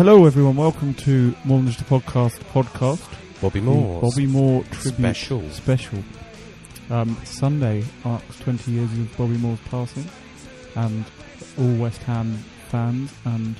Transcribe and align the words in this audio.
Hello, 0.00 0.24
everyone. 0.24 0.56
Welcome 0.56 0.94
to 0.94 1.36
More 1.44 1.58
Than 1.58 1.66
Just 1.66 1.82
a 1.82 1.84
Podcast 1.84 2.38
podcast. 2.54 3.06
Bobby 3.42 3.60
Moore. 3.60 4.00
Bobby 4.00 4.24
Moore 4.24 4.64
tribute 4.70 4.94
Special. 4.94 5.50
Special. 5.50 5.98
Um, 6.88 7.18
Sunday 7.24 7.84
marks 8.02 8.38
20 8.38 8.70
years 8.70 8.90
of 8.92 9.14
Bobby 9.18 9.36
Moore's 9.36 9.60
passing, 9.66 10.06
and 10.74 11.04
all 11.58 11.74
West 11.74 12.02
Ham 12.04 12.32
fans 12.68 13.12
and 13.26 13.56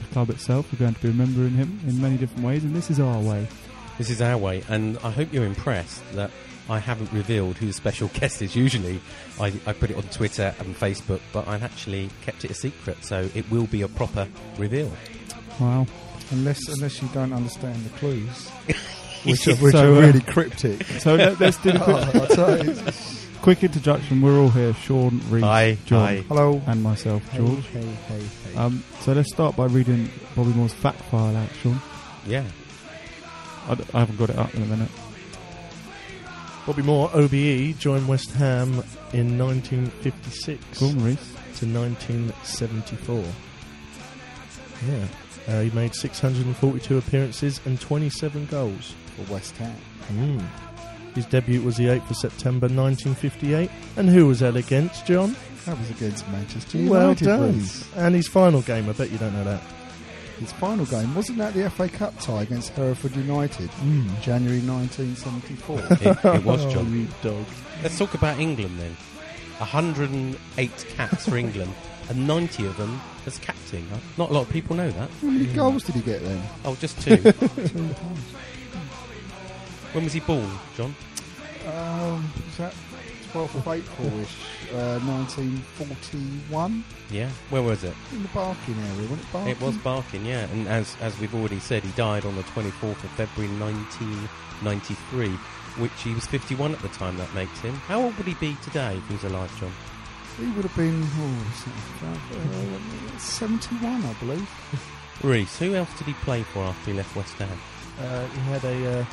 the 0.00 0.06
club 0.12 0.30
itself 0.30 0.72
are 0.72 0.76
going 0.78 0.94
to 0.94 1.00
be 1.00 1.06
remembering 1.10 1.52
him 1.52 1.78
in 1.86 2.02
many 2.02 2.16
different 2.16 2.44
ways, 2.44 2.64
and 2.64 2.74
this 2.74 2.90
is 2.90 2.98
our 2.98 3.20
way. 3.20 3.46
This 3.96 4.10
is 4.10 4.20
our 4.20 4.36
way, 4.36 4.64
and 4.68 4.98
I 5.04 5.12
hope 5.12 5.32
you're 5.32 5.46
impressed 5.46 6.02
that 6.14 6.32
I 6.68 6.80
haven't 6.80 7.12
revealed 7.12 7.58
who 7.58 7.66
the 7.66 7.72
special 7.72 8.08
guest 8.14 8.42
is. 8.42 8.56
Usually, 8.56 9.00
I, 9.38 9.52
I 9.64 9.72
put 9.72 9.92
it 9.92 9.96
on 9.96 10.02
Twitter 10.04 10.56
and 10.58 10.74
Facebook, 10.74 11.20
but 11.32 11.46
I've 11.46 11.62
actually 11.62 12.10
kept 12.22 12.44
it 12.44 12.50
a 12.50 12.54
secret, 12.54 13.04
so 13.04 13.30
it 13.32 13.48
will 13.48 13.68
be 13.68 13.82
a 13.82 13.88
proper 13.88 14.26
reveal. 14.58 14.90
Wow. 15.60 15.86
Unless 16.30 16.68
unless 16.68 17.00
you 17.02 17.08
don't 17.14 17.32
understand 17.32 17.84
the 17.84 17.90
clues, 17.98 18.48
Which 19.24 19.46
which 19.46 19.48
are, 19.48 19.54
which 19.62 19.72
So, 19.72 19.92
are 19.92 19.96
uh, 19.96 20.00
really 20.00 20.20
cryptic. 20.20 20.82
So 21.00 21.14
let, 21.16 21.38
let's 21.40 21.56
do 21.58 21.70
a 21.70 21.78
quick, 21.78 21.96
Oh, 22.14 22.20
I'll 22.20 22.26
tell 22.28 22.64
you. 22.66 22.76
quick 23.42 23.62
introduction. 23.64 24.20
We're 24.20 24.38
all 24.38 24.48
here 24.50 24.74
Sean, 24.74 25.20
Reece, 25.30 25.44
Hi, 25.44 25.78
John, 25.86 26.00
hi. 26.06 26.16
Hello, 26.28 26.60
and 26.66 26.82
myself, 26.82 27.22
George. 27.34 27.64
Hey, 27.68 27.82
hey, 27.82 28.20
hey. 28.52 28.56
Um, 28.58 28.82
so 29.00 29.12
let's 29.12 29.32
start 29.32 29.54
by 29.56 29.66
reading 29.66 30.10
Bobby 30.34 30.50
Moore's 30.50 30.74
fact 30.74 31.00
file 31.02 31.36
out, 31.36 31.48
Sean. 31.62 31.80
Yeah. 32.26 32.44
I, 33.68 33.74
d- 33.76 33.84
I 33.94 34.00
haven't 34.00 34.16
got 34.18 34.30
it 34.30 34.36
up 34.36 34.54
in 34.54 34.62
a 34.62 34.66
minute. 34.66 34.90
Bobby 36.66 36.82
Moore, 36.82 37.10
OBE, 37.14 37.78
joined 37.78 38.08
West 38.08 38.30
Ham 38.32 38.82
in 39.12 39.38
1956 39.38 40.78
Cool, 40.78 40.90
to 40.90 41.66
1974. 41.66 43.24
Yeah. 44.88 45.06
Uh, 45.46 45.60
he 45.62 45.70
made 45.70 45.94
642 45.94 46.96
appearances 46.98 47.60
and 47.66 47.80
27 47.80 48.46
goals. 48.46 48.94
for 49.16 49.32
West 49.32 49.56
Ham. 49.58 49.76
Mm. 50.12 50.42
His 51.14 51.26
debut 51.26 51.60
was 51.62 51.76
the 51.76 51.84
8th 51.86 52.10
of 52.10 52.16
September 52.16 52.66
1958. 52.66 53.70
And 53.96 54.08
who 54.08 54.26
was 54.26 54.40
that 54.40 54.56
against, 54.56 55.06
John? 55.06 55.36
That 55.66 55.78
was 55.78 55.90
against 55.90 56.26
Manchester 56.30 56.78
United. 56.78 56.90
well 56.90 57.14
done. 57.38 57.54
Reece. 57.58 57.88
And 57.96 58.14
his 58.14 58.26
final 58.28 58.62
game, 58.62 58.88
I 58.88 58.92
bet 58.92 59.10
you 59.10 59.18
don't 59.18 59.32
know 59.34 59.44
that. 59.44 59.62
His 60.40 60.50
final 60.52 60.84
game 60.86 61.14
wasn't 61.14 61.38
that 61.38 61.54
the 61.54 61.70
FA 61.70 61.88
Cup 61.88 62.18
tie 62.18 62.42
against 62.42 62.70
Hereford 62.70 63.14
United, 63.14 63.70
in 63.82 64.08
January 64.20 64.60
1974. 64.60 65.78
It, 66.00 66.36
it 66.38 66.44
was 66.44 66.64
Oh, 66.66 66.70
John. 66.70 66.92
you 66.92 67.06
dog. 67.22 67.44
Let's 67.82 67.96
talk 67.96 68.14
about 68.14 68.40
England 68.40 68.78
then. 68.80 68.96
108 69.58 70.86
caps 70.96 71.28
for 71.28 71.36
England, 71.38 71.72
and 72.08 72.26
90 72.26 72.66
of 72.66 72.76
them 72.76 73.00
as 73.26 73.38
captain. 73.38 73.86
Not 74.18 74.30
a 74.30 74.32
lot 74.32 74.42
of 74.42 74.50
people 74.50 74.76
know 74.76 74.90
that. 74.90 75.10
How 75.10 75.28
many 75.28 75.46
goals 75.46 75.84
did 75.84 75.94
he 75.96 76.00
get 76.02 76.22
then? 76.22 76.42
Oh, 76.64 76.74
just 76.76 77.00
two. 77.00 77.16
when 79.92 80.04
was 80.04 80.12
he 80.12 80.20
born, 80.20 80.50
John? 80.76 80.94
Um, 81.66 82.30
was 82.46 82.56
that 82.58 82.74
12th 83.32 83.54
of 83.56 83.66
April-ish, 83.66 84.36
uh, 84.72 85.00
1941? 85.00 86.84
Yeah. 87.10 87.30
Where 87.50 87.62
was 87.62 87.82
it? 87.82 87.94
In 88.12 88.22
the 88.22 88.28
Barking 88.28 88.76
area, 88.78 89.08
wasn't 89.08 89.20
it 89.20 89.32
Barking? 89.32 89.50
It 89.50 89.60
was 89.60 89.76
Barking, 89.78 90.26
yeah. 90.26 90.46
And 90.52 90.68
as 90.68 90.96
as 91.00 91.18
we've 91.18 91.34
already 91.34 91.58
said, 91.58 91.82
he 91.82 91.90
died 91.92 92.24
on 92.24 92.36
the 92.36 92.42
24th 92.42 93.02
of 93.02 93.10
February 93.16 93.52
1993, 93.58 95.30
which 95.82 95.92
he 96.02 96.14
was 96.14 96.26
51 96.26 96.74
at 96.74 96.80
the 96.80 96.88
time. 96.88 97.16
That 97.16 97.34
makes 97.34 97.58
him. 97.60 97.74
How 97.74 98.02
old 98.02 98.16
would 98.18 98.26
he 98.26 98.34
be 98.34 98.56
today 98.62 98.96
if 98.96 99.06
he 99.08 99.14
was 99.14 99.24
alive, 99.24 99.50
John? 99.58 99.72
He 100.38 100.46
would 100.52 100.64
have 100.64 100.76
been, 100.76 101.02
oh, 101.18 103.14
uh, 103.14 103.18
71, 103.18 104.04
I 104.04 104.12
believe. 104.14 104.50
Reese. 105.22 105.58
Who 105.58 105.74
else 105.74 105.88
did 105.96 106.06
he 106.08 106.12
play 106.14 106.42
for 106.42 106.60
after 106.64 106.90
he 106.90 106.96
left 106.96 107.14
West 107.14 107.34
Ham? 107.34 107.58
Uh, 108.00 108.26
he 108.26 108.40
had 108.50 108.64
a 108.64 109.00
uh, 109.00 109.04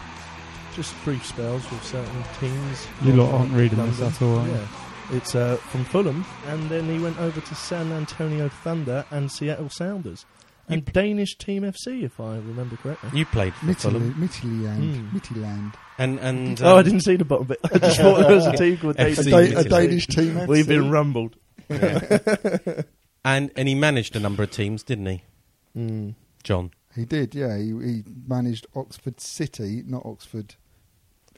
just 0.73 0.95
brief 1.03 1.23
spells 1.25 1.69
with 1.69 1.83
certain 1.83 2.23
teams. 2.39 2.87
You 3.03 3.13
lot 3.13 3.31
aren't 3.33 3.51
reading 3.53 3.77
this 3.85 4.01
at 4.01 4.19
all, 4.21 4.39
are 4.39 4.47
you? 4.47 4.53
Yeah. 4.53 4.67
It's 5.11 5.35
uh, 5.35 5.57
from 5.57 5.83
Fulham, 5.85 6.25
and 6.47 6.69
then 6.69 6.85
he 6.85 6.97
went 6.97 7.19
over 7.19 7.39
to 7.39 7.55
San 7.55 7.91
Antonio 7.91 8.49
Thunder 8.49 9.05
and 9.11 9.31
Seattle 9.31 9.69
Sounders. 9.69 10.25
And 10.69 10.85
Danish 10.85 11.35
Team 11.38 11.63
FC, 11.63 12.01
if 12.03 12.19
I 12.19 12.35
remember 12.38 12.77
correctly. 12.77 13.09
You 13.19 13.25
played 13.25 13.53
for 13.55 13.65
Mitterland, 13.65 13.81
Fulham, 13.81 14.13
Mitterland, 14.15 14.95
Hmm. 14.95 15.17
Mitterland. 15.17 15.73
And 16.01 16.19
and 16.19 16.62
oh, 16.62 16.75
I 16.75 16.79
um, 16.79 16.84
didn't 16.85 17.01
see 17.01 17.16
the 17.16 17.25
bottom 17.25 17.47
bit. 17.47 17.59
I 17.63 17.78
just 17.78 17.97
thought 18.01 18.19
there 18.19 18.35
was 18.35 18.45
a 18.47 18.57
team 18.57 18.78
called 18.78 18.97
FC 18.97 19.29
Danish. 19.31 19.51
A, 19.51 19.53
da- 19.53 19.59
a 19.59 19.63
Danish 19.63 20.07
team. 20.07 20.34
FC. 20.35 20.47
We've 20.47 20.67
been 20.67 20.89
rumbled. 20.91 21.35
and 21.69 23.51
and 23.56 23.67
he 23.67 23.75
managed 23.75 24.16
a 24.16 24.19
number 24.19 24.44
of 24.44 24.51
teams, 24.51 24.84
didn't 24.84 25.06
he, 25.06 25.23
Mm. 25.78 26.16
John? 26.44 26.72
He 26.95 27.06
did, 27.06 27.34
yeah. 27.34 27.57
He, 27.57 27.67
he 27.67 28.03
managed 28.28 28.67
Oxford 28.75 29.22
City, 29.22 29.84
not 29.85 30.06
Oxford, 30.06 30.56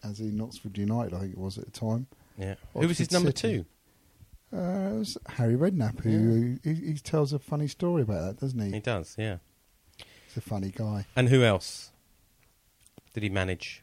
as 0.03 0.19
in 0.19 0.41
Oxford 0.41 0.75
United, 0.77 1.13
I 1.13 1.19
think 1.19 1.33
it 1.33 1.37
was 1.37 1.59
at 1.59 1.65
the 1.65 1.71
time. 1.71 2.07
Yeah. 2.37 2.55
Who 2.73 2.87
was 2.87 2.97
his 2.97 3.07
Oxford 3.09 3.13
number 3.13 3.37
City. 3.37 3.57
two? 4.51 4.57
Uh, 4.57 4.95
it 4.95 4.97
was 4.99 5.17
Harry 5.29 5.55
Redknapp, 5.55 5.99
who 6.01 6.57
he, 6.63 6.73
he 6.73 6.93
tells 6.95 7.33
a 7.33 7.39
funny 7.39 7.67
story 7.67 8.01
about 8.01 8.21
that, 8.25 8.39
doesn't 8.39 8.59
he? 8.59 8.71
He 8.71 8.79
does, 8.79 9.15
yeah. 9.19 9.37
He's 9.97 10.37
a 10.37 10.41
funny 10.41 10.71
guy. 10.75 11.05
And 11.15 11.29
who 11.29 11.43
else 11.43 11.91
did 13.13 13.21
he 13.21 13.29
manage? 13.29 13.82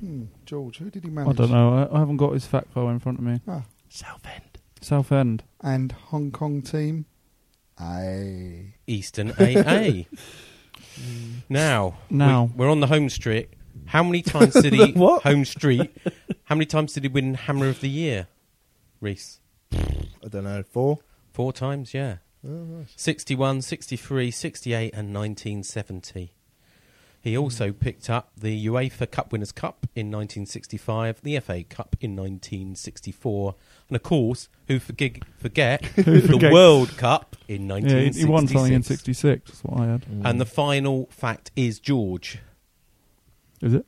Hmm, 0.00 0.24
George, 0.44 0.78
who 0.78 0.90
did 0.90 1.04
he 1.04 1.10
manage? 1.10 1.30
I 1.30 1.32
don't 1.34 1.50
know. 1.50 1.88
I, 1.90 1.96
I 1.96 1.98
haven't 2.00 2.16
got 2.18 2.32
his 2.32 2.46
fact 2.46 2.72
file 2.72 2.88
in 2.90 2.98
front 2.98 3.18
of 3.18 3.24
me. 3.24 3.40
Ah, 3.48 3.62
Southend. 3.88 4.58
Southend. 4.80 5.44
and 5.60 5.92
Hong 5.92 6.30
Kong 6.30 6.60
team. 6.62 7.06
Aye. 7.78 8.74
Eastern 8.86 9.32
AA. 9.32 10.02
now, 11.48 11.94
Now. 12.10 12.50
we, 12.56 12.64
are 12.66 12.68
on 12.68 12.80
the 12.80 12.86
home 12.86 13.08
street. 13.08 13.48
How 13.86 14.02
many 14.02 14.22
times 14.22 14.54
did 14.54 14.72
he 14.72 14.92
What? 14.94 15.22
home 15.22 15.44
street? 15.44 15.90
How 16.44 16.54
many 16.54 16.66
times 16.66 16.92
did 16.92 17.02
he 17.04 17.08
win 17.08 17.34
Hammer 17.34 17.68
of 17.68 17.80
the 17.80 17.88
Year, 17.88 18.28
Reese? 19.00 19.40
I 19.72 20.28
don't 20.28 20.44
know, 20.44 20.62
four? 20.62 20.98
Four 21.32 21.52
times, 21.52 21.92
yeah. 21.94 22.18
Oh, 22.46 22.50
nice. 22.50 22.92
61, 22.96 23.62
63, 23.62 24.30
68, 24.30 24.92
and 24.94 25.12
1970. 25.14 26.32
He 27.24 27.38
also 27.38 27.72
picked 27.72 28.10
up 28.10 28.32
the 28.36 28.66
UEFA 28.66 29.10
Cup 29.10 29.32
Winners' 29.32 29.50
Cup 29.50 29.86
in 29.96 30.08
1965, 30.10 31.22
the 31.22 31.40
FA 31.40 31.64
Cup 31.64 31.96
in 31.98 32.14
1964, 32.14 33.54
and 33.88 33.96
of 33.96 34.02
course, 34.02 34.50
who 34.68 34.78
forgi- 34.78 35.22
forget 35.38 35.80
the 35.96 36.20
forget? 36.20 36.52
World 36.52 36.94
Cup 36.98 37.34
in 37.48 37.62
Yeah, 37.66 37.76
1966. 37.76 38.16
he, 38.16 38.20
he 38.26 38.30
won 38.30 38.46
something 38.46 38.72
in 38.74 38.82
66. 38.82 39.50
That's 39.50 39.64
what 39.64 39.80
I 39.80 39.86
had. 39.92 40.02
Mm. 40.02 40.20
And 40.26 40.38
the 40.38 40.44
final 40.44 41.06
fact 41.10 41.50
is 41.56 41.80
George. 41.80 42.40
Is 43.62 43.72
it? 43.72 43.86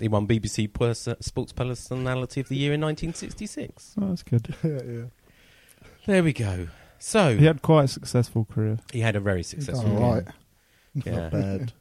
He 0.00 0.08
won 0.08 0.26
BBC 0.26 0.72
Pers- 0.72 1.06
Sports 1.20 1.52
Personality 1.52 2.40
of 2.40 2.48
the 2.48 2.56
Year 2.56 2.72
in 2.72 2.80
1966. 2.80 3.96
Oh, 4.00 4.08
that's 4.08 4.22
good. 4.22 4.54
yeah, 4.64 4.80
yeah. 4.82 5.02
There 6.06 6.22
we 6.24 6.32
go. 6.32 6.68
So 6.98 7.36
He 7.36 7.44
had 7.44 7.60
quite 7.60 7.84
a 7.84 7.88
successful 7.88 8.46
career. 8.46 8.78
he 8.94 9.00
had 9.00 9.14
a 9.14 9.20
very 9.20 9.40
He's 9.40 9.48
successful. 9.48 9.82
done 9.90 10.02
all 10.02 10.14
right. 10.14 10.24
Yeah. 10.94 11.12
Not 11.18 11.30
bad. 11.32 11.72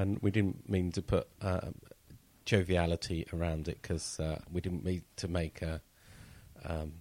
And 0.00 0.18
we 0.22 0.30
didn't 0.30 0.68
mean 0.68 0.90
to 0.92 1.02
put 1.02 1.28
um, 1.42 1.74
joviality 2.44 3.26
around 3.32 3.68
it 3.68 3.78
because 3.82 4.18
uh, 4.20 4.38
we 4.52 4.60
didn't 4.60 4.84
mean 4.84 5.02
to 5.16 5.28
make 5.28 5.62
a 5.62 5.80
um, 6.64 6.92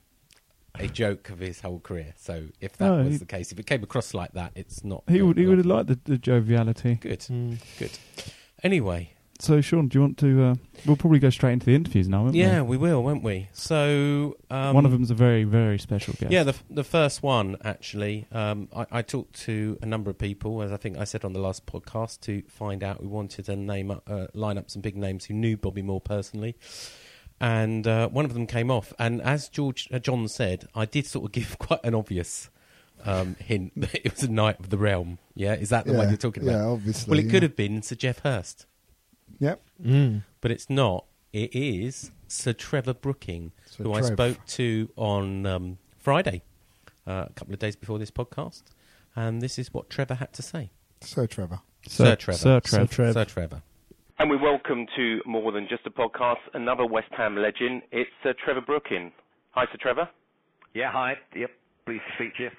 a 0.76 0.88
joke 0.88 1.30
of 1.30 1.40
his 1.40 1.60
whole 1.62 1.80
career. 1.80 2.14
So 2.18 2.46
if 2.62 2.78
that 2.78 2.86
No, 2.86 3.04
was 3.04 3.14
he- 3.14 3.18
the 3.18 3.26
case, 3.26 3.52
if 3.52 3.60
it 3.60 3.66
came 3.66 3.84
across 3.84 4.14
like 4.14 4.34
that, 4.34 4.52
it's 4.56 4.84
not. 4.84 5.04
He 5.08 5.22
would 5.22 5.38
he 5.38 5.46
would 5.46 5.58
have 5.58 5.66
liked 5.66 5.88
the, 5.88 6.00
the 6.04 6.18
joviality. 6.18 6.96
Good, 6.96 7.20
Mm. 7.22 7.58
good. 7.78 7.92
Anyway, 8.64 9.14
So 9.42 9.62
Sean, 9.62 9.88
do 9.88 9.98
you 9.98 10.02
want 10.02 10.18
to? 10.18 10.44
Uh, 10.44 10.56
we'll 10.86 10.98
probably 10.98 11.20
go 11.20 11.30
straight 11.30 11.54
into 11.54 11.66
the 11.66 11.74
interviews 11.74 12.10
now, 12.10 12.24
won't 12.24 12.34
we? 12.34 12.42
yeah, 12.42 12.62
we 12.62 12.76
will, 12.76 13.02
won't 13.02 13.24
we? 13.24 13.48
So 13.54 14.36
um, 14.52 14.76
One 14.76 14.86
of 14.86 14.92
them's 14.92 15.12
a 15.12 15.16
very 15.16 15.46
very 15.46 15.80
special 15.80 16.14
guest. 16.20 16.32
Yeah, 16.32 16.44
the 16.44 16.50
f- 16.52 16.64
the 16.70 16.84
first 16.84 17.24
one 17.24 17.56
actually. 17.64 18.28
Um, 18.34 18.68
I, 18.76 18.86
I 18.92 19.02
talked 19.02 19.40
to 19.42 19.78
a 19.82 19.86
number 19.86 20.10
of 20.10 20.18
people, 20.18 20.62
as 20.62 20.74
I 20.74 20.78
think 20.78 20.98
I 20.98 21.06
said 21.06 21.24
on 21.24 21.32
the 21.32 21.40
last 21.40 21.66
podcast, 21.66 22.20
to 22.22 22.42
find 22.50 22.84
out. 22.84 23.02
We 23.02 23.08
wanted 23.08 23.46
to 23.46 23.56
name 23.56 23.92
up, 23.92 24.04
uh, 24.10 24.28
line 24.34 24.58
up 24.58 24.70
some 24.70 24.82
big 24.82 24.98
names 24.98 25.26
who 25.26 25.34
knew 25.36 25.56
Bobby 25.56 25.82
Moore 25.84 26.02
personally, 26.02 26.58
and 27.40 27.88
uh, 27.88 28.10
one 28.10 28.26
of 28.26 28.34
them 28.34 28.46
came 28.46 28.70
off. 28.70 28.92
And 29.00 29.22
as 29.22 29.48
George 29.48 29.88
uh, 29.92 30.00
John 30.00 30.28
said, 30.28 30.68
I 30.76 30.84
did 30.84 31.06
sort 31.06 31.26
of 31.26 31.32
give 31.38 31.58
quite 31.60 31.80
an 31.86 31.96
obvious 31.96 32.50
um, 33.06 33.36
hint 33.40 33.72
that 33.78 33.96
it 34.06 34.12
was 34.14 34.24
a 34.24 34.30
knight 34.32 34.60
of 34.60 34.70
the 34.70 34.78
realm. 34.78 35.18
Yeah, 35.34 35.54
is 35.54 35.70
that 35.70 35.86
the 35.86 35.94
one 35.94 36.10
you're 36.10 36.18
talking 36.18 36.44
about? 36.44 36.52
yeah, 36.52 36.60
about? 36.64 36.72
obviously, 36.74 37.12
Well, 37.12 37.20
it 37.26 37.30
could 37.30 37.44
have 37.44 37.56
been 37.56 37.82
Sir 37.82 37.96
Geoff 37.96 38.20
Hurst, 38.20 38.66
Yep. 39.40 39.62
Mm. 39.84 40.24
but 40.42 40.52
it's 40.52 40.70
not. 40.70 41.06
It 41.32 41.56
is 41.56 42.12
Sir 42.28 42.54
Trevor 42.54 42.94
Brooking, 42.94 43.52
Sir 43.66 43.84
who 43.84 43.94
I 43.94 44.02
spoke 44.02 44.44
to 44.48 44.90
on 44.96 45.46
um, 45.46 45.78
Friday, 45.98 46.42
uh, 47.08 47.26
a 47.30 47.34
couple 47.34 47.54
of 47.54 47.60
days 47.60 47.76
before 47.76 48.00
this 48.00 48.12
podcast, 48.12 48.64
and 49.16 49.42
this 49.42 49.60
is 49.60 49.74
what 49.74 49.90
Trevor 49.90 50.16
had 50.16 50.34
to 50.34 50.42
say. 50.42 50.72
So 51.02 51.26
Trevor. 51.26 51.60
Sir 51.88 52.16
Trevor. 52.16 52.38
Sir 52.38 52.60
Trev. 52.60 52.68
Sir 52.68 52.86
Trev. 52.88 53.14
Sir 53.14 53.26
Trevor. 53.26 53.62
And 54.20 54.30
we 54.30 54.36
welcome 54.36 54.86
to 54.98 55.22
more 55.26 55.52
than 55.52 55.66
just 55.70 55.86
a 55.86 55.90
podcast, 55.90 56.40
another 56.54 56.86
West 56.86 57.08
Ham 57.16 57.38
legend. 57.38 57.84
It's 57.92 58.10
Sir 58.22 58.34
Trevor 58.44 58.62
Brooking. 58.62 59.14
Hi, 59.52 59.66
Sir 59.72 59.78
Trevor. 59.80 60.10
Yeah, 60.74 60.92
hi. 60.92 61.14
Yep, 61.36 61.50
pleased 61.86 62.02
to 62.08 62.16
speak 62.16 62.36
to 62.36 62.44
you. 62.44 62.50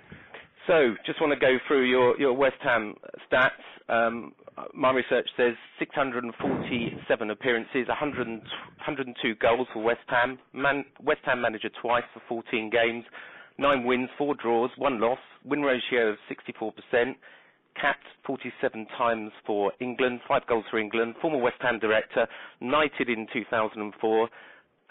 So, 0.67 0.95
just 1.05 1.21
want 1.21 1.33
to 1.33 1.39
go 1.39 1.59
through 1.69 1.89
your, 1.89 2.19
your 2.19 2.33
West 2.33 2.57
Ham 2.63 2.95
stats. 3.31 3.51
Um, 3.89 4.33
my 4.75 4.91
research 4.91 5.29
says 5.37 5.55
647 5.79 7.31
appearances, 7.31 7.89
100, 7.89 8.29
102 8.29 9.35
goals 9.37 9.67
for 9.73 9.83
West 9.83 10.01
Ham. 10.09 10.39
Man, 10.53 10.85
West 11.03 11.21
Ham 11.25 11.41
manager 11.41 11.71
twice 11.81 12.05
for 12.13 12.23
14 12.29 12.71
games, 12.71 13.05
nine 13.59 13.85
wins, 13.85 14.09
four 14.19 14.35
draws, 14.35 14.71
one 14.77 15.01
loss, 15.01 15.19
win 15.45 15.63
ratio 15.63 16.11
of 16.11 16.17
64%, 16.31 17.15
capped 17.81 18.07
47 18.27 18.87
times 18.97 19.33
for 19.47 19.73
England, 19.81 20.21
five 20.27 20.47
goals 20.47 20.65
for 20.71 20.79
England, 20.79 21.15
former 21.21 21.39
West 21.39 21.57
Ham 21.61 21.79
director, 21.79 22.27
knighted 22.61 23.09
in 23.09 23.27
2004, 23.33 24.29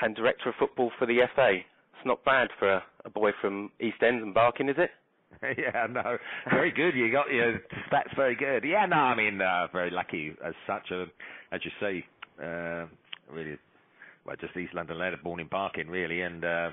and 0.01 0.15
director 0.15 0.49
of 0.49 0.55
football 0.57 0.91
for 0.97 1.05
the 1.05 1.19
FA. 1.35 1.57
It's 1.57 2.05
not 2.05 2.23
bad 2.23 2.49
for 2.57 2.71
a, 2.71 2.83
a 3.05 3.09
boy 3.09 3.31
from 3.41 3.71
East 3.79 4.01
End 4.01 4.21
and 4.21 4.33
Barking, 4.33 4.69
is 4.69 4.75
it? 4.77 4.91
yeah, 5.43 5.87
no, 5.89 6.17
very 6.49 6.71
good. 6.71 6.95
You 6.95 7.11
got 7.11 7.31
your 7.31 7.59
stats 7.91 8.15
very 8.15 8.35
good. 8.35 8.63
Yeah, 8.63 8.85
no, 8.85 8.97
I 8.97 9.15
mean, 9.15 9.41
uh, 9.41 9.67
very 9.71 9.91
lucky 9.91 10.35
as 10.45 10.53
such. 10.67 10.91
Uh, 10.91 11.05
as 11.51 11.61
you 11.63 11.71
say, 11.79 12.05
uh, 12.43 12.85
really, 13.31 13.57
well, 14.25 14.35
just 14.39 14.55
East 14.57 14.73
London 14.73 14.97
lad, 14.97 15.13
born 15.23 15.39
in 15.39 15.47
Barking, 15.47 15.87
really, 15.87 16.21
and. 16.21 16.43
Uh, 16.43 16.69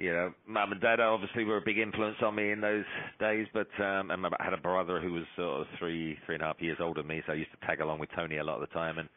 you 0.00 0.10
know, 0.10 0.32
mum 0.46 0.72
and 0.72 0.80
dad 0.80 0.98
obviously 0.98 1.44
were 1.44 1.58
a 1.58 1.62
big 1.62 1.76
influence 1.76 2.16
on 2.22 2.34
me 2.34 2.52
in 2.52 2.62
those 2.62 2.86
days, 3.20 3.46
but 3.52 3.68
um, 3.84 4.10
and 4.10 4.24
I 4.24 4.30
had 4.42 4.54
a 4.54 4.56
brother 4.56 4.98
who 4.98 5.12
was 5.12 5.24
sort 5.36 5.60
of 5.60 5.66
three, 5.78 6.16
three 6.24 6.36
and 6.36 6.42
a 6.42 6.46
half 6.46 6.56
years 6.58 6.78
older 6.80 7.02
than 7.02 7.08
me, 7.08 7.22
so 7.26 7.34
I 7.34 7.36
used 7.36 7.50
to 7.50 7.66
tag 7.66 7.80
along 7.80 7.98
with 7.98 8.08
Tony 8.16 8.38
a 8.38 8.42
lot 8.42 8.54
of 8.54 8.62
the 8.62 8.72
time 8.72 8.98
and 8.98 9.10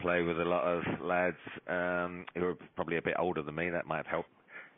play 0.00 0.22
with 0.22 0.40
a 0.40 0.44
lot 0.44 0.62
of 0.62 0.84
lads 1.02 1.36
um, 1.68 2.24
who 2.34 2.42
were 2.42 2.54
probably 2.76 2.96
a 2.96 3.02
bit 3.02 3.14
older 3.18 3.42
than 3.42 3.56
me. 3.56 3.70
That 3.70 3.88
might 3.88 3.96
have 3.96 4.06
helped 4.06 4.30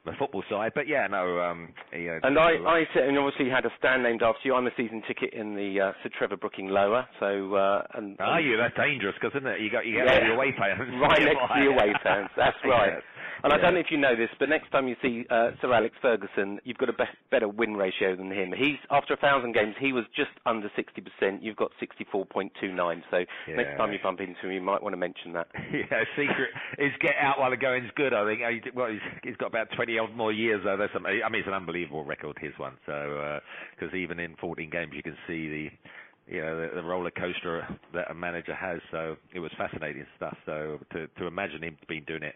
the 0.04 0.12
football 0.18 0.42
side, 0.50 0.72
but 0.74 0.88
yeah, 0.88 1.06
no. 1.06 1.38
Um, 1.40 1.68
yeah, 1.92 2.18
And 2.24 2.38
I, 2.38 2.52
I 2.58 2.84
and 2.98 3.16
obviously 3.18 3.46
you 3.46 3.52
had 3.52 3.64
a 3.64 3.70
stand 3.78 4.02
named 4.02 4.22
after 4.22 4.40
you. 4.44 4.54
I'm 4.54 4.66
a 4.66 4.74
season 4.76 5.02
ticket 5.06 5.32
in 5.32 5.54
the 5.54 5.80
uh, 5.80 5.92
Sir 6.02 6.10
Trevor 6.18 6.36
Brooking 6.36 6.68
Lower, 6.68 7.06
so 7.20 7.54
uh, 7.54 7.82
and 7.94 8.16
Are 8.20 8.40
you? 8.40 8.56
That's 8.56 8.74
dangerous, 8.76 9.14
because 9.20 9.36
isn't 9.38 9.46
it? 9.48 9.60
You 9.60 9.70
got 9.70 9.86
you 9.86 9.94
get 9.94 10.08
all 10.08 10.14
Yeah. 10.14 10.24
your 10.26 10.34
away 10.34 10.52
fans 10.58 10.90
right 11.00 11.22
next 11.24 11.38
to 11.54 11.60
the 11.60 11.70
away 11.70 11.92
fans. 12.02 12.28
That's 12.36 12.56
right. 12.64 12.92
Yes. 12.94 13.02
And 13.44 13.52
I 13.52 13.58
don't 13.58 13.74
know 13.74 13.80
if 13.80 13.90
you 13.90 13.98
know 13.98 14.14
this, 14.14 14.30
but 14.38 14.48
next 14.48 14.70
time 14.70 14.86
you 14.86 14.94
see 15.02 15.24
uh, 15.28 15.50
Sir 15.60 15.72
Alex 15.72 15.96
Ferguson, 16.00 16.60
you've 16.64 16.78
got 16.78 16.88
a 16.88 16.92
be- 16.92 17.04
better 17.30 17.48
win 17.48 17.74
ratio 17.74 18.14
than 18.14 18.30
him. 18.30 18.52
He's 18.56 18.78
after 18.90 19.14
a 19.14 19.16
thousand 19.16 19.52
games, 19.52 19.74
he 19.80 19.92
was 19.92 20.04
just 20.14 20.30
under 20.46 20.70
60%. 20.70 21.38
You've 21.42 21.56
got 21.56 21.72
64.29. 21.82 23.02
So 23.10 23.24
next 23.48 23.76
time 23.76 23.92
you 23.92 23.98
bump 24.02 24.20
into 24.20 24.40
him, 24.46 24.52
you 24.52 24.60
might 24.60 24.82
want 24.82 24.92
to 24.92 24.96
mention 24.96 25.32
that. 25.34 25.48
Yeah, 25.72 26.04
secret 26.16 26.50
is 26.78 26.92
get 27.00 27.14
out 27.20 27.38
while 27.40 27.50
the 27.50 27.56
going's 27.56 27.90
good. 27.96 28.12
I 28.14 28.24
think. 28.26 28.42
Uh, 28.42 28.70
Well, 28.74 28.90
he's, 28.90 29.00
he's 29.24 29.36
got 29.36 29.46
about 29.46 29.68
twenty 29.74 29.98
odd 29.98 30.14
more 30.14 30.32
years 30.32 30.60
though. 30.64 30.76
That's 30.76 30.92
I 30.94 30.98
mean, 31.00 31.40
it's 31.40 31.48
an 31.48 31.54
unbelievable 31.54 32.04
record 32.04 32.36
his 32.40 32.52
one. 32.58 32.74
So 32.86 33.40
because 33.74 33.94
even 33.94 34.20
in 34.20 34.36
14 34.36 34.70
games, 34.70 34.92
you 34.94 35.02
can 35.02 35.16
see 35.26 35.48
the 35.48 36.32
you 36.32 36.40
know 36.40 36.60
the, 36.60 36.74
the 36.76 36.82
roller 36.82 37.10
coaster 37.10 37.66
that 37.94 38.10
a 38.10 38.14
manager 38.14 38.54
has. 38.54 38.80
So 38.90 39.16
it 39.34 39.40
was 39.40 39.50
fascinating 39.56 40.06
stuff. 40.16 40.36
So 40.46 40.78
to 40.92 41.08
to 41.18 41.26
imagine 41.26 41.62
him 41.62 41.76
being 41.88 42.04
doing 42.06 42.22
it 42.22 42.34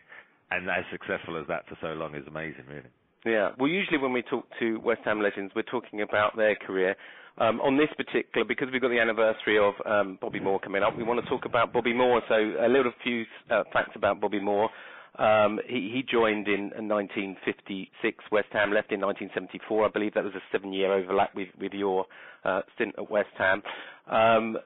and 0.50 0.68
as 0.70 0.84
successful 0.90 1.40
as 1.40 1.46
that 1.48 1.66
for 1.68 1.76
so 1.80 1.88
long 1.88 2.14
is 2.14 2.26
amazing, 2.26 2.64
really. 2.68 2.90
Yeah. 3.24 3.50
Well, 3.58 3.68
usually 3.68 3.98
when 3.98 4.12
we 4.12 4.22
talk 4.22 4.46
to 4.60 4.78
West 4.80 5.00
Ham 5.04 5.20
legends, 5.20 5.52
we're 5.56 5.62
talking 5.62 6.02
about 6.02 6.36
their 6.36 6.54
career. 6.54 6.94
Um, 7.38 7.60
on 7.60 7.76
this 7.76 7.88
particular, 7.96 8.46
because 8.46 8.68
we've 8.72 8.80
got 8.80 8.88
the 8.88 9.00
anniversary 9.00 9.58
of 9.58 9.74
um, 9.84 10.16
Bobby 10.20 10.40
Moore 10.40 10.58
coming 10.58 10.82
up, 10.82 10.96
we 10.96 11.02
want 11.02 11.22
to 11.22 11.28
talk 11.28 11.44
about 11.44 11.72
Bobby 11.72 11.92
Moore. 11.92 12.22
So 12.28 12.34
a 12.34 12.68
little 12.68 12.92
few 13.02 13.24
uh, 13.50 13.64
facts 13.72 13.92
about 13.94 14.20
Bobby 14.20 14.40
Moore. 14.40 14.70
Um, 15.18 15.58
he, 15.66 15.90
he 15.92 16.04
joined 16.10 16.46
in, 16.46 16.72
in 16.78 16.88
1956. 16.88 18.24
West 18.30 18.48
Ham 18.52 18.72
left 18.72 18.92
in 18.92 19.00
1974. 19.00 19.86
I 19.86 19.88
believe 19.88 20.14
that 20.14 20.24
was 20.24 20.34
a 20.34 20.42
seven-year 20.52 20.92
overlap 20.92 21.34
with, 21.34 21.48
with 21.60 21.72
your 21.72 22.06
uh, 22.44 22.62
stint 22.74 22.94
at 22.96 23.10
West 23.10 23.28
Ham. 23.36 23.62
Um, 24.10 24.56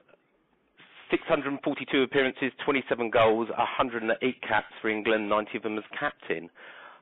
642 1.11 2.03
appearances, 2.03 2.51
27 2.65 3.09
goals, 3.09 3.49
108 3.57 4.41
caps 4.41 4.73
for 4.81 4.89
England, 4.89 5.29
90 5.29 5.57
of 5.57 5.63
them 5.63 5.77
as 5.77 5.83
captain. 5.97 6.49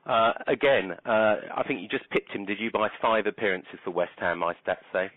Uh, 0.06 0.32
again, 0.48 0.92
uh, 1.06 1.36
I 1.56 1.62
think 1.66 1.80
you 1.80 1.88
just 1.88 2.08
pipped 2.10 2.30
him, 2.32 2.44
did 2.44 2.58
you, 2.58 2.70
by 2.70 2.88
five 3.00 3.26
appearances 3.26 3.78
for 3.84 3.90
West 3.90 4.12
Ham, 4.18 4.38
my 4.38 4.54
stats 4.66 4.84
say. 4.92 5.10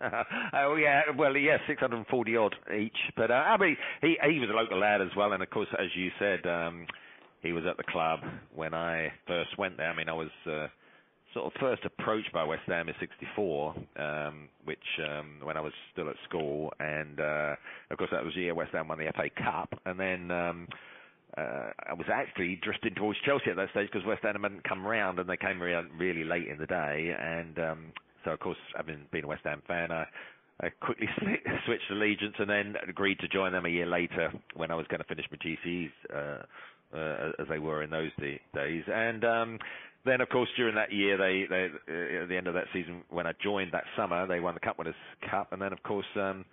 oh 0.54 0.76
yeah, 0.76 1.02
well 1.16 1.36
yeah, 1.36 1.56
640 1.66 2.36
odd 2.36 2.54
each. 2.76 2.96
But 3.16 3.30
uh, 3.30 3.56
he 4.02 4.16
he 4.28 4.38
was 4.38 4.50
a 4.50 4.52
local 4.52 4.78
lad 4.78 5.00
as 5.00 5.08
well, 5.16 5.32
and 5.32 5.42
of 5.42 5.48
course, 5.50 5.68
as 5.78 5.86
you 5.94 6.10
said, 6.18 6.46
um, 6.46 6.86
he 7.42 7.52
was 7.52 7.64
at 7.68 7.76
the 7.76 7.84
club 7.84 8.20
when 8.54 8.74
I 8.74 9.12
first 9.26 9.56
went 9.56 9.76
there. 9.76 9.90
I 9.90 9.96
mean, 9.96 10.08
I 10.08 10.12
was 10.12 10.30
uh, 10.46 10.66
sort 11.34 11.46
of 11.46 11.52
first 11.60 11.82
approached 11.84 12.32
by 12.32 12.44
West 12.44 12.62
Ham 12.66 12.88
in 12.88 12.94
'64, 13.00 13.74
um, 13.98 14.48
which 14.64 14.78
um, 15.06 15.40
when 15.42 15.56
I 15.56 15.60
was 15.60 15.72
still 15.92 16.08
at 16.08 16.16
school, 16.28 16.72
and 16.80 17.20
uh, 17.20 17.54
of 17.90 17.98
course 17.98 18.10
that 18.12 18.24
was 18.24 18.34
the 18.34 18.42
year 18.42 18.54
West 18.54 18.72
Ham 18.72 18.88
won 18.88 18.98
the 18.98 19.12
FA 19.14 19.28
Cup, 19.42 19.78
and 19.84 19.98
then. 19.98 20.30
Um, 20.30 20.68
uh, 21.36 21.70
I 21.88 21.94
was 21.94 22.06
actually 22.12 22.60
drifting 22.62 22.94
towards 22.94 23.18
Chelsea 23.26 23.50
at 23.50 23.56
that 23.56 23.70
stage 23.70 23.88
because 23.92 24.06
West 24.06 24.22
Ham 24.22 24.40
hadn't 24.40 24.62
come 24.62 24.86
round 24.86 25.18
and 25.18 25.28
they 25.28 25.36
came 25.36 25.60
re- 25.60 25.74
really 25.98 26.22
late 26.22 26.46
in 26.46 26.58
the 26.58 26.66
day. 26.66 27.12
And 27.18 27.58
um, 27.58 27.92
so, 28.24 28.30
of 28.30 28.38
course, 28.40 28.58
having 28.76 29.00
been 29.10 29.24
a 29.24 29.26
West 29.26 29.42
Ham 29.44 29.60
fan, 29.66 29.90
I, 29.90 30.06
I 30.60 30.68
quickly 30.80 31.08
switched 31.66 31.90
allegiance 31.90 32.34
and 32.38 32.48
then 32.48 32.74
agreed 32.88 33.18
to 33.18 33.28
join 33.28 33.52
them 33.52 33.66
a 33.66 33.68
year 33.68 33.86
later 33.86 34.32
when 34.54 34.70
I 34.70 34.76
was 34.76 34.86
going 34.86 35.00
to 35.00 35.06
finish 35.08 35.26
my 35.30 35.38
GCEs, 35.38 35.90
uh, 36.14 36.96
uh, 36.96 37.32
as 37.40 37.48
they 37.48 37.58
were 37.58 37.82
in 37.82 37.90
those 37.90 38.10
d- 38.20 38.38
days. 38.54 38.84
And 38.86 39.24
um, 39.24 39.58
then, 40.04 40.20
of 40.20 40.28
course, 40.28 40.48
during 40.56 40.74
that 40.74 40.92
year, 40.92 41.16
they, 41.16 41.46
they 41.48 41.68
uh, 41.88 42.22
at 42.22 42.28
the 42.28 42.36
end 42.36 42.46
of 42.46 42.54
that 42.54 42.66
season, 42.72 43.02
when 43.10 43.26
I 43.26 43.32
joined 43.42 43.72
that 43.72 43.84
summer, 43.96 44.26
they 44.26 44.40
won 44.40 44.54
the 44.54 44.60
Cup 44.60 44.78
Winners' 44.78 44.94
Cup, 45.30 45.52
and 45.52 45.60
then, 45.60 45.72
of 45.72 45.82
course. 45.82 46.06
Um, 46.16 46.44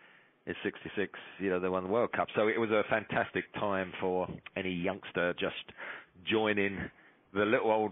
in 0.48 0.56
'66, 0.64 1.12
you 1.40 1.52
know, 1.52 1.60
they 1.60 1.70
won 1.70 1.84
the 1.84 1.90
World 1.90 2.12
Cup. 2.14 2.28
So 2.36 2.48
it 2.48 2.60
was 2.60 2.72
a 2.72 2.84
fantastic 2.90 3.44
time 3.54 3.94
for 4.00 4.28
any 4.58 4.72
youngster 4.72 5.34
just 5.34 5.54
joining 6.28 6.90
the 7.34 7.46
little 7.46 7.72
old 7.72 7.92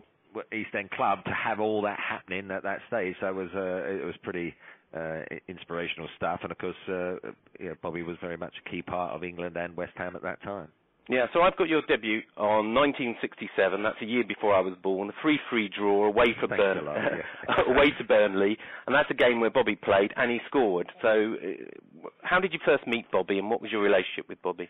East 0.53 0.69
End 0.77 0.89
club 0.91 1.23
to 1.25 1.31
have 1.31 1.59
all 1.59 1.81
that 1.83 1.99
happening 1.99 2.49
at 2.51 2.63
that 2.63 2.79
stage. 2.87 3.15
So 3.19 3.27
it 3.27 3.35
was 3.35 3.49
uh, 3.55 3.89
it 3.89 4.05
was 4.05 4.15
pretty 4.23 4.53
uh, 4.95 5.21
inspirational 5.47 6.09
stuff. 6.17 6.39
And 6.43 6.51
of 6.51 6.57
course, 6.57 6.75
uh, 6.87 7.31
you 7.59 7.69
know, 7.69 7.75
Bobby 7.81 8.03
was 8.03 8.17
very 8.21 8.37
much 8.37 8.53
a 8.65 8.69
key 8.69 8.81
part 8.81 9.15
of 9.15 9.23
England 9.23 9.55
and 9.57 9.75
West 9.75 9.93
Ham 9.95 10.15
at 10.15 10.23
that 10.23 10.41
time. 10.43 10.69
Yeah, 11.09 11.25
so 11.33 11.41
I've 11.41 11.57
got 11.57 11.67
your 11.67 11.81
debut 11.87 12.21
on 12.37 12.75
1967. 12.75 13.81
That's 13.81 13.97
a 13.99 14.05
year 14.05 14.23
before 14.27 14.53
I 14.53 14.59
was 14.59 14.75
born. 14.83 15.09
A 15.09 15.13
free-free 15.23 15.71
draw 15.75 16.05
away 16.05 16.35
for 16.39 16.47
Thanks 16.47 16.61
Burn- 16.63 16.77
a 16.77 16.81
lot, 16.83 16.97
yeah. 16.97 17.63
away 17.73 17.89
to 17.97 18.03
Burnley, 18.03 18.57
and 18.85 18.95
that's 18.95 19.09
a 19.09 19.15
game 19.15 19.39
where 19.39 19.49
Bobby 19.49 19.75
played 19.75 20.13
and 20.15 20.29
he 20.29 20.37
scored. 20.47 20.91
So, 21.01 21.33
uh, 21.33 22.09
how 22.21 22.39
did 22.39 22.53
you 22.53 22.59
first 22.63 22.85
meet 22.85 23.09
Bobby, 23.11 23.39
and 23.39 23.49
what 23.49 23.59
was 23.59 23.71
your 23.71 23.81
relationship 23.81 24.29
with 24.29 24.39
Bobby? 24.43 24.69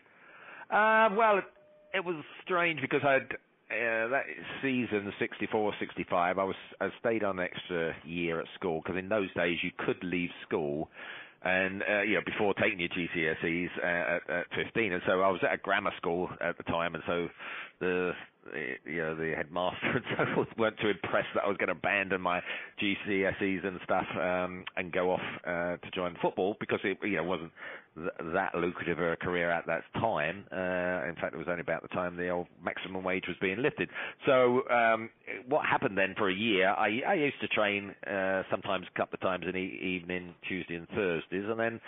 Uh, 0.70 1.10
well, 1.14 1.38
it, 1.38 1.44
it 1.92 2.04
was 2.06 2.16
strange 2.42 2.80
because 2.80 3.02
I'd, 3.04 3.34
uh, 3.70 4.08
that 4.08 4.24
season 4.62 5.12
64 5.18 5.74
65 5.78 6.38
I 6.38 6.42
was 6.44 6.56
I 6.80 6.88
stayed 6.98 7.22
on 7.22 7.38
an 7.38 7.44
extra 7.44 7.94
year 8.04 8.40
at 8.40 8.46
school 8.54 8.80
because 8.82 8.98
in 8.98 9.08
those 9.08 9.32
days 9.34 9.58
you 9.62 9.70
could 9.78 10.02
leave 10.02 10.30
school 10.46 10.88
and 11.42 11.82
uh, 11.88 12.02
you 12.02 12.14
know 12.14 12.20
before 12.24 12.54
taking 12.54 12.80
your 12.80 12.88
GCSEs 12.90 13.68
uh, 13.82 14.16
at, 14.16 14.30
at 14.30 14.46
15 14.54 14.92
and 14.92 15.02
so 15.06 15.20
I 15.20 15.30
was 15.30 15.40
at 15.42 15.54
a 15.54 15.56
grammar 15.56 15.92
school 15.96 16.28
at 16.40 16.56
the 16.56 16.64
time. 16.64 16.94
And 16.94 17.04
so 17.06 17.28
the 17.80 18.12
you 18.86 18.96
know 18.98 19.14
the 19.14 19.32
headmaster 19.36 19.78
and 19.94 20.04
so 20.16 20.24
forth 20.34 20.48
weren't 20.58 20.78
too 20.80 20.88
impressed 20.88 21.28
that 21.34 21.44
I 21.44 21.48
was 21.48 21.56
going 21.56 21.68
to 21.68 21.74
abandon 21.74 22.20
my 22.20 22.40
GCSEs 22.82 23.66
and 23.66 23.78
stuff 23.84 24.06
um, 24.20 24.64
and 24.76 24.92
go 24.92 25.12
off 25.12 25.20
uh, 25.46 25.76
to 25.76 25.90
join 25.94 26.16
football 26.20 26.56
because 26.60 26.80
it 26.84 26.98
you 27.02 27.16
know 27.16 27.24
wasn't 27.24 27.52
th- 27.96 28.32
that 28.34 28.54
lucrative 28.54 28.98
a 28.98 29.16
career 29.16 29.50
at 29.50 29.66
that 29.66 29.82
time. 29.94 30.44
Uh, 30.52 31.08
in 31.08 31.14
fact, 31.20 31.34
it 31.34 31.38
was 31.38 31.46
only 31.48 31.60
about 31.60 31.82
the 31.82 31.88
time 31.88 32.16
the 32.16 32.28
old 32.28 32.46
maximum 32.64 33.04
wage 33.04 33.24
was 33.28 33.36
being 33.40 33.60
lifted. 33.62 33.88
So 34.26 34.62
um, 34.70 35.10
what 35.48 35.66
happened 35.66 35.96
then 35.96 36.14
for 36.16 36.28
a 36.28 36.34
year? 36.34 36.70
I, 36.70 37.00
I 37.06 37.14
used 37.14 37.40
to 37.40 37.48
train 37.48 37.94
uh, 38.06 38.42
sometimes 38.50 38.86
a 38.92 38.98
couple 38.98 39.14
of 39.16 39.20
times 39.20 39.44
in 39.46 39.52
the 39.52 39.58
evening, 39.58 40.34
Tuesday 40.48 40.74
and 40.74 40.88
Thursdays, 40.88 41.44
and 41.48 41.58
then 41.58 41.80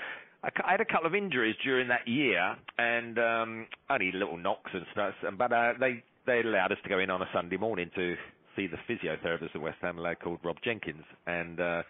I 0.45 0.51
had 0.73 0.81
a 0.81 0.85
couple 0.85 1.07
of 1.07 1.15
injuries 1.15 1.55
during 1.63 1.87
that 1.89 2.07
year, 2.09 2.57
and 2.77 3.17
um, 3.19 3.67
only 3.89 4.11
little 4.13 4.37
knocks 4.37 4.73
and 4.75 4.85
stuff. 4.93 5.15
But 5.39 5.53
uh, 5.53 5.75
they 5.79 6.03
they 6.27 6.41
allowed 6.41 6.73
us 6.73 6.79
to 6.83 6.89
go 6.89 6.99
in 6.99 7.11
on 7.11 7.23
a 7.23 7.29
Sunday 7.33 7.57
morning 7.57 7.91
to 7.95 8.17
see 8.57 8.67
the 8.67 8.77
physiotherapist 8.89 9.55
at 9.55 9.61
West 9.61 9.79
Ham, 9.83 9.99
a 9.99 10.01
lad 10.01 10.21
called 10.21 10.39
Rob 10.45 10.57
Jenkins, 10.65 11.05
and 11.27 11.61
uh, 11.61 11.83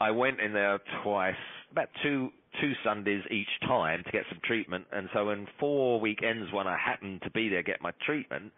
I 0.00 0.10
went 0.10 0.40
in 0.40 0.52
there 0.52 0.78
twice, 1.02 1.34
about 1.72 1.88
two 2.02 2.30
two 2.60 2.72
Sundays 2.84 3.22
each 3.30 3.48
time 3.66 4.02
to 4.04 4.10
get 4.10 4.22
some 4.30 4.40
treatment. 4.44 4.86
And 4.92 5.08
so, 5.12 5.30
in 5.30 5.46
four 5.58 6.00
weekends 6.00 6.52
when 6.52 6.66
I 6.66 6.76
happened 6.78 7.22
to 7.22 7.30
be 7.30 7.48
there 7.48 7.62
get 7.62 7.80
my 7.82 7.92
treatment, 8.04 8.52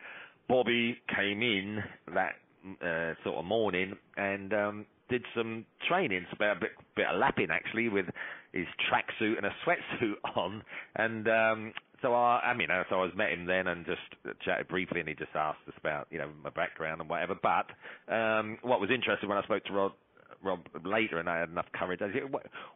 Bobby 0.48 0.96
came 1.14 1.42
in 1.42 1.82
that 2.14 2.34
uh, 2.82 3.14
sort 3.24 3.36
of 3.36 3.44
morning 3.44 3.94
and 4.16 4.52
um, 4.52 4.86
did 5.08 5.22
some 5.36 5.64
training, 5.88 6.26
about 6.32 6.58
a 6.58 6.60
bit, 6.60 6.70
bit 6.96 7.06
of 7.06 7.18
lapping 7.18 7.48
actually, 7.50 7.88
with 7.88 8.06
his 8.52 8.66
tracksuit 8.90 9.36
and 9.36 9.46
a 9.46 9.54
sweatsuit 9.64 10.14
on, 10.36 10.62
and 10.96 11.28
um, 11.28 11.72
so 12.02 12.14
I, 12.14 12.40
I 12.44 12.54
mean, 12.54 12.68
so 12.88 12.96
I 12.96 13.02
was 13.02 13.12
met 13.16 13.30
him 13.30 13.46
then 13.46 13.66
and 13.66 13.84
just 13.86 14.00
chatted 14.44 14.68
briefly, 14.68 15.00
and 15.00 15.08
he 15.08 15.14
just 15.14 15.34
asked 15.34 15.66
us 15.66 15.74
about 15.78 16.06
you 16.10 16.18
know 16.18 16.28
my 16.42 16.50
background 16.50 17.00
and 17.00 17.10
whatever. 17.10 17.34
But 17.34 17.66
um, 18.12 18.58
what 18.62 18.80
was 18.80 18.90
interesting 18.90 19.28
when 19.28 19.38
I 19.38 19.42
spoke 19.42 19.64
to 19.64 19.72
Rod 19.72 19.92
Rob 20.42 20.60
later, 20.84 21.18
and 21.18 21.28
I 21.28 21.40
had 21.40 21.48
enough 21.48 21.66
courage. 21.72 22.00
I 22.00 22.12
said, 22.12 22.22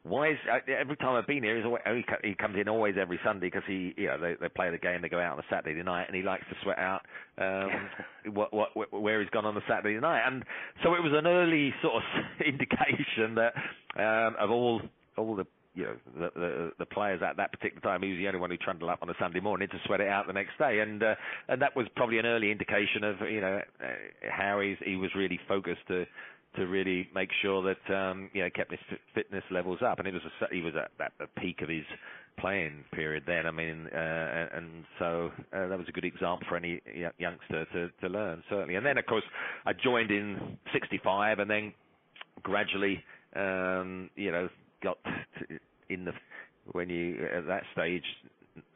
why 0.02 0.30
is 0.30 0.38
every 0.66 0.96
time 0.96 1.14
I've 1.14 1.26
been 1.26 1.42
here, 1.42 1.56
he's 1.56 1.64
always, 1.64 1.82
he 2.24 2.34
comes 2.34 2.56
in 2.58 2.68
always 2.68 2.96
every 3.00 3.20
Sunday 3.24 3.46
because 3.46 3.62
he, 3.66 3.94
you 3.96 4.06
know, 4.08 4.20
they, 4.20 4.34
they 4.40 4.48
play 4.48 4.70
the 4.70 4.78
game, 4.78 5.02
they 5.02 5.08
go 5.08 5.20
out 5.20 5.34
on 5.34 5.38
a 5.38 5.44
Saturday 5.48 5.80
night, 5.82 6.06
and 6.08 6.16
he 6.16 6.22
likes 6.22 6.44
to 6.50 6.56
sweat 6.62 6.78
out 6.78 7.02
um, 7.38 7.88
what, 8.34 8.52
what, 8.52 8.92
where 8.92 9.20
he's 9.20 9.30
gone 9.30 9.46
on 9.46 9.54
the 9.54 9.62
Saturday 9.68 9.98
night, 10.00 10.22
and 10.26 10.44
so 10.82 10.94
it 10.94 11.02
was 11.02 11.12
an 11.14 11.26
early 11.26 11.72
sort 11.82 11.94
of 11.96 12.02
indication 12.46 13.36
that 13.36 13.52
um, 13.96 14.34
of 14.40 14.50
all 14.50 14.80
all 15.16 15.36
the 15.36 15.46
you 15.74 15.84
know 15.84 15.96
the, 16.18 16.30
the 16.34 16.72
the 16.80 16.86
players 16.86 17.22
at 17.22 17.36
that 17.36 17.52
particular 17.52 17.80
time. 17.80 18.02
He 18.02 18.10
was 18.10 18.18
the 18.18 18.28
only 18.28 18.40
one 18.40 18.50
who 18.50 18.56
trundled 18.56 18.90
up 18.90 19.00
on 19.02 19.10
a 19.10 19.14
Sunday 19.18 19.40
morning 19.40 19.68
to 19.68 19.78
sweat 19.86 20.00
it 20.00 20.08
out 20.08 20.26
the 20.26 20.32
next 20.32 20.58
day, 20.58 20.80
and 20.80 21.02
uh, 21.02 21.14
and 21.48 21.62
that 21.62 21.74
was 21.74 21.86
probably 21.96 22.18
an 22.18 22.26
early 22.26 22.50
indication 22.50 23.04
of 23.04 23.16
you 23.22 23.40
know 23.40 23.60
uh, 23.82 23.86
how 24.30 24.60
he's, 24.60 24.76
he 24.84 24.96
was 24.96 25.10
really 25.14 25.40
focused 25.48 25.86
to 25.88 26.04
to 26.56 26.66
really 26.66 27.08
make 27.14 27.30
sure 27.40 27.62
that 27.62 27.94
um, 27.94 28.30
you 28.32 28.42
know 28.42 28.50
kept 28.54 28.70
his 28.70 28.80
fitness 29.14 29.44
levels 29.50 29.78
up. 29.84 29.98
And 29.98 30.06
it 30.06 30.14
was 30.14 30.22
a, 30.24 30.54
he 30.54 30.60
was 30.60 30.74
at, 30.76 30.90
at 31.04 31.12
the 31.18 31.26
peak 31.40 31.62
of 31.62 31.68
his 31.68 31.84
playing 32.38 32.84
period 32.92 33.24
then. 33.26 33.46
I 33.46 33.50
mean, 33.50 33.86
uh, 33.94 34.48
and 34.54 34.84
so 34.98 35.30
uh, 35.54 35.68
that 35.68 35.78
was 35.78 35.88
a 35.88 35.92
good 35.92 36.04
example 36.04 36.46
for 36.48 36.56
any 36.56 36.80
youngster 37.18 37.64
to 37.72 37.90
to 38.00 38.08
learn 38.08 38.42
certainly. 38.50 38.74
And 38.74 38.84
then 38.84 38.98
of 38.98 39.06
course 39.06 39.24
I 39.64 39.72
joined 39.72 40.10
in 40.10 40.58
'65, 40.72 41.38
and 41.38 41.50
then 41.50 41.72
gradually 42.42 43.02
um, 43.34 44.10
you 44.16 44.30
know 44.30 44.48
got 44.82 44.98
to, 45.04 45.58
in 45.88 46.04
the 46.04 46.12
when 46.72 46.88
you 46.90 47.26
at 47.34 47.46
that 47.46 47.62
stage 47.72 48.04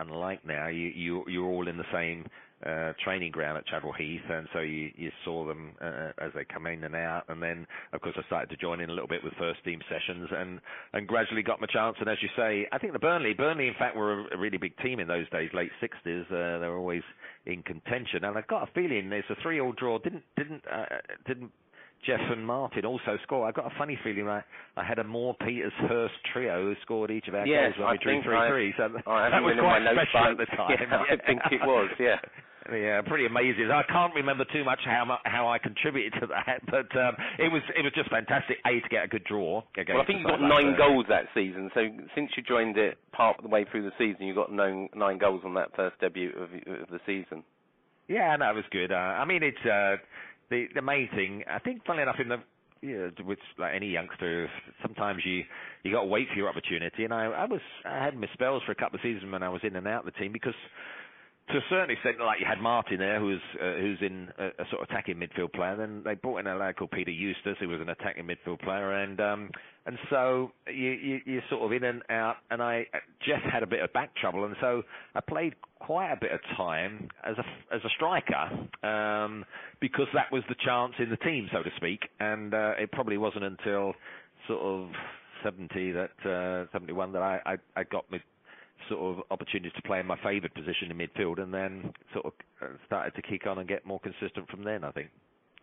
unlike 0.01 0.45
now, 0.47 0.69
you 0.69 0.89
you 0.89 1.25
you're 1.29 1.47
all 1.47 1.69
in 1.69 1.77
the 1.77 1.85
same 1.93 2.27
uh, 2.65 2.93
training 3.05 3.31
ground 3.31 3.59
at 3.59 3.67
Chadwell 3.67 3.93
Heath, 3.93 4.23
and 4.29 4.49
so 4.53 4.61
you 4.61 4.91
you 4.97 5.11
saw 5.25 5.47
them 5.47 5.73
uh, 5.81 6.11
as 6.19 6.33
they 6.35 6.45
come 6.45 6.67
in 6.67 6.85
and 6.85 6.95
out, 6.95 7.25
and 7.29 7.43
then 7.43 7.67
of 7.93 8.01
course 8.01 8.15
I 8.19 8.27
started 8.27 8.51
to 8.51 8.57
join 8.57 8.81
in 8.81 8.91
a 8.91 8.93
little 8.93 9.09
bit 9.09 9.23
with 9.23 9.35
first 9.39 9.63
team 9.65 9.81
sessions, 9.89 10.29
and 10.33 10.61
and 10.93 11.07
gradually 11.07 11.43
got 11.43 11.61
my 11.61 11.67
chance. 11.67 11.97
And 12.01 12.09
as 12.09 12.19
you 12.23 12.29
say, 12.37 12.67
I 12.73 12.79
think 12.79 12.93
the 12.93 12.99
Burnley 12.99 13.35
Burnley 13.35 13.69
in 13.69 13.75
fact 13.75 13.97
were 13.97 14.27
a, 14.29 14.39
really 14.39 14.59
big 14.59 14.77
team 14.79 15.01
in 15.01 15.09
those 15.09 15.29
days, 15.31 15.51
late 15.53 15.71
sixties. 15.81 16.25
Uh, 16.31 16.59
they 16.59 16.69
were 16.69 16.79
always 16.79 17.03
in 17.45 17.63
contention, 17.63 18.25
and 18.25 18.37
I've 18.37 18.49
got 18.49 18.69
a 18.69 18.73
feeling 18.73 19.11
there's 19.11 19.25
a 19.31 19.37
three 19.43 19.61
all 19.61 19.73
draw. 19.73 19.99
Didn't 19.99 20.25
didn't 20.37 20.63
uh, 20.71 20.87
didn't 21.27 21.53
Geoff 22.07 22.21
and 22.31 22.47
Martin 22.47 22.85
also 22.85 23.19
score. 23.25 23.47
I've 23.47 23.55
got 23.55 23.67
a 23.67 23.75
funny 23.77 23.99
feeling 24.03 24.29
I, 24.29 24.43
I 24.77 24.85
had 24.85 24.99
a 24.99 25.05
Moore 25.05 25.35
Peters 25.35 25.73
Hurst 25.89 26.15
trio 26.33 26.63
who 26.63 26.75
scored 26.83 27.11
each 27.11 27.29
of 27.29 27.35
our 27.35 27.47
yes, 27.47 27.75
goals 27.77 27.79
when 27.79 27.89
I 27.89 27.93
we 27.93 27.99
drew 27.99 28.23
three 28.23 28.49
three. 28.49 28.75
So 28.77 28.85
I 29.11 29.31
that 29.31 29.43
was 29.43 29.57
quite 29.59 29.83
special 29.83 30.31
at 30.31 30.39
the 30.39 30.47
time. 30.57 30.77
Yeah, 30.81 31.03
I 31.03 31.27
think 31.27 31.41
it 31.51 31.61
was. 31.67 31.91
Yeah. 31.99 32.17
Yeah, 32.73 33.01
pretty 33.03 33.27
amazing. 33.27 33.71
I 33.71 33.83
can't 33.85 34.15
remember 34.15 34.45
too 34.53 34.65
much 34.65 34.81
how 34.85 35.19
how 35.25 35.49
I 35.49 35.59
contributed 35.59 36.21
to 36.21 36.27
that, 36.27 36.61
but 36.67 36.99
um, 36.99 37.15
it 37.39 37.53
was 37.53 37.63
it 37.77 37.83
was 37.83 37.93
just 37.95 38.11
fantastic. 38.11 38.59
A 38.67 38.81
to 38.81 38.89
get 38.89 39.05
a 39.05 39.09
good 39.09 39.25
draw. 39.25 39.63
Well, 39.77 40.01
I 40.01 40.05
think 40.05 40.21
you 40.21 40.27
got 40.27 40.41
nine 40.41 40.73
that. 40.73 40.79
goals 40.79 41.07
that 41.09 41.27
season. 41.35 41.71
So 41.75 41.83
since 42.15 42.31
you 42.37 42.43
joined 42.43 42.77
it 42.77 42.99
part 43.13 43.39
of 43.39 43.45
the 43.45 43.51
way 43.51 43.65
through 43.71 43.85
the 43.85 43.93
season, 43.99 44.27
you 44.27 44.35
got 44.35 44.53
nine 44.53 44.89
nine 44.95 45.19
goals 45.19 45.43
on 45.45 45.55
that 45.55 45.77
first 45.77 46.01
debut 46.01 46.31
of, 46.31 46.51
of 46.83 46.89
the 46.91 46.99
season. 47.07 47.45
Yeah, 48.09 48.37
no, 48.37 48.51
it 48.51 48.55
was 48.55 48.65
good. 48.71 48.93
Uh, 48.93 48.95
I 48.95 49.25
mean, 49.25 49.43
it's 49.43 49.67
uh, 49.67 49.97
the 50.51 50.67
the 50.75 50.83
main 50.83 51.09
thing. 51.15 51.45
I 51.51 51.59
think, 51.59 51.85
funnily 51.87 52.03
enough, 52.03 52.17
in 52.21 52.29
the 52.29 52.39
yeah, 52.83 53.09
which 53.25 53.41
like 53.59 53.75
any 53.75 53.89
youngster, 53.89 54.49
sometimes 54.83 55.23
you 55.25 55.45
you 55.83 55.93
got 55.93 56.03
to 56.03 56.07
wait 56.07 56.29
for 56.29 56.37
your 56.37 56.49
opportunity. 56.49 57.05
And 57.05 57.13
I 57.13 57.25
I 57.27 57.45
was 57.47 57.61
I 57.85 58.03
had 58.03 58.17
my 58.17 58.29
spells 58.33 58.63
for 58.65 58.73
a 58.73 58.77
couple 58.77 58.97
of 58.97 59.03
seasons 59.03 59.33
when 59.33 59.43
I 59.43 59.49
was 59.49 59.63
in 59.65 59.77
and 59.77 59.87
out 59.87 60.07
of 60.07 60.13
the 60.13 60.19
team 60.19 60.33
because 60.33 60.55
to 61.49 61.59
a 61.59 61.61
certain 61.71 61.91
extent, 61.91 62.17
like 62.19 62.41
you 62.41 62.47
had 62.47 62.61
Martin 62.61 62.99
there, 62.99 63.21
who's 63.21 63.41
uh, 63.63 63.75
who's 63.75 63.99
in 64.01 64.29
a, 64.37 64.47
a, 64.47 64.67
sort 64.71 64.83
of 64.83 64.89
attacking 64.91 65.17
midfield 65.17 65.53
player. 65.53 65.77
Then 65.77 66.03
they 66.05 66.15
brought 66.15 66.39
in 66.39 66.47
a 66.49 66.57
lad 66.57 66.77
called 66.77 66.91
Peter 66.91 67.13
Eustace, 67.13 67.57
who 67.61 67.69
was 67.69 67.81
an 67.81 67.89
attacking 67.89 68.27
midfield 68.27 68.61
player, 68.61 68.95
and 68.95 69.21
um, 69.21 69.51
and 69.87 69.97
so 70.11 70.51
you, 70.67 70.91
you 70.91 71.21
you're 71.25 71.43
sort 71.49 71.63
of 71.63 71.73
in 71.73 71.85
and 71.85 72.03
out. 72.11 72.37
And 72.51 72.61
I 72.61 72.87
Geoff 73.25 73.43
had 73.43 73.63
a 73.63 73.67
bit 73.67 73.81
of 73.81 73.93
back 73.93 74.17
trouble, 74.17 74.45
and 74.45 74.57
so 74.61 74.83
I 75.15 75.21
played 75.21 75.55
quite 75.79 76.11
a 76.11 76.17
bit 76.21 76.33
of 76.33 76.41
time 76.57 77.09
as 77.23 77.37
a 77.39 77.75
as 77.75 77.81
a 77.85 77.89
striker 77.91 78.89
um, 78.89 79.45
because 79.81 80.09
that 80.15 80.33
was 80.33 80.43
the 80.49 80.57
chance 80.65 80.95
in 80.99 81.11
the 81.11 81.17
team, 81.19 81.49
so 81.53 81.63
to 81.63 81.71
speak. 81.77 82.01
And 82.19 82.55
uh, 82.55 82.73
it 82.77 82.91
probably 82.91 83.19
wasn't 83.19 83.45
until 83.45 83.95
sort 84.49 84.63
of 84.63 84.89
70 85.45 85.93
that 85.93 86.11
uh, 86.29 86.73
71 86.73 87.13
that 87.13 87.23
I 87.23 87.41
I, 87.47 87.57
I 87.77 87.85
got 87.85 88.05
my 88.11 88.21
sort 88.89 89.19
of 89.19 89.25
opportunities 89.31 89.73
to 89.77 89.83
play 89.83 90.01
in 90.01 90.07
my 90.07 90.19
favoured 90.23 90.55
position 90.55 90.91
in 90.91 90.99
midfield, 90.99 91.41
and 91.41 91.53
then 91.53 91.93
sort 92.13 92.27
of 92.27 92.33
uh, 92.63 92.67
started 92.87 93.15
to 93.15 93.23
kick 93.23 93.47
on 93.47 93.59
and 93.59 93.69
get 93.69 93.85
more 93.87 94.01
consistent 94.01 94.49
from 94.51 94.65
then. 94.65 94.85
I 94.85 94.93
think. 94.93 95.09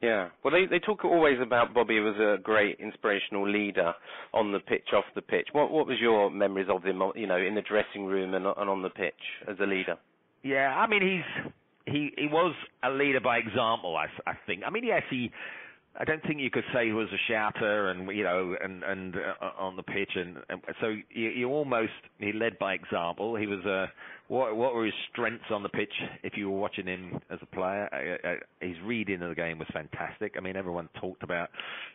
Yeah, 0.02 0.30
well, 0.44 0.54
they 0.54 0.66
they 0.66 0.80
talk 0.80 1.06
always 1.06 1.38
about 1.42 1.74
Bobby 1.74 2.00
was 2.02 2.18
a 2.18 2.42
great 2.42 2.78
inspirational 2.80 3.50
leader 3.50 3.94
on 4.34 4.52
the 4.52 4.60
pitch, 4.60 4.90
off 4.94 5.06
the 5.16 5.22
pitch. 5.22 5.48
What 5.54 5.72
what 5.72 5.88
was 5.88 5.98
your 6.02 6.30
memories 6.30 6.68
of 6.70 6.84
him, 6.84 7.02
you 7.16 7.26
know, 7.26 7.38
in 7.38 7.56
the 7.56 7.62
dressing 7.62 8.06
room 8.06 8.34
and, 8.34 8.46
and 8.46 8.70
on 8.70 8.82
the 8.82 8.90
pitch 8.90 9.14
as 9.48 9.56
a 9.62 9.66
leader? 9.66 9.96
Yeah, 10.44 10.76
I 10.76 10.88
mean 10.88 11.02
he's 11.02 11.54
he 11.86 12.12
he 12.18 12.28
was 12.28 12.54
a 12.84 12.90
leader 12.90 13.22
by 13.22 13.38
example. 13.38 13.96
I 13.96 14.08
I 14.30 14.34
think. 14.46 14.64
I 14.68 14.70
mean, 14.70 14.84
yes, 14.84 15.04
he 15.10 15.32
I 15.96 16.06
don't 16.06 16.24
think 16.24 16.40
you 16.40 16.50
could 16.50 16.64
say 16.74 16.88
he 16.88 16.92
was 16.94 17.08
a 17.14 17.32
shouter 17.32 17.90
and 17.90 18.10
you 18.16 18.24
know 18.24 18.56
and 18.64 18.84
and 18.84 19.16
uh, 19.16 19.52
on 19.60 19.76
the 19.76 19.84
pitch 19.84 20.12
and, 20.16 20.38
and 20.50 20.62
so 20.82 20.88
you, 21.10 21.30
you 21.30 21.50
almost 21.50 21.92
he 22.20 22.34
led 22.34 22.58
by 22.58 22.74
example. 22.74 23.36
He 23.36 23.46
was 23.46 23.64
a 23.66 23.92
what 24.28 24.56
what 24.56 24.74
were 24.74 24.86
his 24.86 24.94
strengths 25.12 25.46
on 25.52 25.64
the 25.64 25.70
pitch 25.70 25.94
if 26.24 26.34
you 26.38 26.50
were 26.50 26.58
watching 26.58 26.88
him 26.88 27.20
as 27.30 27.40
a 27.42 27.46
player? 27.48 27.90
Uh, 27.92 28.28
uh, 28.28 28.36
his 28.62 28.78
reading 28.84 29.22
of 29.22 29.30
the 29.30 29.36
game 29.36 29.60
was 29.60 29.68
fantastic. 29.74 30.36
I 30.38 30.42
mean, 30.42 30.56
everyone 30.56 30.90
talked 31.00 31.24
about 31.24 31.50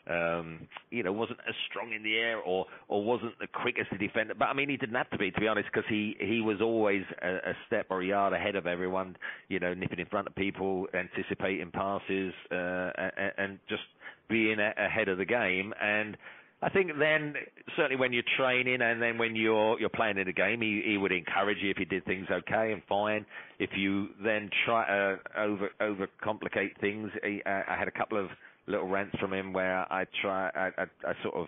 um, 0.08 0.68
you 0.90 1.02
know 1.02 1.12
wasn't 1.12 1.38
as 1.49 1.54
strong 1.70 1.92
in 1.92 2.02
the 2.02 2.16
air 2.16 2.38
or 2.38 2.66
or 2.88 3.02
wasn't 3.02 3.38
the 3.40 3.47
quickest 3.47 3.90
to 3.90 3.99
defend, 3.99 4.32
but 4.38 4.47
I 4.47 4.52
mean 4.54 4.68
he 4.68 4.76
didn't 4.76 4.97
have 4.97 5.11
to 5.11 5.18
be 5.18 5.30
to 5.30 5.40
be 5.40 5.49
honest 5.49 5.68
because 5.73 5.88
he 5.88 6.16
he 6.20 6.40
was 6.40 6.61
always 6.61 7.02
a, 7.23 7.50
a 7.50 7.54
step 7.66 7.87
or 7.90 8.02
a 8.02 8.06
yard 8.06 8.32
ahead 8.32 8.56
of 8.56 8.66
everyone. 8.66 9.16
You 9.49 9.61
know, 9.61 9.75
nipping 9.75 9.99
in 9.99 10.06
front 10.06 10.26
of 10.26 10.35
people, 10.35 10.87
anticipating 10.94 11.70
passes, 11.70 12.32
uh, 12.52 12.90
and, 13.16 13.32
and 13.38 13.58
just 13.68 13.82
being 14.28 14.58
ahead 14.61 15.08
of 15.08 15.18
the 15.18 15.25
game 15.25 15.73
and 15.80 16.16
I 16.61 16.69
think 16.71 16.91
then 16.99 17.35
certainly 17.77 17.97
when 17.97 18.12
you're 18.12 18.25
training 18.37 18.83
and 18.83 19.00
then 19.00 19.17
when 19.17 19.37
you're 19.37 19.79
you're 19.79 19.88
playing 19.88 20.19
in 20.19 20.27
a 20.27 20.33
game, 20.33 20.61
he, 20.61 20.83
he 20.85 20.99
would 20.99 21.12
encourage 21.12 21.59
you 21.62 21.71
if 21.71 21.79
you 21.79 21.85
did 21.85 22.05
things 22.05 22.27
okay 22.31 22.73
and 22.73 22.83
fine. 22.88 23.25
If 23.59 23.71
you 23.77 24.09
then 24.23 24.50
try 24.65 24.83
uh, 24.85 25.17
over 25.38 25.71
over 25.81 26.09
complicate 26.23 26.73
things, 26.81 27.11
he, 27.23 27.43
uh, 27.47 27.62
I 27.69 27.77
had 27.79 27.87
a 27.87 27.93
couple 27.93 28.19
of 28.19 28.31
little 28.67 28.88
rants 28.88 29.17
from 29.21 29.33
him 29.33 29.53
where 29.53 29.91
I 29.93 30.05
try 30.21 30.50
I, 30.50 30.83
I, 30.83 30.87
I 31.07 31.12
sort 31.23 31.37
of 31.37 31.47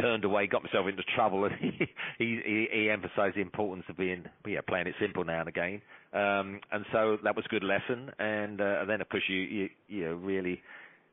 turned 0.00 0.24
away, 0.24 0.46
got 0.46 0.62
myself 0.62 0.86
into 0.88 1.02
trouble, 1.14 1.44
and 1.46 1.54
he 1.60 1.88
he, 2.18 2.68
he 2.70 2.90
emphasised 2.90 3.36
the 3.36 3.40
importance 3.40 3.86
of 3.88 3.96
being 3.96 4.24
yeah 4.46 4.60
playing 4.68 4.86
it 4.86 4.94
simple 5.00 5.24
now 5.24 5.40
and 5.40 5.48
again. 5.48 5.80
Um, 6.12 6.60
and 6.70 6.84
so 6.92 7.18
that 7.24 7.34
was 7.34 7.44
a 7.46 7.48
good 7.48 7.64
lesson. 7.64 8.10
And, 8.18 8.60
uh, 8.60 8.80
and 8.80 8.90
then 8.90 9.00
of 9.00 9.08
course 9.08 9.22
you 9.28 9.38
you, 9.38 9.68
you 9.88 10.04
know, 10.04 10.14
really 10.14 10.60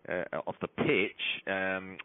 uh, 0.10 0.38
off 0.46 0.56
the 0.62 0.68
pitch. 0.68 1.48
Um, 1.48 1.98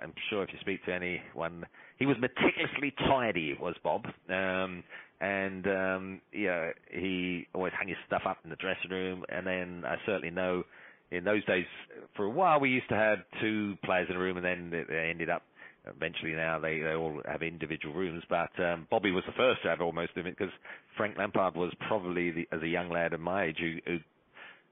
I'm 0.00 0.12
sure 0.30 0.42
if 0.42 0.50
you 0.52 0.58
speak 0.60 0.84
to 0.86 0.94
anyone, 0.94 1.66
he 1.98 2.06
was 2.06 2.16
meticulously 2.20 2.94
tidy. 3.08 3.56
Was 3.60 3.74
Bob, 3.82 4.04
um, 4.28 4.82
and 5.20 5.66
um, 5.66 6.20
yeah, 6.32 6.70
he 6.90 7.46
always 7.54 7.72
hung 7.78 7.88
his 7.88 7.96
stuff 8.06 8.22
up 8.26 8.38
in 8.44 8.50
the 8.50 8.56
dressing 8.56 8.90
room. 8.90 9.24
And 9.28 9.46
then 9.46 9.84
I 9.86 9.96
certainly 10.04 10.30
know 10.30 10.64
in 11.10 11.24
those 11.24 11.44
days, 11.44 11.64
for 12.16 12.24
a 12.24 12.30
while, 12.30 12.60
we 12.60 12.70
used 12.70 12.88
to 12.88 12.96
have 12.96 13.18
two 13.40 13.76
players 13.84 14.08
in 14.10 14.16
a 14.16 14.18
room, 14.18 14.36
and 14.36 14.44
then 14.44 14.70
they, 14.88 15.08
ended 15.10 15.30
up. 15.30 15.42
Eventually, 15.88 16.32
now 16.32 16.58
they, 16.58 16.80
they 16.80 16.94
all 16.94 17.22
have 17.30 17.42
individual 17.42 17.94
rooms. 17.94 18.24
But 18.28 18.50
um, 18.58 18.88
Bobby 18.90 19.12
was 19.12 19.22
the 19.24 19.32
first 19.36 19.62
to 19.62 19.68
have 19.68 19.80
almost 19.80 20.16
of 20.16 20.26
it 20.26 20.36
because 20.36 20.52
Frank 20.96 21.16
Lampard 21.16 21.54
was 21.54 21.72
probably 21.86 22.32
the, 22.32 22.48
as 22.50 22.60
a 22.60 22.66
young 22.66 22.90
lad 22.90 23.12
of 23.12 23.20
my 23.20 23.44
age 23.44 23.58
who, 23.60 23.76
who 23.86 23.98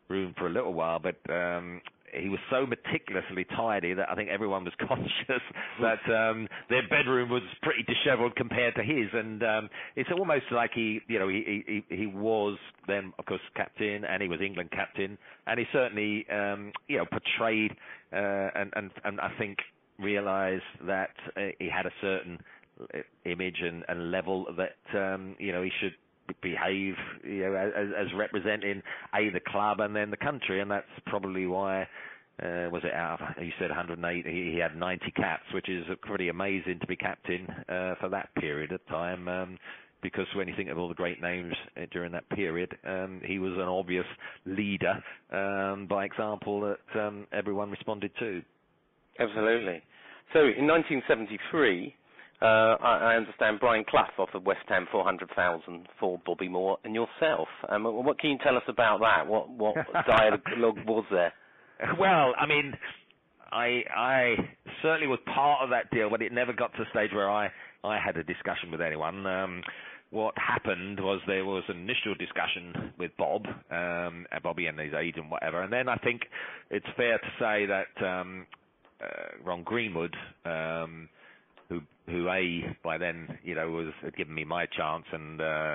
roomed 0.08 0.34
for 0.36 0.48
a 0.48 0.50
little 0.50 0.74
while, 0.74 0.98
but 0.98 1.16
um, 1.32 1.80
he 2.20 2.28
was 2.28 2.40
so 2.50 2.66
meticulously 2.66 3.44
tidy 3.56 3.94
that 3.94 4.10
I 4.10 4.14
think 4.14 4.30
everyone 4.30 4.64
was 4.64 4.72
conscious 4.88 5.42
that 5.80 6.00
um, 6.12 6.48
their 6.68 6.86
bedroom 6.88 7.30
was 7.30 7.42
pretty 7.62 7.82
dishevelled 7.82 8.36
compared 8.36 8.74
to 8.76 8.82
his, 8.82 9.08
and 9.12 9.42
um, 9.42 9.70
it's 9.96 10.10
almost 10.16 10.46
like 10.50 10.70
he, 10.74 11.00
you 11.08 11.18
know, 11.18 11.28
he, 11.28 11.64
he 11.88 11.96
he 11.96 12.06
was 12.06 12.58
then 12.86 13.12
of 13.18 13.26
course 13.26 13.40
captain, 13.56 14.04
and 14.04 14.22
he 14.22 14.28
was 14.28 14.40
England 14.40 14.70
captain, 14.72 15.18
and 15.46 15.58
he 15.58 15.66
certainly, 15.72 16.26
um, 16.30 16.72
you 16.88 16.98
know, 16.98 17.06
portrayed 17.06 17.72
uh, 18.12 18.50
and 18.54 18.72
and 18.76 18.90
and 19.04 19.20
I 19.20 19.30
think 19.38 19.58
realised 19.98 20.62
that 20.86 21.10
uh, 21.36 21.40
he 21.58 21.68
had 21.68 21.86
a 21.86 21.92
certain 22.00 22.38
uh, 22.80 22.98
image 23.24 23.58
and, 23.62 23.84
and 23.88 24.10
level 24.10 24.46
that 24.56 24.98
um, 24.98 25.36
you 25.38 25.52
know 25.52 25.62
he 25.62 25.70
should 25.80 25.94
behave 26.42 26.94
you 27.22 27.44
know 27.44 27.54
as, 27.54 27.88
as 27.98 28.06
representing 28.16 28.82
a 29.14 29.30
the 29.30 29.40
club 29.40 29.80
and 29.80 29.94
then 29.94 30.10
the 30.10 30.16
country. 30.16 30.60
And 30.60 30.70
that's 30.70 30.86
probably 31.06 31.46
why 31.46 31.82
uh, 32.42 32.68
was 32.70 32.82
it 32.84 32.92
out 32.92 33.20
he 33.38 33.50
said 33.58 33.70
108 33.70 34.26
he, 34.26 34.52
he 34.52 34.58
had 34.58 34.76
90 34.76 35.10
caps 35.12 35.44
which 35.52 35.68
is 35.68 35.84
pretty 36.02 36.28
amazing 36.28 36.78
to 36.80 36.86
be 36.86 36.96
captain 36.96 37.46
uh, 37.68 37.94
for 38.00 38.08
that 38.10 38.28
period 38.36 38.72
of 38.72 38.84
time. 38.86 39.28
Um, 39.28 39.58
because 40.02 40.26
when 40.36 40.48
you 40.48 40.54
think 40.54 40.68
of 40.68 40.76
all 40.76 40.88
the 40.88 40.94
great 40.94 41.22
names 41.22 41.54
uh, 41.76 41.86
during 41.92 42.12
that 42.12 42.28
period 42.30 42.76
um, 42.86 43.20
he 43.24 43.38
was 43.38 43.52
an 43.54 43.60
obvious 43.60 44.06
leader 44.46 45.02
um, 45.30 45.86
by 45.88 46.04
example 46.04 46.60
that 46.60 47.00
um, 47.00 47.26
everyone 47.32 47.70
responded 47.70 48.10
to. 48.18 48.42
Absolutely. 49.18 49.80
So 50.32 50.40
in 50.40 50.66
1973 50.66 51.94
uh, 52.42 52.76
I, 52.80 53.12
I, 53.12 53.16
understand 53.16 53.60
Brian 53.60 53.84
Clough 53.88 54.10
offered 54.18 54.44
West 54.44 54.60
Ham 54.68 54.86
400,000 54.90 55.88
for 56.00 56.20
Bobby 56.26 56.48
Moore 56.48 56.78
and 56.84 56.94
yourself. 56.94 57.48
Um, 57.68 57.84
what 57.84 58.18
can 58.18 58.30
you 58.30 58.38
tell 58.42 58.56
us 58.56 58.64
about 58.68 59.00
that? 59.00 59.26
What 59.26 59.48
what 59.50 59.76
dialogue 60.06 60.78
was 60.86 61.04
there? 61.10 61.32
Well, 61.98 62.34
I 62.38 62.46
mean, 62.46 62.74
I 63.52 63.82
I 63.94 64.34
certainly 64.82 65.06
was 65.06 65.20
part 65.32 65.62
of 65.62 65.70
that 65.70 65.90
deal, 65.90 66.10
but 66.10 66.22
it 66.22 66.32
never 66.32 66.52
got 66.52 66.74
to 66.74 66.82
a 66.82 66.90
stage 66.90 67.10
where 67.14 67.30
I 67.30 67.50
I 67.84 67.98
had 68.04 68.16
a 68.16 68.24
discussion 68.24 68.70
with 68.70 68.80
anyone. 68.80 69.26
Um, 69.26 69.62
what 70.10 70.34
happened 70.36 71.00
was 71.00 71.20
there 71.26 71.44
was 71.44 71.64
an 71.68 71.78
initial 71.78 72.14
discussion 72.14 72.92
with 72.98 73.10
Bob, 73.16 73.46
um, 73.70 74.26
Bobby 74.42 74.66
and 74.66 74.78
his 74.78 74.94
agent, 74.94 75.30
whatever, 75.30 75.62
and 75.62 75.72
then 75.72 75.88
I 75.88 75.96
think 75.96 76.22
it's 76.70 76.86
fair 76.96 77.18
to 77.18 77.28
say 77.38 77.66
that 77.66 78.06
um, 78.06 78.46
uh, 79.00 79.44
Ron 79.44 79.62
Greenwood. 79.62 80.14
Um, 80.44 81.08
who 82.06 82.12
who 82.12 82.28
a 82.28 82.76
by 82.82 82.98
then 82.98 83.38
you 83.42 83.54
know 83.54 83.70
was 83.70 83.92
had 84.02 84.16
given 84.16 84.34
me 84.34 84.44
my 84.44 84.66
chance 84.66 85.04
and 85.12 85.40
uh 85.40 85.74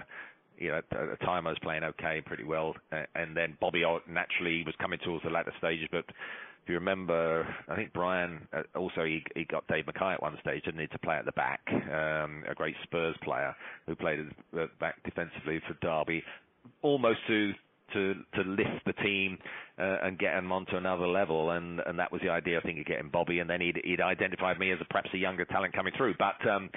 you 0.57 0.69
know 0.69 0.77
at 0.77 0.89
the 0.89 1.17
time 1.25 1.47
I 1.47 1.51
was 1.51 1.59
playing 1.59 1.83
okay 1.83 2.21
pretty 2.25 2.43
well. 2.43 2.75
And 3.15 3.35
then 3.35 3.57
Bobby 3.61 3.83
naturally 4.09 4.63
was 4.65 4.75
coming 4.79 4.99
towards 5.03 5.23
the 5.23 5.29
latter 5.29 5.53
stages 5.57 5.87
but 5.91 6.05
if 6.07 6.67
you 6.67 6.75
remember 6.75 7.47
I 7.67 7.75
think 7.75 7.93
Brian 7.93 8.47
uh, 8.53 8.63
also 8.75 9.03
he 9.05 9.23
he 9.35 9.45
got 9.45 9.67
Dave 9.67 9.87
Mackay 9.87 10.13
at 10.13 10.21
one 10.21 10.37
stage 10.41 10.63
didn't 10.65 10.79
need 10.79 10.91
to 10.91 10.99
play 10.99 11.15
at 11.15 11.25
the 11.25 11.31
back. 11.33 11.61
Um 11.69 12.43
a 12.47 12.53
great 12.55 12.75
Spurs 12.83 13.15
player 13.23 13.55
who 13.87 13.95
played 13.95 14.19
at 14.19 14.25
the 14.53 14.69
back 14.79 15.01
defensively 15.03 15.61
for 15.67 15.73
Derby 15.81 16.23
almost 16.81 17.19
to 17.27 17.53
to 17.93 18.41
lift 18.41 18.85
the 18.85 18.93
team 18.93 19.37
uh, 19.77 19.97
and 20.03 20.17
get 20.19 20.33
them 20.33 20.51
onto 20.51 20.75
another 20.75 21.07
level, 21.07 21.51
and 21.51 21.79
that 21.97 22.11
was 22.11 22.21
the 22.21 22.29
idea 22.29 22.59
I 22.59 22.61
think 22.61 22.79
of 22.79 22.85
getting 22.85 23.09
Bobby, 23.09 23.39
and 23.39 23.49
then 23.49 23.61
he'd 23.61 24.01
identified 24.01 24.59
me 24.59 24.71
as 24.71 24.79
perhaps 24.89 25.09
a 25.13 25.17
younger 25.17 25.45
talent 25.45 25.73
coming 25.73 25.93
through, 25.97 26.15
but. 26.17 26.47
um 26.49 26.69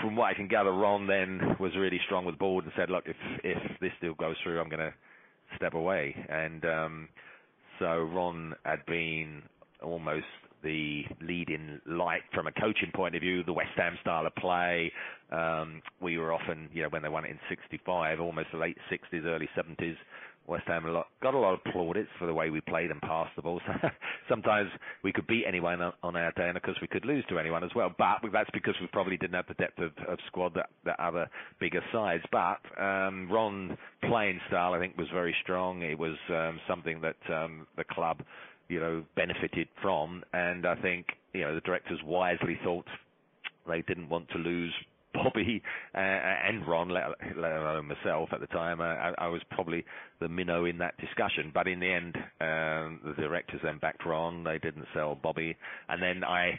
from 0.00 0.16
what 0.16 0.26
I 0.26 0.34
can 0.34 0.48
gather, 0.48 0.72
Ron 0.72 1.06
then 1.06 1.56
was 1.60 1.72
really 1.76 2.00
strong 2.06 2.24
with 2.24 2.38
board 2.38 2.64
and 2.64 2.72
said, 2.76 2.90
"Look, 2.90 3.04
if 3.06 3.16
if 3.44 3.80
this 3.80 3.92
deal 4.00 4.14
goes 4.14 4.36
through, 4.42 4.60
I'm 4.60 4.68
going 4.68 4.80
to 4.80 4.94
step 5.56 5.74
away." 5.74 6.14
And 6.28 6.64
um, 6.64 7.08
so 7.78 8.00
Ron 8.02 8.54
had 8.64 8.84
been 8.86 9.42
almost 9.82 10.26
the 10.62 11.04
leading 11.20 11.80
light 11.86 12.22
from 12.32 12.46
a 12.46 12.52
coaching 12.52 12.90
point 12.94 13.14
of 13.14 13.20
view, 13.20 13.42
the 13.44 13.52
West 13.52 13.72
Ham 13.76 13.98
style 14.00 14.26
of 14.26 14.34
play. 14.36 14.90
Um, 15.30 15.82
we 16.00 16.16
were 16.18 16.32
often, 16.32 16.68
you 16.72 16.82
know, 16.82 16.88
when 16.88 17.02
they 17.02 17.08
won 17.08 17.24
it 17.24 17.30
in 17.30 17.38
'65, 17.48 18.20
almost 18.20 18.48
the 18.52 18.58
late 18.58 18.78
'60s, 18.90 19.24
early 19.24 19.48
'70s, 19.56 19.96
West 20.46 20.64
Ham 20.66 20.84
a 20.84 20.90
lot, 20.90 21.06
got 21.22 21.34
a 21.34 21.38
lot 21.38 21.54
of 21.54 21.64
plaudits 21.72 22.08
for 22.18 22.26
the 22.26 22.34
way 22.34 22.50
we 22.50 22.60
played 22.60 22.90
and 22.90 23.00
passed 23.00 23.34
the 23.36 23.42
ball. 23.42 23.60
So 23.66 23.88
sometimes 24.28 24.70
we 25.02 25.12
could 25.12 25.26
beat 25.26 25.44
anyone 25.46 25.80
on 25.80 26.16
our 26.16 26.32
day, 26.32 26.48
and 26.48 26.56
of 26.56 26.62
course 26.62 26.76
we 26.82 26.86
could 26.86 27.04
lose 27.04 27.24
to 27.28 27.38
anyone 27.38 27.64
as 27.64 27.70
well. 27.74 27.94
But 27.96 28.18
that's 28.32 28.50
because 28.52 28.74
we 28.80 28.86
probably 28.88 29.16
didn't 29.16 29.34
have 29.34 29.46
the 29.48 29.54
depth 29.54 29.78
of, 29.78 29.92
of 30.06 30.18
squad 30.26 30.54
that, 30.54 30.70
that 30.84 31.00
other 31.00 31.28
bigger 31.60 31.82
sides. 31.92 32.24
But 32.30 32.58
um, 32.82 33.30
Ron's 33.30 33.78
playing 34.08 34.40
style, 34.48 34.74
I 34.74 34.78
think, 34.78 34.98
was 34.98 35.08
very 35.12 35.34
strong. 35.42 35.82
It 35.82 35.98
was 35.98 36.16
um, 36.28 36.60
something 36.68 37.00
that 37.00 37.16
um, 37.32 37.66
the 37.76 37.84
club, 37.84 38.20
you 38.68 38.80
know, 38.80 39.04
benefited 39.16 39.68
from, 39.80 40.24
and 40.32 40.66
I 40.66 40.74
think 40.76 41.06
you 41.32 41.42
know 41.42 41.54
the 41.54 41.60
directors 41.62 42.00
wisely 42.04 42.58
thought 42.62 42.86
they 43.66 43.82
didn't 43.82 44.08
want 44.08 44.28
to 44.30 44.38
lose 44.38 44.72
Bobby 45.14 45.62
uh, 45.94 45.98
and 45.98 46.66
Ron, 46.66 46.88
let, 46.90 47.04
let, 47.36 47.52
alone 47.52 47.88
myself 47.88 48.28
at 48.32 48.40
the 48.40 48.46
time, 48.48 48.80
uh, 48.80 48.84
I, 48.84 49.14
I, 49.18 49.28
was 49.28 49.40
probably 49.50 49.84
the 50.20 50.28
minnow 50.28 50.64
in 50.64 50.78
that 50.78 50.98
discussion. 50.98 51.50
But 51.54 51.68
in 51.68 51.80
the 51.80 51.90
end, 51.90 52.16
um, 52.40 53.00
the 53.04 53.14
directors 53.16 53.60
then 53.62 53.78
backed 53.78 54.04
Ron. 54.04 54.44
They 54.44 54.58
didn't 54.58 54.86
sell 54.92 55.14
Bobby, 55.14 55.56
and 55.88 56.02
then 56.02 56.24
I 56.24 56.58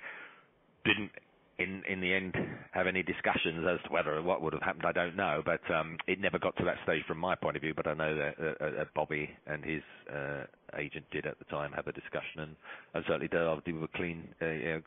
didn't. 0.85 1.11
In 1.57 1.83
in 1.87 2.01
the 2.01 2.13
end, 2.13 2.35
have 2.71 2.85
any 2.85 3.01
discussions 3.01 3.65
as 3.65 3.79
to 3.85 3.93
whether 3.93 4.21
what 4.21 4.41
would 4.41 4.51
have 4.51 4.61
happened, 4.61 4.83
I 4.85 4.91
don't 4.91 5.15
know. 5.15 5.41
But 5.45 5.61
um, 5.73 5.95
it 6.05 6.19
never 6.19 6.37
got 6.37 6.57
to 6.57 6.65
that 6.65 6.75
stage 6.83 7.03
from 7.07 7.17
my 7.17 7.33
point 7.33 7.55
of 7.55 7.61
view. 7.61 7.73
But 7.73 7.87
I 7.87 7.93
know 7.93 8.13
that, 8.13 8.33
uh, 8.59 8.71
that 8.71 8.93
Bobby 8.93 9.29
and 9.47 9.63
his 9.63 9.81
uh, 10.13 10.43
agent 10.77 11.05
did 11.11 11.25
at 11.25 11.39
the 11.39 11.45
time 11.45 11.71
have 11.71 11.87
a 11.87 11.93
discussion, 11.93 12.39
and, 12.41 12.55
and 12.93 13.05
certainly 13.07 13.29
they 13.31 13.71
were 13.71 13.87
clean, 13.95 14.27
uh, 14.41 14.81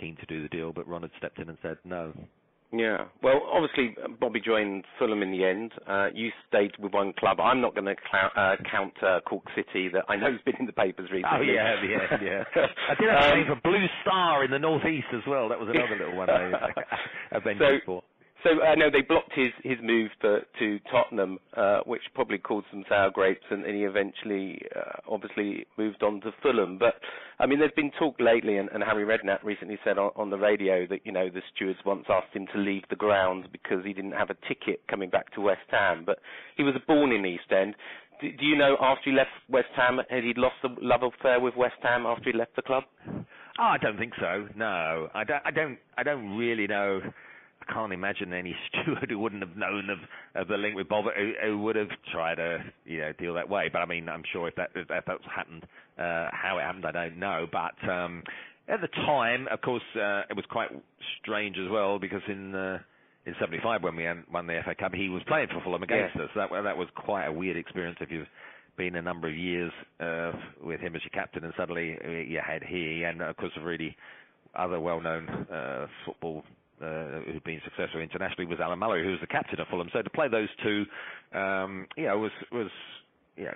keen 0.00 0.16
to 0.16 0.26
do 0.26 0.42
the 0.42 0.48
deal. 0.48 0.72
But 0.72 0.88
Ron 0.88 1.02
had 1.02 1.10
stepped 1.18 1.38
in 1.38 1.50
and 1.50 1.58
said 1.60 1.76
no. 1.84 2.14
Yeah. 2.72 3.04
Well, 3.22 3.42
obviously, 3.52 3.96
Bobby 4.20 4.40
joined 4.40 4.84
Fulham 4.98 5.22
in 5.22 5.30
the 5.30 5.44
end. 5.44 5.72
Uh, 5.86 6.08
you 6.12 6.30
stayed 6.48 6.72
with 6.78 6.92
one 6.92 7.12
club. 7.18 7.40
I'm 7.40 7.60
not 7.60 7.74
going 7.74 7.86
to 7.86 7.94
cl- 8.10 8.30
uh, 8.36 8.56
count 8.70 8.92
uh, 9.02 9.20
Cork 9.20 9.44
City, 9.54 9.88
that 9.88 10.04
I 10.08 10.16
know 10.16 10.32
has 10.32 10.40
been 10.44 10.56
in 10.58 10.66
the 10.66 10.72
papers 10.72 11.10
recently. 11.10 11.38
Oh, 11.38 11.42
yeah, 11.42 11.82
yeah, 11.82 12.18
yeah. 12.22 12.44
I 12.90 12.94
did 13.00 13.10
have 13.10 13.32
um, 13.32 13.40
a 13.40 13.46
for 13.46 13.60
Blue 13.62 13.86
Star 14.02 14.44
in 14.44 14.50
the 14.50 14.58
northeast 14.58 15.06
as 15.14 15.22
well. 15.26 15.48
That 15.48 15.60
was 15.60 15.68
another 15.72 15.96
little 15.96 16.16
one 16.16 16.28
I, 16.28 16.52
I 17.32 17.38
ventured 17.38 17.82
so, 17.82 17.86
for. 17.86 18.02
So 18.46 18.62
uh, 18.62 18.76
no, 18.76 18.90
they 18.90 19.02
blocked 19.02 19.32
his 19.34 19.50
his 19.64 19.78
move 19.82 20.10
to, 20.22 20.38
to 20.60 20.78
Tottenham, 20.88 21.38
uh, 21.56 21.80
which 21.84 22.02
probably 22.14 22.38
caused 22.38 22.66
some 22.70 22.84
sour 22.88 23.10
grapes, 23.10 23.44
and, 23.50 23.64
and 23.64 23.74
he 23.74 23.82
eventually, 23.82 24.62
uh, 24.76 25.00
obviously, 25.10 25.66
moved 25.76 26.04
on 26.04 26.20
to 26.20 26.30
Fulham. 26.42 26.78
But 26.78 26.94
I 27.40 27.46
mean, 27.46 27.58
there's 27.58 27.72
been 27.74 27.90
talk 27.98 28.14
lately, 28.20 28.58
and, 28.58 28.68
and 28.68 28.84
Harry 28.84 29.04
Redknapp 29.04 29.42
recently 29.42 29.78
said 29.82 29.98
on, 29.98 30.12
on 30.14 30.30
the 30.30 30.38
radio 30.38 30.86
that 30.86 31.00
you 31.04 31.10
know 31.10 31.28
the 31.28 31.42
stewards 31.54 31.80
once 31.84 32.04
asked 32.08 32.36
him 32.36 32.46
to 32.54 32.60
leave 32.60 32.84
the 32.88 32.94
ground 32.94 33.48
because 33.50 33.84
he 33.84 33.92
didn't 33.92 34.12
have 34.12 34.30
a 34.30 34.36
ticket 34.46 34.80
coming 34.88 35.10
back 35.10 35.34
to 35.34 35.40
West 35.40 35.66
Ham. 35.70 36.04
But 36.06 36.18
he 36.56 36.62
was 36.62 36.74
born 36.86 37.10
in 37.10 37.26
East 37.26 37.50
End. 37.50 37.74
Do, 38.20 38.30
do 38.30 38.44
you 38.44 38.56
know 38.56 38.76
after 38.80 39.10
he 39.10 39.16
left 39.16 39.30
West 39.48 39.74
Ham, 39.74 39.98
had 40.08 40.22
he 40.22 40.34
lost 40.36 40.56
the 40.62 40.68
love 40.80 41.02
affair 41.02 41.40
with 41.40 41.56
West 41.56 41.82
Ham 41.82 42.06
after 42.06 42.30
he 42.30 42.38
left 42.38 42.54
the 42.54 42.62
club? 42.62 42.84
Oh, 43.08 43.22
I 43.58 43.78
don't 43.78 43.98
think 43.98 44.12
so. 44.20 44.46
No, 44.54 45.08
I 45.14 45.24
don't. 45.24 45.42
I 45.44 45.50
don't. 45.50 45.78
I 45.98 46.04
don't 46.04 46.36
really 46.36 46.68
know 46.68 47.00
can't 47.72 47.92
imagine 47.92 48.32
any 48.32 48.54
steward 48.68 49.10
who 49.10 49.18
wouldn't 49.18 49.42
have 49.42 49.56
known 49.56 49.90
of, 49.90 49.98
of 50.34 50.48
the 50.48 50.56
link 50.56 50.74
with 50.74 50.88
Bob 50.88 51.04
who, 51.16 51.32
who 51.44 51.58
would 51.58 51.76
have 51.76 51.88
tried 52.12 52.36
to 52.36 52.58
you 52.84 53.00
know 53.00 53.12
deal 53.18 53.34
that 53.34 53.48
way. 53.48 53.68
But 53.72 53.80
I 53.80 53.86
mean, 53.86 54.08
I'm 54.08 54.22
sure 54.32 54.48
if 54.48 54.54
that 54.56 54.70
if 54.74 54.88
that's 54.88 55.24
happened, 55.34 55.64
uh, 55.98 56.28
how 56.32 56.58
it 56.58 56.62
happened, 56.62 56.86
I 56.86 56.92
don't 56.92 57.18
know. 57.18 57.46
But 57.50 57.88
um, 57.88 58.22
at 58.68 58.80
the 58.80 58.88
time, 58.88 59.48
of 59.50 59.60
course, 59.60 59.82
uh, 59.94 60.22
it 60.30 60.36
was 60.36 60.44
quite 60.50 60.70
strange 61.22 61.56
as 61.58 61.70
well 61.70 61.98
because 61.98 62.22
in 62.28 62.54
uh, 62.54 62.78
in 63.26 63.34
'75 63.40 63.82
when 63.82 63.96
we 63.96 64.06
won 64.32 64.46
the 64.46 64.60
FA 64.64 64.74
Cup, 64.74 64.94
he 64.94 65.08
was 65.08 65.22
playing 65.26 65.48
for 65.48 65.60
Fulham 65.62 65.82
against 65.82 66.16
yeah. 66.16 66.24
us. 66.24 66.30
That 66.34 66.50
that 66.50 66.76
was 66.76 66.88
quite 66.94 67.26
a 67.26 67.32
weird 67.32 67.56
experience 67.56 67.98
if 68.00 68.10
you've 68.10 68.28
been 68.76 68.96
a 68.96 69.02
number 69.02 69.28
of 69.28 69.36
years 69.36 69.72
uh, 70.00 70.32
with 70.62 70.80
him 70.80 70.94
as 70.94 71.02
your 71.02 71.10
captain 71.10 71.44
and 71.44 71.52
suddenly 71.56 71.96
uh, 72.04 72.10
you 72.10 72.40
had 72.46 72.62
he 72.62 73.04
and 73.04 73.22
of 73.22 73.36
course 73.36 73.52
really 73.62 73.96
other 74.54 74.78
well-known 74.80 75.28
uh, 75.28 75.86
football 76.04 76.44
uh, 76.82 77.20
who'd 77.26 77.44
been 77.44 77.60
successful 77.64 78.00
internationally 78.00 78.46
was 78.46 78.60
Alan 78.60 78.78
Mullery, 78.78 79.04
who 79.04 79.10
was 79.10 79.20
the 79.20 79.26
captain 79.26 79.60
of 79.60 79.68
Fulham. 79.68 79.88
So 79.92 80.02
to 80.02 80.10
play 80.10 80.28
those 80.28 80.48
two, 80.62 80.84
um, 81.32 81.86
know, 82.04 82.18
was 82.18 82.32
was 82.52 82.70
yeah. 83.36 83.54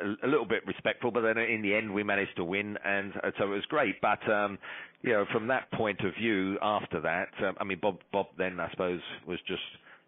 A, 0.00 0.26
a 0.26 0.28
little 0.28 0.46
bit 0.46 0.66
respectful, 0.66 1.10
but 1.10 1.20
then 1.20 1.36
in 1.36 1.60
the 1.60 1.74
end 1.74 1.92
we 1.92 2.02
managed 2.02 2.34
to 2.36 2.44
win, 2.44 2.78
and 2.82 3.12
uh, 3.22 3.30
so 3.38 3.44
it 3.44 3.54
was 3.54 3.64
great. 3.68 4.00
But 4.00 4.26
um, 4.26 4.58
you 5.02 5.12
know, 5.12 5.26
from 5.30 5.48
that 5.48 5.70
point 5.72 6.00
of 6.00 6.14
view, 6.14 6.56
after 6.62 6.98
that, 7.02 7.28
um, 7.46 7.56
I 7.60 7.64
mean, 7.64 7.78
Bob, 7.80 7.98
Bob 8.10 8.28
then 8.38 8.58
I 8.58 8.70
suppose 8.70 9.00
was 9.26 9.38
just 9.46 9.60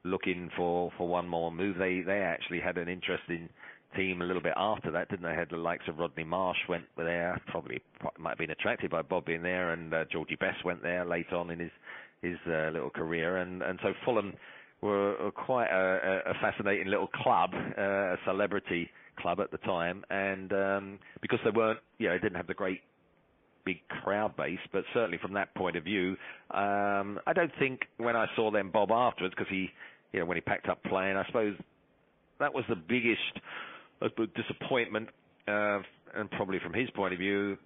looking 0.02 0.50
for 0.56 0.90
for 0.96 1.06
one 1.06 1.28
more 1.28 1.52
move. 1.52 1.76
They 1.78 2.00
they 2.00 2.20
actually 2.20 2.60
had 2.60 2.78
an 2.78 2.88
interesting 2.88 3.50
team 3.96 4.22
a 4.22 4.24
little 4.24 4.42
bit 4.42 4.54
after 4.56 4.90
that, 4.90 5.08
didn't 5.08 5.24
they? 5.24 5.34
Had 5.34 5.50
the 5.50 5.56
likes 5.56 5.84
of 5.88 5.98
Rodney 5.98 6.24
Marsh 6.24 6.58
went 6.68 6.84
there, 6.96 7.40
probably 7.48 7.80
might 8.18 8.30
have 8.30 8.38
been 8.38 8.50
attracted 8.50 8.90
by 8.90 9.02
Bob 9.02 9.26
being 9.26 9.42
there, 9.42 9.72
and 9.72 9.92
uh, 9.92 10.04
Georgie 10.10 10.36
Best 10.36 10.64
went 10.64 10.82
there 10.82 11.04
late 11.04 11.32
on 11.32 11.50
in 11.50 11.58
his 11.58 11.70
his 12.24 12.38
uh, 12.46 12.70
little 12.72 12.90
career, 12.90 13.38
and 13.38 13.62
and 13.62 13.78
so 13.82 13.92
Fulham 14.04 14.32
were, 14.80 15.16
were 15.22 15.32
quite 15.32 15.68
a, 15.68 16.30
a 16.30 16.34
fascinating 16.40 16.88
little 16.88 17.08
club, 17.08 17.50
uh, 17.54 17.82
a 17.82 18.16
celebrity 18.26 18.90
club 19.18 19.40
at 19.40 19.50
the 19.50 19.58
time, 19.58 20.04
and 20.10 20.52
um, 20.52 20.98
because 21.22 21.38
they 21.44 21.50
weren't, 21.50 21.78
you 21.98 22.08
know, 22.08 22.18
didn't 22.18 22.36
have 22.36 22.46
the 22.46 22.54
great 22.54 22.80
big 23.64 23.78
crowd 23.88 24.36
base, 24.36 24.58
but 24.72 24.84
certainly 24.92 25.18
from 25.18 25.32
that 25.32 25.54
point 25.54 25.76
of 25.76 25.84
view, 25.84 26.16
um, 26.50 27.18
I 27.26 27.32
don't 27.34 27.52
think 27.58 27.80
when 27.96 28.14
I 28.16 28.26
saw 28.36 28.50
them 28.50 28.70
Bob 28.70 28.90
afterwards, 28.90 29.34
because 29.36 29.50
he, 29.50 29.68
you 30.12 30.20
know, 30.20 30.26
when 30.26 30.36
he 30.36 30.42
packed 30.42 30.68
up 30.68 30.82
playing, 30.84 31.16
I 31.16 31.24
suppose 31.26 31.54
that 32.40 32.52
was 32.52 32.64
the 32.68 32.76
biggest 32.76 33.20
uh, 34.02 34.08
disappointment, 34.36 35.08
uh, 35.48 35.80
and 36.14 36.30
probably 36.32 36.58
from 36.62 36.74
his 36.74 36.90
point 36.90 37.14
of 37.14 37.18
view, 37.18 37.56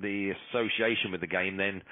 the 0.00 0.32
association 0.50 1.12
with 1.12 1.20
the 1.20 1.26
game 1.26 1.56
then 1.56 1.82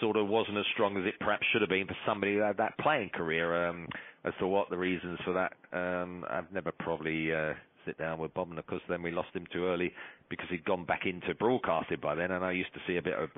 sort 0.00 0.16
of 0.16 0.28
wasn't 0.28 0.58
as 0.58 0.64
strong 0.72 0.96
as 0.96 1.04
it 1.06 1.14
perhaps 1.20 1.46
should 1.52 1.62
have 1.62 1.70
been 1.70 1.86
for 1.86 1.96
somebody 2.06 2.34
who 2.34 2.40
had 2.40 2.56
that 2.58 2.76
playing 2.78 3.10
career. 3.10 3.68
Um, 3.68 3.88
as 4.24 4.32
to 4.40 4.46
what 4.46 4.70
the 4.70 4.76
reasons 4.76 5.18
for 5.24 5.32
that, 5.34 5.52
um, 5.72 6.24
I've 6.28 6.50
never 6.52 6.72
probably 6.72 7.32
uh, 7.32 7.54
sit 7.86 7.96
down 7.96 8.18
with 8.18 8.34
Bob, 8.34 8.48
course 8.66 8.82
then 8.88 9.02
we 9.02 9.12
lost 9.12 9.28
him 9.34 9.46
too 9.52 9.66
early 9.66 9.92
because 10.28 10.46
he'd 10.50 10.64
gone 10.64 10.84
back 10.84 11.02
into 11.06 11.34
broadcasting 11.34 11.98
by 12.02 12.14
then. 12.14 12.32
And 12.32 12.44
I 12.44 12.52
used 12.52 12.74
to 12.74 12.80
see 12.86 12.96
a 12.96 13.02
bit 13.02 13.14
of 13.14 13.30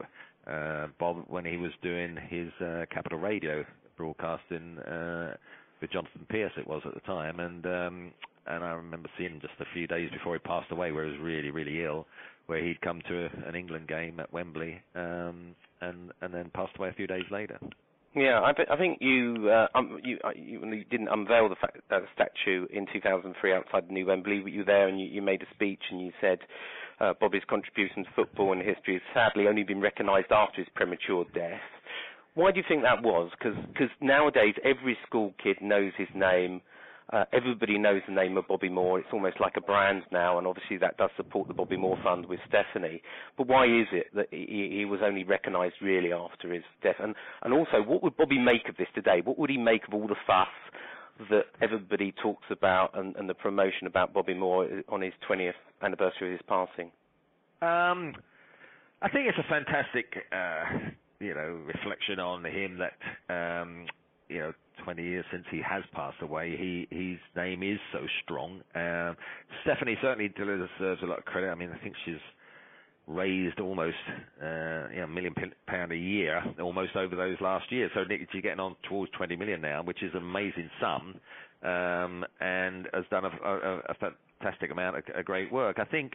uh, 0.46 0.88
Bob 0.98 1.24
when 1.28 1.44
he 1.44 1.56
was 1.56 1.72
doing 1.82 2.16
his 2.28 2.48
uh, 2.66 2.86
Capital 2.90 3.18
Radio 3.18 3.64
broadcasting 3.96 4.78
uh, 4.78 5.34
with 5.80 5.92
Jonathan 5.92 6.26
Pearce, 6.28 6.52
it 6.56 6.66
was 6.66 6.82
at 6.86 6.94
the 6.94 7.00
time, 7.00 7.40
and 7.40 7.66
um, 7.66 8.12
and 8.46 8.64
I 8.64 8.70
remember 8.70 9.08
seeing 9.18 9.32
him 9.32 9.40
just 9.40 9.60
a 9.60 9.66
few 9.74 9.86
days 9.86 10.10
before 10.10 10.34
he 10.34 10.38
passed 10.38 10.72
away, 10.72 10.90
where 10.90 11.04
he 11.04 11.12
was 11.12 11.20
really 11.20 11.50
really 11.50 11.84
ill, 11.84 12.06
where 12.46 12.64
he'd 12.64 12.80
come 12.80 13.00
to 13.08 13.26
a, 13.26 13.48
an 13.48 13.54
England 13.54 13.88
game 13.88 14.18
at 14.20 14.32
Wembley, 14.32 14.80
um, 14.94 15.54
and 15.80 16.12
and 16.20 16.32
then 16.32 16.50
passed 16.54 16.76
away 16.78 16.88
a 16.88 16.92
few 16.92 17.06
days 17.06 17.24
later. 17.30 17.58
Yeah, 18.14 18.40
I, 18.40 18.50
I 18.72 18.76
think 18.76 18.98
you, 19.00 19.50
uh, 19.50 19.66
um, 19.78 20.00
you, 20.02 20.18
uh, 20.24 20.30
you 20.34 20.64
you 20.64 20.84
didn't 20.84 21.08
unveil 21.08 21.48
the 21.48 21.56
fact, 21.56 21.76
uh, 21.90 22.00
statue 22.14 22.66
in 22.72 22.86
2003 22.92 23.52
outside 23.52 23.88
the 23.88 23.92
New 23.92 24.06
Wembley, 24.06 24.42
you 24.46 24.60
were 24.60 24.64
there 24.64 24.88
and 24.88 24.98
you, 24.98 25.06
you 25.06 25.22
made 25.22 25.42
a 25.42 25.54
speech 25.54 25.82
and 25.90 26.00
you 26.00 26.10
said 26.20 26.38
uh, 27.00 27.12
Bobby's 27.20 27.42
contribution 27.48 28.04
to 28.04 28.10
football 28.16 28.52
and 28.52 28.62
history 28.62 28.94
has 28.94 29.02
sadly 29.14 29.46
only 29.46 29.62
been 29.62 29.80
recognised 29.80 30.32
after 30.32 30.56
his 30.62 30.68
premature 30.74 31.26
death. 31.34 31.60
Why 32.34 32.50
do 32.50 32.58
you 32.58 32.64
think 32.66 32.82
that 32.82 33.02
was? 33.02 33.30
Because 33.38 33.90
nowadays 34.00 34.54
every 34.64 34.96
school 35.06 35.34
kid 35.42 35.58
knows 35.60 35.92
his 35.98 36.08
name. 36.14 36.60
Uh, 37.10 37.24
everybody 37.32 37.78
knows 37.78 38.02
the 38.06 38.14
name 38.14 38.36
of 38.36 38.46
Bobby 38.46 38.68
Moore. 38.68 38.98
It's 38.98 39.08
almost 39.12 39.40
like 39.40 39.54
a 39.56 39.62
brand 39.62 40.02
now, 40.12 40.36
and 40.36 40.46
obviously 40.46 40.76
that 40.78 40.98
does 40.98 41.08
support 41.16 41.48
the 41.48 41.54
Bobby 41.54 41.76
Moore 41.76 41.98
Fund 42.04 42.26
with 42.26 42.38
Stephanie. 42.46 43.02
But 43.38 43.46
why 43.46 43.64
is 43.64 43.86
it 43.92 44.08
that 44.14 44.26
he, 44.30 44.76
he 44.78 44.84
was 44.84 45.00
only 45.02 45.24
recognised 45.24 45.76
really 45.80 46.12
after 46.12 46.52
his 46.52 46.64
death? 46.82 46.96
And, 47.00 47.14
and 47.42 47.54
also, 47.54 47.82
what 47.82 48.02
would 48.02 48.16
Bobby 48.16 48.38
make 48.38 48.68
of 48.68 48.76
this 48.76 48.88
today? 48.94 49.22
What 49.24 49.38
would 49.38 49.48
he 49.48 49.56
make 49.56 49.88
of 49.88 49.94
all 49.94 50.06
the 50.06 50.16
fuss 50.26 50.48
that 51.30 51.44
everybody 51.62 52.12
talks 52.22 52.44
about 52.50 52.90
and, 52.92 53.16
and 53.16 53.28
the 53.28 53.34
promotion 53.34 53.86
about 53.86 54.12
Bobby 54.12 54.34
Moore 54.34 54.68
on 54.90 55.00
his 55.00 55.14
20th 55.28 55.52
anniversary 55.82 56.34
of 56.34 56.38
his 56.38 56.46
passing? 56.46 56.90
Um, 57.62 58.14
I 59.00 59.08
think 59.08 59.28
it's 59.28 59.38
a 59.38 59.48
fantastic, 59.48 60.12
uh, 60.30 60.90
you 61.20 61.34
know, 61.34 61.58
reflection 61.64 62.20
on 62.20 62.44
him 62.44 62.78
that, 62.78 63.32
um, 63.32 63.86
you 64.28 64.38
know, 64.38 64.52
20 64.84 65.02
years 65.02 65.24
since 65.30 65.44
he 65.50 65.60
has 65.68 65.82
passed 65.92 66.20
away, 66.22 66.56
he 66.56 66.86
his 66.90 67.18
name 67.36 67.62
is 67.62 67.78
so 67.92 68.00
strong. 68.22 68.60
Um, 68.74 69.16
Stephanie 69.62 69.96
certainly 70.02 70.28
deserves 70.28 71.02
a 71.02 71.06
lot 71.06 71.18
of 71.18 71.24
credit. 71.24 71.50
I 71.50 71.54
mean, 71.54 71.70
I 71.72 71.82
think 71.82 71.94
she's 72.04 72.16
raised 73.08 73.58
almost 73.58 73.96
uh, 74.42 74.88
you 74.90 74.98
know, 74.98 75.04
a 75.04 75.08
million 75.08 75.34
pound 75.66 75.92
a 75.92 75.96
year, 75.96 76.42
almost 76.60 76.94
over 76.94 77.16
those 77.16 77.36
last 77.40 77.72
years. 77.72 77.90
So 77.94 78.04
Nick, 78.04 78.28
you're 78.32 78.42
getting 78.42 78.60
on 78.60 78.76
towards 78.88 79.10
20 79.12 79.34
million 79.36 79.60
now, 79.60 79.82
which 79.82 80.02
is 80.02 80.10
an 80.14 80.22
amazing 80.22 80.70
sum, 80.80 81.14
um, 81.62 82.24
and 82.40 82.86
has 82.92 83.04
done 83.10 83.24
a, 83.24 83.28
a, 83.28 83.78
a 83.88 83.94
fantastic 84.40 84.70
amount 84.70 84.96
of, 84.98 85.24
great 85.24 85.50
work. 85.50 85.78
I 85.78 85.84
think 85.84 86.12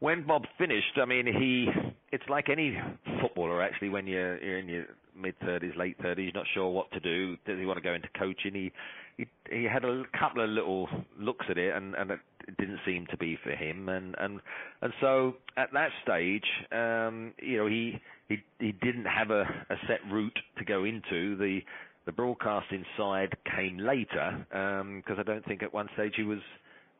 when 0.00 0.26
Bob 0.26 0.42
finished, 0.58 0.98
I 1.00 1.04
mean, 1.04 1.26
he 1.26 1.68
it's 2.10 2.24
like 2.28 2.48
any 2.48 2.76
footballer 3.20 3.62
actually. 3.62 3.90
When 3.90 4.06
you're, 4.06 4.42
you're 4.42 4.58
in 4.58 4.68
your 4.68 4.84
mid 5.18 5.38
thirties, 5.40 5.72
late 5.76 5.96
thirties, 6.00 6.32
not 6.34 6.46
sure 6.54 6.70
what 6.70 6.90
to 6.92 7.00
do. 7.00 7.36
Does 7.46 7.58
he 7.58 7.66
want 7.66 7.78
to 7.78 7.82
go 7.82 7.94
into 7.94 8.08
coaching? 8.18 8.54
He 8.54 8.72
he, 9.16 9.26
he 9.50 9.64
had 9.64 9.84
a 9.84 10.04
couple 10.18 10.42
of 10.42 10.50
little 10.50 10.88
looks 11.18 11.46
at 11.50 11.58
it, 11.58 11.74
and 11.74 11.94
and 11.94 12.10
it 12.10 12.20
didn't 12.58 12.80
seem 12.86 13.06
to 13.10 13.16
be 13.16 13.38
for 13.42 13.50
him. 13.50 13.88
And 13.88 14.14
and 14.18 14.40
and 14.82 14.92
so 15.00 15.34
at 15.56 15.72
that 15.72 15.90
stage, 16.02 16.46
um, 16.72 17.32
you 17.40 17.58
know, 17.58 17.66
he 17.66 18.00
he 18.28 18.42
he 18.58 18.72
didn't 18.72 19.06
have 19.06 19.30
a, 19.30 19.42
a 19.70 19.76
set 19.86 20.00
route 20.10 20.38
to 20.58 20.64
go 20.64 20.84
into. 20.84 21.36
The 21.36 21.60
the 22.06 22.12
broadcasting 22.12 22.84
side 22.96 23.36
came 23.54 23.78
later 23.78 24.46
because 24.48 25.18
um, 25.18 25.20
I 25.20 25.22
don't 25.22 25.44
think 25.44 25.62
at 25.62 25.74
one 25.74 25.88
stage 25.94 26.14
he 26.16 26.22
was 26.22 26.40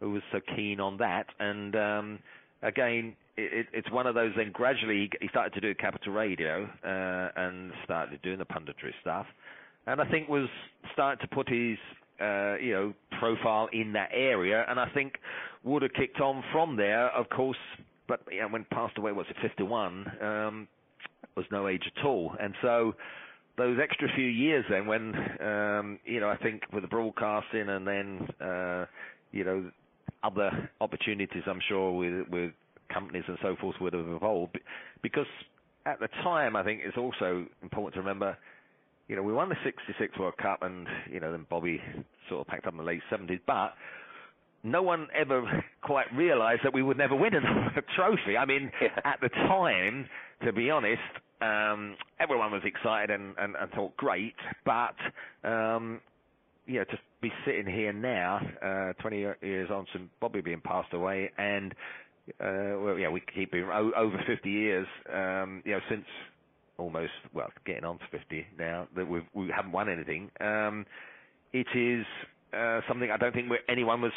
he 0.01 0.07
was 0.07 0.23
so 0.33 0.41
keen 0.55 0.81
on 0.81 0.99
that. 0.99 1.27
And 1.39 1.75
um, 1.77 2.19
again, 2.63 3.15
it, 3.38 3.66
it's 3.72 3.90
one 3.90 4.07
of 4.07 4.14
those. 4.14 4.33
Then 4.37 4.51
gradually 4.53 5.11
he 5.20 5.29
started 5.29 5.53
to 5.55 5.61
do 5.61 5.74
Capital 5.74 6.12
Radio 6.12 6.68
uh, 6.85 7.29
and 7.40 7.72
started 7.85 8.20
doing 8.22 8.38
the 8.38 8.44
punditry 8.44 8.92
stuff, 9.01 9.27
and 9.87 10.01
I 10.01 10.11
think 10.11 10.29
was 10.29 10.48
starting 10.92 11.27
to 11.27 11.35
put 11.35 11.48
his 11.48 11.79
uh, 12.20 12.57
you 12.57 12.72
know 12.72 12.94
profile 13.18 13.68
in 13.72 13.92
that 13.92 14.11
area, 14.12 14.64
and 14.68 14.79
I 14.81 14.88
think 14.90 15.14
would 15.64 15.83
have 15.83 15.92
kicked 15.92 16.20
on 16.20 16.42
from 16.53 16.77
there. 16.77 17.09
Of 17.11 17.29
course, 17.31 17.57
but 18.09 18.20
when 18.51 18.64
passed 18.72 18.98
away 18.98 19.12
was 19.12 19.27
it 19.31 19.37
51? 19.40 20.12
Um, 20.22 20.68
was 21.37 21.46
no 21.53 21.68
age 21.68 21.85
at 21.96 22.05
all, 22.05 22.35
and 22.40 22.55
so 22.61 22.94
those 23.57 23.79
extra 23.83 24.09
few 24.14 24.24
years 24.24 24.64
then 24.70 24.87
when 24.87 25.14
um, 25.40 25.98
you 26.05 26.20
know 26.20 26.29
I 26.29 26.37
think 26.37 26.62
with 26.72 26.83
the 26.83 26.88
broadcasting 26.88 27.68
and 27.68 27.87
then 27.87 28.29
uh, 28.40 28.87
you 29.33 29.44
know 29.44 29.70
other 30.22 30.70
opportunities 30.81 31.42
I'm 31.46 31.61
sure 31.68 31.92
with 31.92 32.29
with 32.29 32.53
companies 32.92 33.24
and 33.29 33.38
so 33.42 33.57
forth 33.61 33.77
would 33.81 33.92
have 33.92 34.09
evolved 34.09 34.59
because 35.03 35.27
at 35.87 36.01
the 36.01 36.09
time 36.22 36.57
I 36.57 36.64
think 36.64 36.81
it's 36.85 36.96
also 36.96 37.46
important 37.62 37.94
to 37.94 38.01
remember 38.01 38.37
you 39.09 39.16
know 39.16 39.22
we 39.22 39.33
won 39.33 39.48
the 39.48 39.57
66 39.64 40.18
World 40.18 40.37
Cup 40.37 40.62
and 40.62 40.87
you 41.11 41.20
know 41.20 41.33
then 41.33 41.46
Bobby 41.48 41.81
sort 42.29 42.42
of 42.42 42.46
packed 42.46 42.66
up 42.66 42.72
in 42.72 42.79
the 42.79 42.85
late 42.85 43.03
70s 43.11 43.40
but 43.46 43.74
no 44.62 44.83
one 44.83 45.07
ever 45.14 45.64
quite 45.83 46.07
realized 46.14 46.62
that 46.64 46.74
we 46.74 46.83
would 46.83 46.98
never 46.98 47.14
win 47.14 47.35
another 47.35 47.85
trophy. 47.96 48.37
I 48.37 48.44
mean, 48.44 48.70
yeah. 48.81 48.88
at 49.05 49.20
the 49.20 49.29
time, 49.29 50.09
to 50.44 50.53
be 50.53 50.70
honest, 50.70 51.01
um, 51.40 51.96
everyone 52.18 52.51
was 52.51 52.62
excited 52.64 53.11
and, 53.11 53.35
and, 53.38 53.55
and 53.55 53.70
thought 53.70 53.96
great, 53.96 54.35
but 54.64 54.96
um, 55.44 56.01
you 56.66 56.81
know, 56.81 56.85
to 56.85 56.98
be 57.22 57.33
sitting 57.46 57.66
here 57.66 57.92
now, 57.92 58.40
uh, 58.62 58.92
20 59.01 59.16
years 59.42 59.70
on 59.70 59.87
since 59.92 60.09
Bobby 60.20 60.40
being 60.40 60.61
passed 60.61 60.92
away, 60.92 61.31
and 61.38 61.74
well, 62.41 62.99
yeah, 62.99 63.09
we 63.09 63.23
keep 63.35 63.53
being 63.53 63.64
over 63.64 64.23
50 64.27 64.51
years, 64.51 64.87
um, 65.12 65.62
you 65.64 65.73
know, 65.73 65.81
since 65.88 66.05
almost 66.79 67.12
well, 67.35 67.49
getting 67.67 67.85
on 67.85 67.99
to 67.99 68.05
50 68.11 68.47
now 68.59 68.87
that 68.97 69.07
we 69.07 69.21
we 69.35 69.49
haven't 69.55 69.73
won 69.73 69.88
anything. 69.88 70.31
Um, 70.41 70.87
it 71.53 71.67
is 71.75 72.07
uh, 72.57 72.81
something 72.88 73.11
I 73.11 73.17
don't 73.17 73.35
think 73.35 73.51
anyone 73.69 74.01
was 74.01 74.12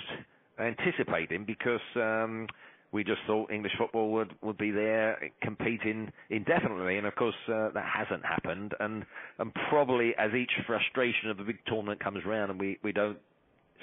anticipating 0.59 1.43
because 1.45 1.81
um, 1.95 2.47
we 2.91 3.03
just 3.03 3.21
thought 3.25 3.51
English 3.51 3.73
football 3.77 4.11
would, 4.11 4.33
would 4.41 4.57
be 4.57 4.71
there 4.71 5.31
competing 5.41 6.11
indefinitely, 6.29 6.97
and 6.97 7.07
of 7.07 7.15
course 7.15 7.35
uh, 7.47 7.69
that 7.73 7.85
hasn't 7.85 8.23
happened. 8.25 8.73
And 8.79 9.05
and 9.39 9.51
probably 9.69 10.13
as 10.17 10.31
each 10.33 10.51
frustration 10.67 11.29
of 11.29 11.37
the 11.37 11.43
big 11.43 11.59
tournament 11.65 12.03
comes 12.03 12.19
around, 12.25 12.51
and 12.51 12.59
we 12.59 12.77
we 12.83 12.91
don't 12.91 13.17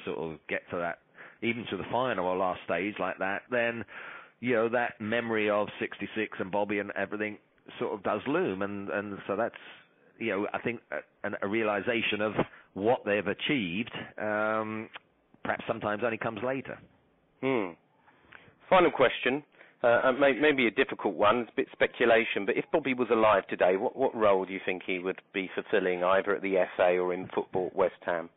sort 0.05 0.19
of 0.19 0.38
get 0.49 0.62
to 0.71 0.77
that 0.77 0.99
even 1.43 1.64
to 1.71 1.77
the 1.77 1.85
final 1.91 2.27
or 2.27 2.37
last 2.37 2.61
stage 2.64 2.95
like 2.99 3.19
that, 3.19 3.43
then 3.51 3.85
you 4.40 4.55
know 4.55 4.68
that 4.68 5.01
memory 5.01 5.51
of 5.51 5.68
'66 5.81 6.38
and 6.40 6.51
Bobby 6.51 6.79
and 6.79 6.90
everything 6.96 7.38
sort 7.79 7.94
of 7.94 8.03
does 8.03 8.20
loom, 8.27 8.62
and 8.62 8.88
and 8.90 9.18
so 9.27 9.37
that's 9.37 9.55
you 10.18 10.31
know 10.31 10.46
I 10.53 10.59
think 10.59 10.81
a, 11.24 11.31
a 11.42 11.48
realization 11.48 12.20
of 12.20 12.33
what 12.74 13.05
they've 13.05 13.27
achieved. 13.27 13.92
Um, 14.20 14.88
perhaps 15.44 15.64
sometimes 15.66 16.03
only 16.05 16.18
comes 16.18 16.40
later. 16.44 16.79
Hmm. 17.42 17.70
Final 18.68 18.90
question. 18.90 19.42
Uh, 19.83 20.01
uh, 20.05 20.12
may, 20.12 20.33
maybe 20.33 20.66
a 20.66 20.70
difficult 20.70 21.14
one, 21.14 21.38
it's 21.38 21.51
a 21.53 21.57
bit 21.57 21.68
speculation, 21.72 22.44
but 22.44 22.57
if 22.57 22.64
Bobby 22.72 22.94
was 22.94 23.09
alive 23.12 23.46
today, 23.46 23.77
what, 23.77 23.96
what 23.96 24.14
role 24.14 24.44
do 24.44 24.53
you 24.53 24.61
think 24.66 24.83
he 24.85 24.98
would 24.98 25.22
be 25.33 25.48
fulfilling 25.55 26.03
either 26.03 26.35
at 26.35 26.42
the 26.42 26.57
FA 26.77 26.98
or 26.98 27.14
in 27.14 27.29
football 27.33 27.68
at 27.68 27.77
West 27.77 27.94
Ham? 28.05 28.29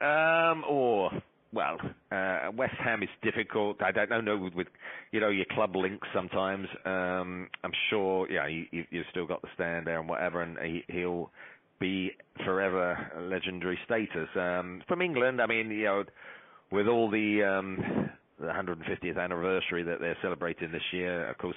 Um, 0.00 0.64
or 0.66 1.10
well, 1.52 1.78
uh, 2.12 2.50
West 2.54 2.74
Ham 2.84 3.02
is 3.02 3.08
difficult. 3.22 3.82
I 3.82 3.90
don't 3.90 4.24
know 4.24 4.36
with, 4.36 4.54
with 4.54 4.68
you 5.10 5.20
know 5.20 5.30
your 5.30 5.46
club 5.50 5.74
links 5.74 6.06
sometimes. 6.14 6.68
Um, 6.84 7.48
I'm 7.64 7.72
sure, 7.88 8.30
yeah, 8.30 8.46
you, 8.46 8.66
you, 8.70 8.84
you've 8.90 9.06
still 9.10 9.26
got 9.26 9.42
the 9.42 9.48
stand 9.54 9.86
there 9.86 9.98
and 9.98 10.08
whatever, 10.08 10.42
and 10.42 10.56
he, 10.58 10.84
he'll 10.88 11.30
be 11.80 12.12
forever 12.44 12.96
legendary 13.18 13.78
status. 13.84 14.28
Um, 14.36 14.82
from 14.86 15.02
England, 15.02 15.40
I 15.40 15.46
mean, 15.46 15.70
you 15.70 15.84
know, 15.84 16.04
with 16.70 16.86
all 16.86 17.10
the 17.10 17.42
um, 17.42 18.10
the 18.38 18.46
150th 18.46 19.18
anniversary 19.18 19.82
that 19.82 20.00
they're 20.00 20.16
celebrating 20.22 20.70
this 20.70 20.82
year, 20.92 21.28
of 21.28 21.38
course, 21.38 21.56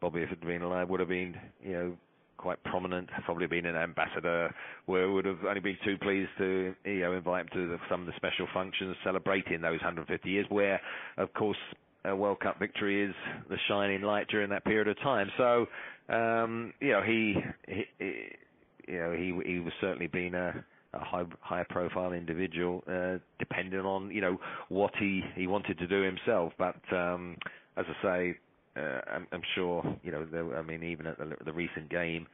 Bobby, 0.00 0.20
if 0.20 0.28
had 0.28 0.40
been 0.40 0.62
alive, 0.62 0.88
would 0.88 1.00
have 1.00 1.08
been, 1.08 1.34
you 1.62 1.72
know, 1.72 1.96
quite 2.44 2.62
prominent, 2.64 3.08
probably 3.24 3.46
been 3.46 3.64
an 3.64 3.74
ambassador, 3.74 4.54
where 4.84 5.10
would 5.10 5.24
have 5.24 5.38
only 5.48 5.60
been 5.60 5.78
too 5.82 5.96
pleased 5.96 6.28
to 6.36 6.74
you 6.84 7.00
know 7.00 7.14
invite 7.14 7.46
him 7.46 7.48
to 7.54 7.68
the, 7.68 7.78
some 7.88 8.02
of 8.02 8.06
the 8.06 8.12
special 8.16 8.46
functions 8.52 8.94
celebrating 9.02 9.62
those 9.62 9.80
150 9.80 10.28
years, 10.28 10.44
where 10.50 10.78
of 11.16 11.32
course 11.32 11.56
a 12.04 12.14
World 12.14 12.40
Cup 12.40 12.58
victory 12.58 13.02
is 13.02 13.14
the 13.48 13.56
shining 13.66 14.02
light 14.02 14.28
during 14.28 14.50
that 14.50 14.62
period 14.66 14.88
of 14.88 15.00
time. 15.00 15.30
So 15.38 15.66
um, 16.10 16.74
you 16.80 16.92
know 16.92 17.00
he, 17.00 17.34
he, 17.66 17.84
he 17.98 18.26
you 18.88 18.98
know 18.98 19.12
he 19.12 19.50
he 19.50 19.60
was 19.60 19.72
certainly 19.80 20.08
been 20.08 20.34
a 20.34 20.62
a 20.92 20.98
high, 20.98 21.24
higher 21.40 21.66
profile 21.70 22.12
individual, 22.12 22.84
uh, 22.86 23.16
depending 23.38 23.80
on 23.80 24.10
you 24.10 24.20
know 24.20 24.38
what 24.68 24.92
he 25.00 25.22
he 25.34 25.46
wanted 25.46 25.78
to 25.78 25.86
do 25.86 26.02
himself. 26.02 26.52
But 26.58 26.76
um, 26.92 27.38
as 27.78 27.86
I 27.88 28.02
say, 28.02 28.38
I'm, 28.80 29.26
I'm 29.32 29.42
sure 29.54 29.84
you 30.02 30.12
know. 30.12 30.24
There, 30.24 30.56
I 30.56 30.62
mean, 30.62 30.82
even 30.82 31.06
at 31.06 31.18
the, 31.18 31.36
the 31.44 31.52
recent 31.52 31.90
game, 31.90 32.26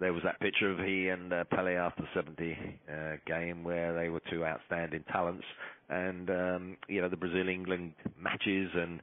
there 0.00 0.12
was 0.12 0.22
that 0.24 0.40
picture 0.40 0.70
of 0.70 0.78
he 0.78 1.08
and 1.08 1.32
uh, 1.32 1.44
Pele 1.44 1.74
after 1.74 2.02
the 2.02 2.08
70 2.14 2.58
uh, 2.90 3.16
game 3.26 3.62
where 3.62 3.94
they 3.94 4.08
were 4.08 4.20
two 4.30 4.44
outstanding 4.44 5.04
talents, 5.12 5.44
and 5.88 6.30
um, 6.30 6.76
you 6.88 7.00
know 7.00 7.08
the 7.08 7.16
Brazil 7.16 7.48
England 7.48 7.92
matches 8.20 8.70
and 8.74 9.00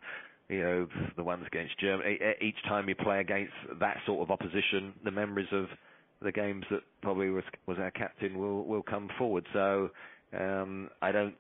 you 0.50 0.62
know 0.62 0.88
the 1.16 1.24
ones 1.24 1.44
against 1.48 1.80
Germany. 1.80 2.20
Each 2.42 2.62
time 2.68 2.90
you 2.90 2.96
play 2.96 3.20
against 3.20 3.54
that 3.80 3.98
sort 4.06 4.22
of 4.22 4.32
opposition, 4.32 4.94
the 5.04 5.12
memories 5.12 5.48
of 5.52 5.66
the 6.22 6.32
games 6.32 6.66
that 6.70 6.82
probably 7.02 7.30
was 7.30 7.44
was 7.66 7.78
our 7.80 7.92
captain 7.92 8.38
will 8.38 8.66
will 8.66 8.84
come 8.84 9.10
forward. 9.18 9.46
So 9.54 9.90
um, 10.38 10.90
I 11.02 11.12
don't, 11.12 11.36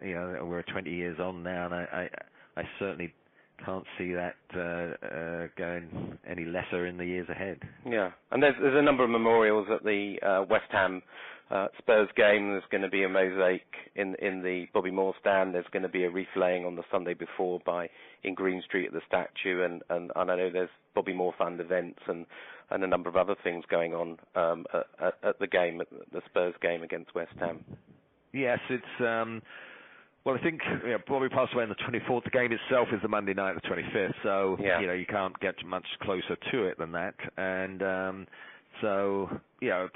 you 0.00 0.14
know, 0.14 0.46
we're 0.48 0.62
20 0.62 0.90
years 0.90 1.18
on 1.18 1.42
now, 1.42 1.66
and 1.66 1.74
I 1.74 2.08
I, 2.56 2.60
I 2.60 2.64
certainly 2.78 3.12
can't 3.64 3.84
see 3.96 4.12
that 4.12 4.36
uh, 4.54 5.06
uh, 5.06 5.48
going 5.56 6.18
any 6.28 6.44
lesser 6.44 6.86
in 6.86 6.96
the 6.96 7.04
years 7.04 7.28
ahead. 7.28 7.58
Yeah, 7.86 8.10
and 8.30 8.42
there's 8.42 8.54
there's 8.60 8.78
a 8.78 8.82
number 8.82 9.04
of 9.04 9.10
memorials 9.10 9.68
at 9.72 9.84
the 9.84 10.16
uh, 10.22 10.44
West 10.48 10.70
Ham 10.70 11.02
uh, 11.50 11.68
Spurs 11.78 12.08
game. 12.16 12.50
There's 12.50 12.62
going 12.70 12.82
to 12.82 12.88
be 12.88 13.04
a 13.04 13.08
mosaic 13.08 13.66
in 13.94 14.14
in 14.16 14.42
the 14.42 14.66
Bobby 14.72 14.90
Moore 14.90 15.14
stand. 15.20 15.54
There's 15.54 15.66
going 15.72 15.82
to 15.82 15.88
be 15.88 16.04
a 16.04 16.10
wreath 16.10 16.28
laying 16.36 16.64
on 16.64 16.76
the 16.76 16.84
Sunday 16.90 17.14
before 17.14 17.60
by 17.64 17.88
in 18.22 18.34
Green 18.34 18.62
Street 18.62 18.86
at 18.86 18.92
the 18.92 19.02
statue, 19.06 19.62
and 19.62 19.82
and, 19.90 20.10
and 20.14 20.30
I 20.30 20.36
know 20.36 20.50
there's 20.50 20.70
Bobby 20.94 21.12
Moore 21.12 21.34
fund 21.36 21.60
events 21.60 22.00
and 22.06 22.26
and 22.70 22.84
a 22.84 22.86
number 22.86 23.08
of 23.08 23.16
other 23.16 23.36
things 23.42 23.64
going 23.70 23.94
on 23.94 24.18
um, 24.34 24.66
at, 24.74 25.14
at 25.22 25.38
the 25.38 25.46
game, 25.46 25.80
at 25.80 25.88
the 26.12 26.20
Spurs 26.26 26.54
game 26.60 26.82
against 26.82 27.14
West 27.14 27.32
Ham. 27.40 27.64
Yes, 28.32 28.58
it's. 28.68 29.00
Um, 29.00 29.42
well, 30.28 30.36
I 30.38 30.42
think 30.42 30.60
you 30.84 30.90
know, 30.90 30.98
Bobby 31.08 31.30
passed 31.30 31.54
away 31.54 31.62
on 31.62 31.70
the 31.70 31.74
24th. 31.76 32.24
The 32.24 32.30
game 32.30 32.52
itself 32.52 32.88
is 32.92 33.00
the 33.00 33.08
Monday 33.08 33.32
night, 33.32 33.54
the 33.54 33.66
25th. 33.66 34.12
So 34.22 34.58
yeah. 34.60 34.78
you 34.78 34.86
know 34.86 34.92
you 34.92 35.06
can't 35.06 35.38
get 35.40 35.54
much 35.64 35.86
closer 36.02 36.36
to 36.52 36.64
it 36.64 36.76
than 36.76 36.92
that. 36.92 37.14
And 37.38 37.82
um, 37.82 38.26
so 38.82 39.30
you 39.62 39.70
know, 39.70 39.88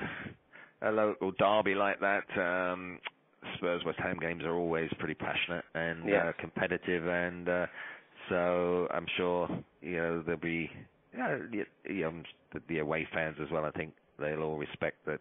a 0.81 0.91
local 0.91 1.33
derby 1.33 1.75
like 1.75 2.01
that, 2.01 2.25
um, 2.41 2.99
Spurs 3.57 3.83
West 3.85 3.99
Ham 4.03 4.17
games 4.19 4.43
are 4.45 4.55
always 4.55 4.91
pretty 4.99 5.13
passionate 5.13 5.67
and 5.75 6.09
yes. 6.09 6.25
uh, 6.27 6.33
competitive, 6.41 7.07
and 7.07 7.51
uh, 7.51 7.67
so 8.31 8.89
I'm 8.91 9.07
sure 9.19 9.51
you 9.83 9.97
know 9.99 10.23
there'll 10.23 10.41
be 10.41 10.71
you 11.13 11.19
know, 11.19 11.43
the, 12.55 12.63
the 12.71 12.79
away 12.79 13.07
fans 13.13 13.37
as 13.39 13.51
well. 13.51 13.67
I 13.67 13.71
think 13.71 13.93
they'll 14.19 14.43
all 14.43 14.57
respect 14.57 14.97
that. 15.05 15.21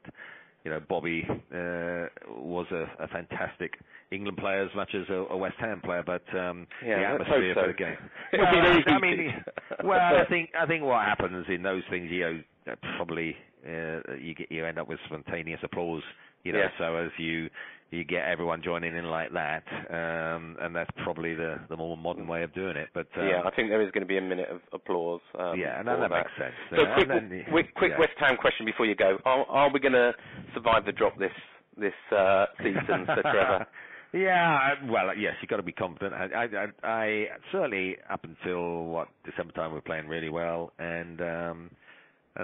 You 0.64 0.72
know, 0.72 0.80
Bobby 0.88 1.26
uh, 1.28 2.06
was 2.30 2.68
a, 2.72 3.08
fantastic 3.08 3.74
England 4.12 4.38
player 4.38 4.64
as 4.64 4.76
much 4.76 4.94
as 4.94 5.10
a, 5.10 5.26
a 5.32 5.38
West 5.38 5.56
Ham 5.60 5.82
player, 5.84 6.04
but 6.06 6.24
um, 6.38 6.68
yeah, 6.86 7.00
the 7.00 7.06
atmosphere 7.06 7.54
so. 7.56 7.62
for 7.62 7.68
the 7.68 7.74
game. 7.74 7.98
well, 8.34 8.96
I 8.96 9.00
mean, 9.00 9.44
well, 9.84 10.00
I 10.00 10.26
think 10.30 10.52
I 10.60 10.66
think 10.68 10.84
what 10.84 11.04
happens 11.04 11.46
in 11.50 11.64
those 11.64 11.84
things, 11.90 12.12
you 12.12 12.44
know, 12.66 12.76
probably 12.98 13.36
uh, 13.66 14.16
you 14.20 14.36
get 14.36 14.52
you 14.52 14.66
end 14.66 14.78
up 14.78 14.88
with 14.88 15.00
spontaneous 15.06 15.60
applause. 15.64 16.04
You 16.44 16.54
know, 16.54 16.60
yeah. 16.60 16.70
so 16.78 16.96
as 16.96 17.12
you 17.18 17.50
you 17.92 18.06
get 18.06 18.24
everyone 18.26 18.62
joining 18.64 18.96
in 18.96 19.06
like 19.06 19.34
that, 19.34 19.64
um, 19.90 20.56
and 20.62 20.74
that's 20.74 20.90
probably 21.04 21.36
the 21.36 21.60
the 21.70 21.76
more 21.76 21.98
modern 21.98 22.26
way 22.26 22.42
of 22.44 22.54
doing 22.54 22.78
it. 22.78 22.88
But 22.94 23.08
um, 23.18 23.28
yeah, 23.28 23.42
I 23.46 23.54
think 23.54 23.70
there 23.70 23.82
is 23.82 23.92
going 23.92 24.02
to 24.02 24.08
be 24.08 24.18
a 24.18 24.22
minute 24.22 24.48
of 24.50 24.62
applause. 24.74 25.20
Um, 25.38 25.60
yeah, 25.60 25.78
and 25.78 25.88
that, 25.88 26.00
that, 26.00 26.10
makes 26.10 26.32
sense. 26.40 26.54
So, 26.70 26.84
uh, 26.84 26.96
quick, 26.96 27.08
then, 27.10 27.46
quick, 27.52 27.76
quick 27.76 27.92
yeah. 27.92 28.00
West 28.00 28.14
Ham 28.20 28.38
question 28.38 28.66
before 28.66 28.86
you 28.86 28.96
go: 28.96 29.18
Are, 29.26 29.46
are 29.46 29.72
we 29.72 29.80
going 29.82 29.94
to 29.94 30.14
survive 30.54 30.86
the 30.86 30.94
drop 30.94 31.20
this 31.20 31.34
this 31.78 31.94
uh, 32.16 32.46
season, 32.60 33.06
Sir 33.08 33.22
Trevor? 33.22 33.68
Yeah, 34.14 34.74
well, 34.90 35.16
yes, 35.18 35.36
you've 35.42 35.48
got 35.48 35.56
to 35.56 35.64
be 35.64 35.72
confident. 35.72 36.14
I, 36.14 36.44
I, 36.44 36.68
I, 36.84 37.26
certainly 37.50 37.96
up 38.10 38.26
until 38.26 38.84
what 38.84 39.08
December 39.24 39.54
time, 39.54 39.72
we're 39.72 39.80
playing 39.80 40.10
really 40.10 40.28
well, 40.28 40.74
and 40.80 41.22
um, 41.22 41.28
and 41.28 41.70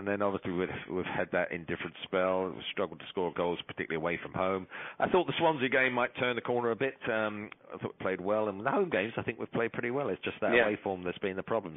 then 0.08 0.22
obviously 0.22 0.52
we've, 0.52 0.70
we've 0.92 1.06
had 1.06 1.30
that 1.32 1.52
indifferent 1.52 1.96
spell, 2.04 2.52
we've 2.54 2.64
struggled 2.72 3.00
to 3.00 3.06
score 3.10 3.32
goals, 3.34 3.60
particularly 3.68 4.02
away 4.02 4.20
from 4.22 4.34
home. 4.34 4.68
I 5.00 5.08
thought 5.08 5.28
the 5.28 5.34
Swansea 5.40 5.70
game 5.70 5.94
might 5.94 6.16
turn 6.18 6.36
the 6.36 6.42
corner 6.42 6.72
a 6.72 6.76
bit. 6.76 6.96
Um, 7.10 7.50
I 7.74 7.78
thought 7.78 7.96
we 8.00 8.04
played 8.04 8.22
well, 8.22 8.50
and 8.50 8.66
the 8.66 8.72
home 8.72 8.90
games 8.90 9.14
I 9.18 9.22
think 9.22 9.40
we've 9.40 9.52
played 9.52 9.72
pretty 9.72 9.92
well. 9.92 10.10
It's 10.10 10.22
just 10.24 10.38
that 10.42 10.52
away 10.66 10.78
form 10.84 11.04
that's 11.04 11.18
been 11.20 11.38
the 11.38 11.44
problem. 11.44 11.76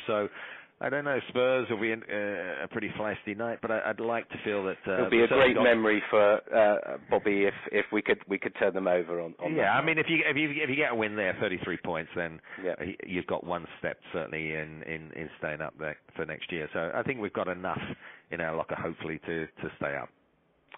I 0.82 0.88
don't 0.88 1.04
know. 1.04 1.18
Spurs 1.28 1.66
will 1.68 1.78
be 1.80 1.92
in, 1.92 2.02
uh, 2.10 2.64
a 2.64 2.68
pretty 2.70 2.88
feisty 2.98 3.36
night, 3.36 3.58
but 3.60 3.70
I, 3.70 3.80
I'd 3.90 4.00
like 4.00 4.26
to 4.30 4.36
feel 4.44 4.64
that 4.64 4.78
uh, 4.86 4.94
It'll 4.94 5.10
be 5.10 5.22
a 5.22 5.26
great 5.28 5.54
got- 5.54 5.62
memory 5.64 6.02
for 6.08 6.36
uh, 6.54 6.96
Bobby 7.10 7.44
if 7.44 7.54
if 7.70 7.84
we 7.92 8.00
could 8.00 8.18
we 8.28 8.38
could 8.38 8.54
turn 8.58 8.72
them 8.72 8.88
over 8.88 9.20
on. 9.20 9.34
on 9.44 9.54
yeah, 9.54 9.64
that 9.64 9.82
I 9.82 9.84
mean, 9.84 9.98
if 9.98 10.06
you 10.08 10.20
if 10.24 10.36
you 10.38 10.50
if 10.50 10.70
you 10.70 10.76
get 10.76 10.92
a 10.92 10.94
win 10.94 11.16
there, 11.16 11.36
33 11.38 11.76
points, 11.84 12.10
then 12.16 12.40
Yeah. 12.64 12.74
you've 13.06 13.26
got 13.26 13.44
one 13.44 13.66
step 13.78 13.98
certainly 14.12 14.54
in 14.54 14.82
in 14.84 15.10
in 15.14 15.28
staying 15.38 15.60
up 15.60 15.74
there 15.78 15.96
for 16.16 16.24
next 16.24 16.50
year. 16.50 16.66
So 16.72 16.90
I 16.94 17.02
think 17.02 17.20
we've 17.20 17.32
got 17.32 17.48
enough 17.48 17.82
in 18.30 18.40
our 18.40 18.56
locker, 18.56 18.74
hopefully, 18.76 19.20
to 19.26 19.46
to 19.46 19.70
stay 19.76 19.94
up. 19.94 20.08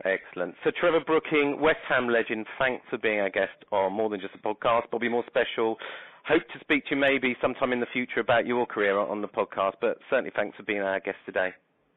Excellent. 0.05 0.55
So 0.65 0.73
Trevor 0.81 1.01
Brooking, 1.07 1.61
West 1.61 1.79
Ham 1.89 2.09
legend, 2.09 2.47
thanks 2.59 2.83
for 2.91 2.99
being 2.99 3.21
our 3.21 3.31
guest 3.31 3.53
on 3.71 3.93
More 3.93 4.09
Than 4.11 4.21
Just 4.21 4.35
a 4.35 4.39
Podcast. 4.39 4.91
Bobby 4.91 5.09
Moore 5.09 5.23
Special. 5.29 5.77
Hope 6.25 6.43
to 6.53 6.59
speak 6.61 6.85
to 6.87 6.95
you 6.95 7.01
maybe 7.01 7.37
sometime 7.41 7.73
in 7.73 7.81
the 7.81 7.87
future 7.93 8.21
about 8.21 8.47
your 8.47 8.65
career 8.67 8.99
on 8.99 9.23
the 9.23 9.29
podcast, 9.29 9.73
but 9.81 9.99
certainly 10.09 10.31
thanks 10.35 10.57
for 10.57 10.63
being 10.63 10.81
our 10.81 11.01
guest 11.01 11.19
today. 11.27 11.51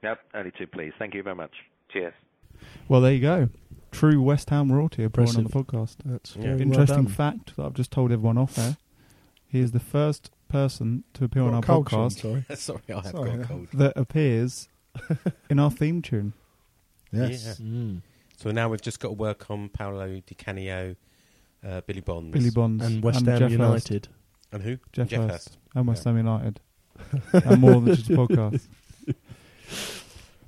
Yep, 0.04 0.20
only 0.34 0.52
two, 0.58 0.68
please. 0.68 0.94
Thank 0.98 1.14
you 1.14 1.22
very 1.24 1.36
much. 1.36 1.52
Cheers. 1.94 2.14
Well, 2.88 3.02
there 3.02 3.14
you 3.14 3.22
go. 3.22 3.50
True 3.92 4.22
West 4.22 4.50
Ham 4.50 4.72
royalty 4.72 5.04
appearing 5.04 5.36
on 5.38 5.44
the 5.44 5.50
podcast. 5.50 5.98
That's 6.04 6.36
Yeah. 6.36 6.58
Interesting 6.58 7.06
well 7.06 7.14
fact 7.14 7.56
that 7.56 7.66
I've 7.66 7.74
just 7.74 7.92
told 7.92 8.12
everyone 8.12 8.38
off 8.38 8.56
there. 8.56 8.78
He 9.48 9.60
is 9.60 9.72
the 9.72 9.80
first 9.80 10.32
person 10.50 11.04
to 11.14 11.24
appear 11.26 11.44
on 11.44 11.54
our 11.54 11.62
cold, 11.62 11.90
Sean, 11.90 12.10
podcast 12.10 12.20
sorry. 12.22 12.46
Sorry, 12.56 12.82
I 12.90 12.94
have 12.96 13.06
Sorry, 13.08 13.30
got 13.30 13.40
yeah. 13.40 13.46
cold. 13.46 13.68
that 13.74 13.94
appears 13.96 14.70
in 15.50 15.60
our 15.60 15.72
theme 15.72 16.02
tune. 16.02 16.34
Yes. 17.12 17.60
Yeah. 17.60 17.66
Mm. 17.66 18.02
So 18.38 18.52
now 18.52 18.70
we've 18.70 18.82
just 18.82 19.00
got 19.00 19.10
to 19.10 19.14
work 19.14 19.50
on 19.50 19.70
Paolo 19.70 20.22
Di 20.26 20.36
Canio, 20.36 20.96
uh, 21.66 21.82
Billy 21.82 22.02
Bonds, 22.02 22.32
Billy 22.32 22.52
Bonds 22.52 22.86
And 22.86 23.04
West 23.04 23.26
Ham 23.26 23.40
Geoff 23.40 23.52
Hurst. 23.52 23.90
United. 23.90 24.08
and 24.52 24.62
who? 24.64 24.78
Geoff, 24.94 25.08
Geoff 25.10 25.30
Hurst, 25.30 25.32
Hurst. 25.50 25.58
and 25.76 25.88
West 25.88 26.04
Ham 26.04 26.18
United. 26.18 26.60
and 27.34 27.60
more 27.62 27.82
than 27.82 27.96
just 27.96 28.10
a 28.10 28.14
podcast. 28.18 28.62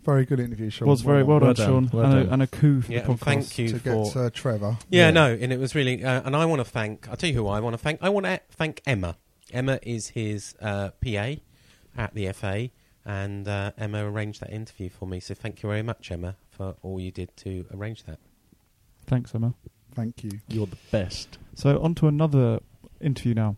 Very 0.06 0.25
good 0.25 0.39
interview, 0.39 0.69
Sean. 0.69 0.88
was 0.88 1.01
very 1.01 1.21
well, 1.23 1.39
Well 1.41 1.53
done, 1.53 1.65
done, 1.67 1.89
Sean, 1.89 1.89
well 1.99 2.06
and, 2.06 2.13
done. 2.13 2.30
A, 2.30 2.34
and 2.34 2.41
a 2.43 2.47
coup 2.47 2.82
for 2.82 2.91
Yeah, 2.93 3.01
the 3.01 3.13
podcast. 3.13 3.19
thank 3.19 3.58
you 3.60 3.67
to 3.69 3.80
for. 3.80 4.03
get 4.03 4.13
Sir 4.13 4.30
Trevor. 4.30 4.77
Yeah, 4.89 5.08
Yeah. 5.08 5.12
no, 5.12 5.34
and 5.34 5.51
it 5.51 5.60
was 5.60 5.75
really, 5.75 6.01
uh, 6.03 6.21
and 6.23 6.34
I 6.36 6.45
want 6.45 6.60
to 6.62 6.65
thank. 6.65 7.10
I'll 7.10 7.17
tell 7.17 7.30
you 7.30 7.36
who 7.36 7.47
I 7.47 7.60
want 7.60 7.73
to 7.73 7.77
thank. 7.77 7.99
I 8.01 8.08
want 8.10 8.25
to 8.25 8.39
thank 8.51 8.82
Emma. 8.88 9.17
Emma 9.51 9.80
is 9.84 10.10
his 10.10 10.56
uh, 10.62 10.91
PA 11.03 11.36
at 11.97 12.13
the 12.13 12.32
FA, 12.32 12.69
and 13.06 13.47
uh, 13.49 13.71
Emma 13.77 14.10
arranged 14.10 14.39
that 14.41 14.51
interview 14.51 14.89
for 14.89 15.08
me. 15.08 15.19
So 15.19 15.34
thank 15.34 15.62
you 15.62 15.67
very 15.67 15.82
much, 15.84 16.10
Emma, 16.10 16.38
for 16.51 16.75
all 16.84 17.01
you 17.01 17.12
did 17.12 17.36
to 17.38 17.65
arrange 17.73 18.03
that. 18.06 18.19
Thanks, 19.08 19.36
Emma. 19.36 19.53
Thank 19.97 20.23
you. 20.23 20.39
You're 20.47 20.67
the 20.67 20.77
best. 20.91 21.39
So 21.55 21.81
on 21.81 21.95
to 21.95 22.07
another 22.07 22.60
interview 23.01 23.33
now. 23.33 23.55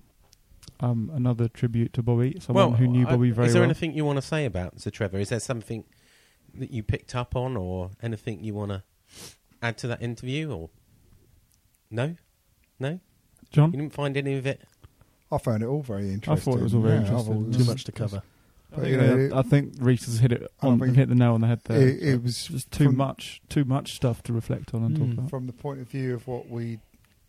Um, 0.79 1.11
another 1.13 1.49
tribute 1.49 1.91
to 1.93 2.01
Bobby, 2.01 2.37
someone 2.39 2.75
who 2.75 2.87
knew 2.87 3.05
I- 3.05 3.11
Bobby 3.11 3.31
very 3.31 3.35
well. 3.43 3.47
Is 3.47 3.53
there 3.53 3.61
well. 3.61 3.69
anything 3.69 3.93
you 3.93 4.05
want 4.05 4.15
to 4.15 4.21
say 4.21 4.45
about 4.45 4.79
Sir 4.79 4.89
Trevor? 4.89 5.19
Is 5.19 5.27
there 5.27 5.41
something 5.41 5.83
that 6.55 6.71
you 6.71 6.81
picked 6.81 7.13
up 7.13 7.35
on, 7.35 7.57
or 7.57 7.91
anything 8.01 8.41
you 8.41 8.53
want 8.53 8.71
to 8.71 8.83
add 9.61 9.77
to 9.79 9.87
that 9.87 10.01
interview, 10.01 10.49
or 10.49 10.69
no, 11.91 12.15
no? 12.79 13.01
John? 13.51 13.73
You 13.73 13.79
didn't 13.79 13.93
find 13.93 14.15
any 14.15 14.35
of 14.35 14.47
it 14.47 14.61
I 15.31 15.37
found 15.37 15.61
it 15.61 15.67
all 15.67 15.83
very 15.83 16.11
interesting. 16.11 16.31
I 16.33 16.35
thought 16.37 16.59
it 16.59 16.63
was 16.63 16.73
all 16.73 16.81
very 16.81 16.95
Yeah, 16.95 17.01
interesting. 17.01 17.51
Too 17.51 17.63
much 17.65 17.83
to 17.83 17.91
cover. 17.91 18.23
I 18.71 18.75
think, 18.75 18.87
you 18.89 18.97
know, 18.97 19.17
it- 19.17 19.33
I 19.33 19.41
think 19.41 19.73
Reese 19.79 20.05
has 20.05 20.19
hit 20.19 20.31
it 20.31 20.51
I 20.61 20.69
mean, 20.69 20.93
hit 20.93 21.09
the 21.09 21.15
nail 21.15 21.33
on 21.33 21.41
the 21.41 21.47
head 21.47 21.61
there. 21.65 21.87
It, 21.87 22.03
it 22.03 22.23
was 22.23 22.45
just 22.47 22.71
too 22.71 22.85
from- 22.85 22.97
much, 22.97 23.41
too 23.49 23.65
much 23.65 23.95
stuff 23.95 24.21
to 24.23 24.33
reflect 24.33 24.73
on 24.73 24.83
and 24.83 24.95
Mm. 24.97 24.99
talk 25.09 25.17
about. 25.17 25.29
from 25.29 25.47
the 25.47 25.53
point 25.53 25.79
of 25.81 25.89
view 25.89 26.13
of 26.13 26.27
what 26.27 26.49
we, 26.49 26.79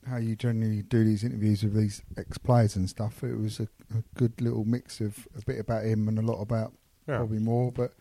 how 0.06 0.16
you 0.18 0.36
generally 0.36 0.82
do 0.82 1.04
these 1.04 1.24
interviews 1.24 1.62
with 1.62 1.74
these 1.74 2.02
ex-players 2.16 2.76
and 2.76 2.88
stuff. 2.90 3.22
It 3.24 3.36
was 3.38 3.58
a, 3.60 3.64
a 3.94 4.02
good 4.14 4.40
little 4.40 4.64
mix 4.64 5.00
of 5.00 5.26
a 5.36 5.42
bit 5.44 5.58
about 5.58 5.84
him 5.84 6.08
and 6.08 6.18
a 6.18 6.22
lot 6.22 6.40
about 6.40 6.72
Yeah. 7.08 7.18
Bobby 7.18 7.38
Moore. 7.38 7.72
But 7.72 7.94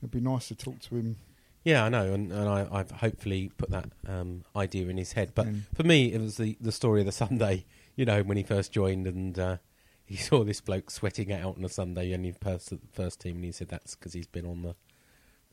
it'd 0.00 0.10
be 0.10 0.20
nice 0.20 0.48
to 0.48 0.54
talk 0.54 0.80
to 0.80 0.96
him. 0.96 1.16
Yeah, 1.64 1.84
I 1.86 1.88
know, 1.88 2.12
and, 2.12 2.30
and 2.30 2.46
I, 2.46 2.68
I've 2.70 2.90
hopefully 2.90 3.50
put 3.56 3.70
that 3.70 3.88
um, 4.06 4.44
idea 4.54 4.86
in 4.88 4.98
his 4.98 5.12
head. 5.12 5.32
But 5.34 5.46
Mm. 5.46 5.62
for 5.74 5.82
me, 5.82 6.12
it 6.12 6.20
was 6.20 6.36
the, 6.36 6.58
the 6.60 6.72
story 6.72 7.00
of 7.00 7.06
the 7.06 7.12
Sunday. 7.24 7.64
You 7.96 8.04
know, 8.04 8.22
when 8.22 8.36
he 8.36 8.42
first 8.42 8.70
joined, 8.72 9.06
and 9.06 9.38
uh, 9.38 9.56
he 10.06 10.16
saw 10.16 10.44
this 10.44 10.60
bloke 10.60 10.90
sweating 10.90 11.32
out 11.32 11.56
on 11.56 11.64
a 11.64 11.68
Sunday, 11.68 12.12
and 12.12 12.24
he 12.24 12.32
first 12.32 12.72
at 12.72 12.80
the 12.80 12.88
first 12.92 13.20
team, 13.20 13.36
and 13.36 13.44
he 13.44 13.52
said 13.52 13.68
that's 13.68 13.94
because 13.94 14.12
he's 14.12 14.26
been 14.26 14.46
on 14.46 14.62
the 14.62 14.74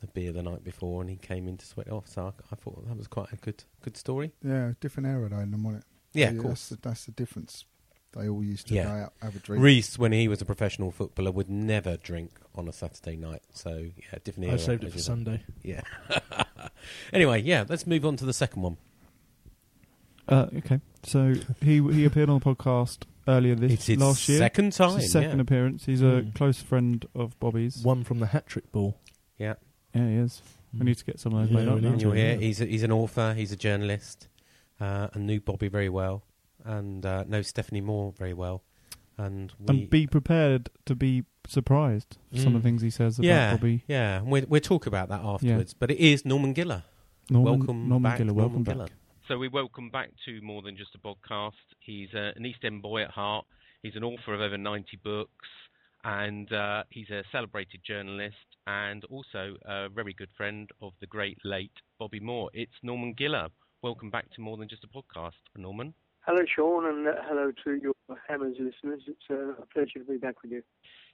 the 0.00 0.06
beer 0.08 0.32
the 0.32 0.42
night 0.42 0.64
before, 0.64 1.00
and 1.00 1.08
he 1.08 1.16
came 1.16 1.46
in 1.46 1.56
to 1.56 1.64
sweat 1.66 1.88
off. 1.90 2.08
So 2.08 2.24
I, 2.26 2.32
I 2.50 2.56
thought 2.56 2.86
that 2.88 2.96
was 2.96 3.06
quite 3.06 3.32
a 3.32 3.36
good 3.36 3.64
good 3.82 3.96
story. 3.96 4.32
Yeah, 4.44 4.72
different 4.80 5.06
era 5.08 5.28
though, 5.28 5.38
in 5.38 5.50
them, 5.52 5.62
wasn't 5.62 5.84
it? 5.84 6.18
Yeah, 6.18 6.30
So, 6.30 6.36
of 6.36 6.42
course. 6.42 6.68
That's 6.68 6.68
the, 6.82 6.88
that's 6.88 7.04
the 7.06 7.12
difference. 7.12 7.64
They 8.14 8.28
all 8.28 8.44
used 8.44 8.66
to 8.68 8.74
Yeah. 8.74 8.84
go 8.84 8.90
out 8.90 9.12
have 9.22 9.36
a 9.36 9.38
drink. 9.38 9.62
Reese, 9.64 9.98
when 9.98 10.12
he 10.12 10.28
was 10.28 10.42
a 10.42 10.44
professional 10.44 10.90
footballer, 10.90 11.30
would 11.30 11.48
never 11.48 11.96
drink 11.96 12.32
on 12.54 12.68
a 12.68 12.72
Saturday 12.72 13.16
night. 13.16 13.42
So 13.54 13.70
yeah, 13.96 14.18
different 14.22 14.48
era. 14.48 14.54
I 14.54 14.58
saved 14.58 14.84
it 14.84 14.92
for. 14.92 14.98
Sunday. 14.98 15.42
Yeah. 15.62 15.80
anyway, 17.12 17.40
yeah, 17.40 17.64
let's 17.66 17.86
move 17.86 18.04
on 18.04 18.16
to 18.16 18.26
the 18.26 18.34
second 18.34 18.60
one. 18.62 18.76
Uh, 20.28 20.46
okay, 20.58 20.80
so 21.04 21.34
he 21.60 21.82
he 21.92 22.04
appeared 22.04 22.28
on 22.28 22.38
the 22.38 22.44
podcast 22.44 23.04
earlier 23.28 23.54
this 23.54 23.72
It's 23.72 23.86
his 23.86 23.98
last 23.98 24.28
year. 24.28 24.38
second 24.38 24.66
It's 24.68 24.76
time. 24.78 24.98
his 24.98 25.10
second 25.12 25.38
yeah. 25.38 25.42
appearance. 25.42 25.84
He's 25.86 26.02
a 26.02 26.22
Mm. 26.22 26.34
close 26.34 26.60
friend 26.62 27.04
of 27.14 27.38
Bobby's. 27.40 27.82
One 27.82 28.04
from 28.04 28.18
the 28.18 28.26
hat 28.26 28.46
trick 28.46 28.70
ball. 28.72 28.98
yeah. 29.38 29.54
Yeah, 29.94 30.08
he 30.08 30.14
is. 30.16 30.40
We 30.78 30.86
need 30.86 30.96
to 30.96 31.04
get 31.04 31.20
some 31.20 31.34
of 31.34 31.40
those 31.42 31.50
Yeah, 31.50 31.56
made 31.56 31.66
we 31.66 31.76
up 31.76 31.82
need. 31.82 31.88
And 31.90 31.98
to. 32.00 32.06
you'll 32.06 32.14
hear 32.14 32.36
he's 32.36 32.60
a, 32.62 32.64
he's 32.64 32.82
an 32.82 32.92
author, 32.92 33.34
he's 33.34 33.52
a 33.52 33.56
journalist, 33.56 34.28
uh, 34.80 35.08
and 35.12 35.26
knew 35.26 35.38
Bobby 35.40 35.68
very 35.68 35.90
well, 35.90 36.22
and 36.64 37.04
uh, 37.04 37.24
knows 37.28 37.48
Stephanie 37.48 37.82
Moore 37.82 38.12
very 38.16 38.32
well, 38.32 38.62
and 39.18 39.52
we, 39.60 39.66
And 39.80 39.90
be 39.90 40.06
prepared 40.06 40.70
to 40.86 40.94
be 40.94 41.24
surprised 41.46 42.16
for 42.30 42.38
some 42.38 42.54
of 42.56 42.62
the 42.62 42.68
Mm. 42.68 42.70
things 42.70 42.82
he 42.82 42.88
says 42.90 43.18
about 43.18 43.26
yeah, 43.26 43.54
Bobby. 43.54 43.84
yeah, 43.86 44.18
and 44.18 44.28
we'll, 44.28 44.44
we'll 44.48 44.60
talk 44.62 44.86
about 44.86 45.10
that 45.10 45.20
afterwards. 45.22 45.74
But 45.74 45.90
it 45.90 45.98
is 45.98 46.24
Norman 46.24 46.54
Giller. 46.54 46.84
Norman, 47.28 47.58
welcome 47.58 47.88
Norman 47.90 48.10
back, 48.10 48.18
Giller, 48.20 48.32
welcome 48.32 48.62
Norman 48.62 48.64
back. 48.64 48.76
Giller. 48.76 48.88
So 49.28 49.38
we 49.38 49.46
welcome 49.46 49.88
back 49.88 50.10
to 50.24 50.40
more 50.42 50.62
than 50.62 50.76
just 50.76 50.96
a 50.96 50.98
podcast. 50.98 51.52
He's 51.78 52.08
uh, 52.12 52.32
an 52.34 52.44
East 52.44 52.58
End 52.64 52.82
boy 52.82 53.02
at 53.02 53.10
heart. 53.10 53.46
He's 53.84 53.94
an 53.94 54.02
author 54.02 54.34
of 54.34 54.40
over 54.40 54.58
90 54.58 54.98
books, 55.04 55.48
and 56.02 56.52
uh, 56.52 56.82
he's 56.90 57.08
a 57.10 57.22
celebrated 57.30 57.82
journalist 57.86 58.34
and 58.66 59.04
also 59.04 59.54
a 59.64 59.88
very 59.88 60.12
good 60.12 60.28
friend 60.36 60.68
of 60.82 60.92
the 61.00 61.06
great 61.06 61.38
late 61.44 61.70
Bobby 62.00 62.18
Moore. 62.18 62.50
It's 62.52 62.72
Norman 62.82 63.14
Giller. 63.14 63.46
Welcome 63.80 64.10
back 64.10 64.28
to 64.34 64.40
more 64.40 64.56
than 64.56 64.68
just 64.68 64.82
a 64.82 64.88
podcast, 64.88 65.38
Norman. 65.56 65.94
Hello, 66.26 66.42
Sean, 66.56 66.86
and 66.86 67.06
uh, 67.06 67.12
hello 67.22 67.52
to 67.64 67.74
your 67.80 67.94
Hammers 68.28 68.56
listeners. 68.58 69.02
It's 69.06 69.30
uh, 69.30 69.62
a 69.62 69.66
pleasure 69.72 70.00
to 70.00 70.04
be 70.04 70.16
back 70.16 70.42
with 70.42 70.50
you. 70.50 70.62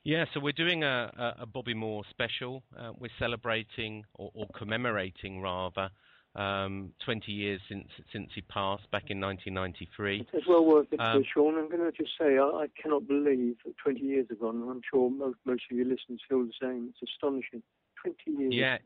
Yeah, 0.04 0.24
so 0.32 0.40
we're 0.40 0.52
doing 0.52 0.82
a, 0.82 1.36
a, 1.40 1.46
Bobby 1.46 1.74
Moore 1.74 2.04
special. 2.08 2.62
We're 2.98 3.10
celebrating, 3.18 4.04
or, 4.14 4.30
or 4.32 4.46
commemorating 4.56 5.42
rather, 5.42 5.90
um, 6.38 6.92
20 7.04 7.32
years 7.32 7.60
since 7.68 7.88
since 8.12 8.30
he 8.34 8.42
passed 8.42 8.88
back 8.92 9.10
in 9.10 9.20
1993. 9.20 10.26
It's 10.32 10.46
well 10.46 10.64
worth 10.64 10.86
it, 10.92 11.00
Um, 11.00 11.24
Sean. 11.34 11.58
I'm 11.58 11.68
going 11.68 11.80
to 11.80 11.92
just 11.92 12.12
say 12.18 12.38
I, 12.38 12.44
I 12.44 12.66
cannot 12.80 13.08
believe 13.08 13.56
that 13.66 13.76
20 13.78 14.00
years 14.00 14.26
have 14.30 14.40
gone. 14.40 14.62
and 14.62 14.70
I'm 14.70 14.80
sure 14.88 15.10
most, 15.10 15.38
most 15.44 15.64
of 15.70 15.76
your 15.76 15.86
listeners 15.86 16.20
feel 16.28 16.44
the 16.44 16.52
same. 16.62 16.90
It's 16.90 17.10
astonishing. 17.12 17.62
20 18.02 18.16
years. 18.30 18.54
Yeah, 18.54 18.78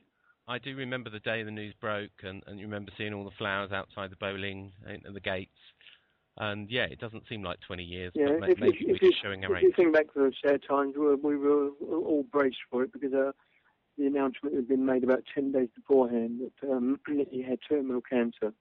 I 0.49 0.59
do 0.59 0.75
remember 0.75 1.11
the 1.11 1.21
day 1.21 1.43
the 1.43 1.51
news 1.51 1.75
broke, 1.79 2.11
and, 2.23 2.43
and 2.47 2.59
you 2.59 2.65
remember 2.65 2.91
seeing 2.97 3.13
all 3.13 3.25
the 3.25 3.37
flowers 3.37 3.71
outside 3.71 4.11
the 4.11 4.17
Boleyn 4.17 4.73
and 4.87 5.15
the 5.15 5.21
gates. 5.21 5.51
And 6.39 6.71
yeah, 6.71 6.85
it 6.85 6.99
doesn't 6.99 7.25
seem 7.29 7.43
like 7.43 7.61
20 7.67 7.83
years, 7.83 8.13
Yeah, 8.15 8.29
but 8.41 8.49
if, 8.49 8.59
maybe 8.59 8.79
if, 8.79 8.87
we're 8.87 8.95
if, 8.95 9.03
you, 9.03 9.11
just 9.11 9.23
showing 9.23 9.43
if 9.43 9.63
you 9.63 9.73
think 9.77 9.93
back 9.93 10.11
to 10.15 10.21
those 10.21 10.33
sad 10.43 10.63
times, 10.67 10.95
we 10.97 11.05
were, 11.05 11.17
we 11.17 11.37
were 11.37 11.69
all 11.83 12.25
braced 12.33 12.57
for 12.71 12.83
it 12.83 12.93
because 12.95 13.13
uh, 13.13 13.33
the 13.99 14.07
announcement 14.07 14.55
had 14.55 14.69
been 14.69 14.87
made 14.87 15.05
about 15.05 15.25
10 15.35 15.53
days 15.53 15.69
beforehand 15.75 16.41
that 16.41 16.71
um, 16.71 16.99
he 17.31 17.43
had 17.43 17.59
terminal 17.69 18.01
cancer. 18.01 18.53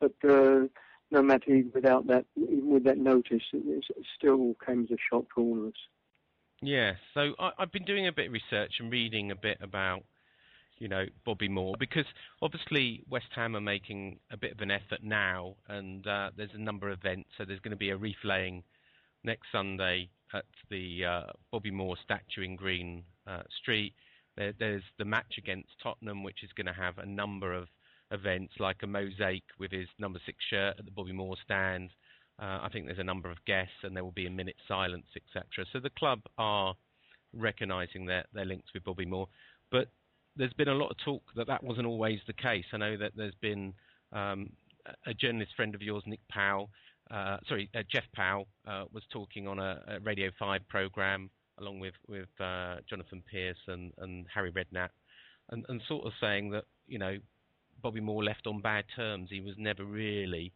But 0.00 0.14
uh, 0.28 0.66
no 1.10 1.22
matter 1.22 1.50
even 1.50 1.72
without 1.74 2.06
that, 2.08 2.26
even 2.36 2.70
with 2.70 2.84
that 2.84 2.98
notice, 2.98 3.42
it, 3.52 3.84
it 3.96 4.06
still 4.16 4.54
came 4.64 4.84
as 4.84 4.90
a 4.90 4.96
shock 5.10 5.24
to 5.34 5.40
all 5.40 5.58
of 5.58 5.66
us. 5.68 5.80
Yeah, 6.62 6.94
so 7.14 7.32
I, 7.38 7.50
I've 7.58 7.72
been 7.72 7.84
doing 7.84 8.06
a 8.06 8.12
bit 8.12 8.26
of 8.26 8.32
research 8.32 8.74
and 8.80 8.90
reading 8.90 9.30
a 9.30 9.36
bit 9.36 9.58
about, 9.60 10.02
you 10.78 10.88
know, 10.88 11.04
Bobby 11.24 11.48
Moore 11.48 11.74
because 11.78 12.06
obviously 12.42 13.04
West 13.08 13.26
Ham 13.34 13.56
are 13.56 13.60
making 13.60 14.18
a 14.30 14.36
bit 14.36 14.52
of 14.52 14.60
an 14.60 14.70
effort 14.70 15.02
now, 15.02 15.56
and 15.68 16.06
uh, 16.06 16.30
there's 16.36 16.54
a 16.54 16.60
number 16.60 16.90
of 16.90 16.98
events. 16.98 17.28
So 17.36 17.44
there's 17.44 17.60
going 17.60 17.70
to 17.70 17.76
be 17.76 17.90
a 17.90 17.96
reef 17.96 18.16
laying 18.24 18.62
next 19.22 19.46
Sunday 19.52 20.08
at 20.34 20.44
the 20.70 21.04
uh, 21.04 21.32
Bobby 21.52 21.70
Moore 21.70 21.96
statue 22.02 22.42
in 22.42 22.56
Green 22.56 23.04
uh, 23.26 23.42
Street. 23.60 23.94
There, 24.36 24.52
there's 24.58 24.82
the 24.98 25.04
match 25.04 25.34
against 25.38 25.68
Tottenham, 25.82 26.22
which 26.22 26.42
is 26.42 26.50
going 26.56 26.66
to 26.66 26.80
have 26.80 26.98
a 26.98 27.06
number 27.06 27.52
of 27.52 27.68
events 28.10 28.54
like 28.58 28.76
a 28.82 28.86
mosaic 28.86 29.42
with 29.58 29.72
his 29.72 29.88
number 29.98 30.20
six 30.24 30.38
shirt 30.50 30.76
at 30.78 30.84
the 30.84 30.90
Bobby 30.90 31.12
Moore 31.12 31.36
stand. 31.42 31.90
Uh, 32.40 32.60
I 32.62 32.68
think 32.72 32.86
there's 32.86 32.98
a 32.98 33.04
number 33.04 33.30
of 33.30 33.38
guests, 33.46 33.82
and 33.82 33.96
there 33.96 34.04
will 34.04 34.12
be 34.12 34.26
a 34.26 34.30
minute 34.30 34.56
silence, 34.68 35.06
etc. 35.16 35.64
So 35.72 35.80
the 35.80 35.90
club 35.90 36.20
are 36.38 36.74
recognising 37.32 38.06
their 38.06 38.24
their 38.32 38.44
links 38.44 38.68
with 38.74 38.84
Bobby 38.84 39.06
Moore, 39.06 39.28
but 39.70 39.88
there's 40.36 40.52
been 40.52 40.68
a 40.68 40.74
lot 40.74 40.90
of 40.90 40.96
talk 41.04 41.22
that 41.34 41.46
that 41.46 41.64
wasn't 41.64 41.86
always 41.86 42.20
the 42.26 42.34
case. 42.34 42.64
I 42.72 42.76
know 42.76 42.96
that 42.98 43.12
there's 43.16 43.34
been 43.40 43.72
um, 44.12 44.50
a 45.06 45.14
journalist 45.14 45.52
friend 45.56 45.74
of 45.74 45.82
yours, 45.82 46.02
Nick 46.06 46.20
Powell, 46.28 46.70
uh, 47.10 47.38
sorry, 47.48 47.70
uh, 47.74 47.82
Jeff 47.90 48.04
Powell, 48.14 48.46
uh, 48.66 48.84
was 48.92 49.02
talking 49.12 49.46
on 49.46 49.58
a, 49.58 49.80
a 49.88 50.00
Radio 50.00 50.30
5 50.38 50.60
program 50.68 51.30
along 51.58 51.80
with 51.80 51.94
with 52.08 52.28
uh, 52.40 52.76
Jonathan 52.88 53.22
Pearce 53.30 53.58
and, 53.66 53.92
and 53.98 54.26
Harry 54.32 54.52
Redknapp, 54.52 54.90
and, 55.50 55.64
and 55.68 55.80
sort 55.88 56.06
of 56.06 56.12
saying 56.20 56.50
that 56.50 56.64
you 56.86 56.98
know 56.98 57.16
Bobby 57.82 58.00
Moore 58.00 58.24
left 58.24 58.46
on 58.46 58.60
bad 58.60 58.84
terms. 58.94 59.28
He 59.30 59.40
was 59.40 59.54
never 59.58 59.84
really 59.84 60.52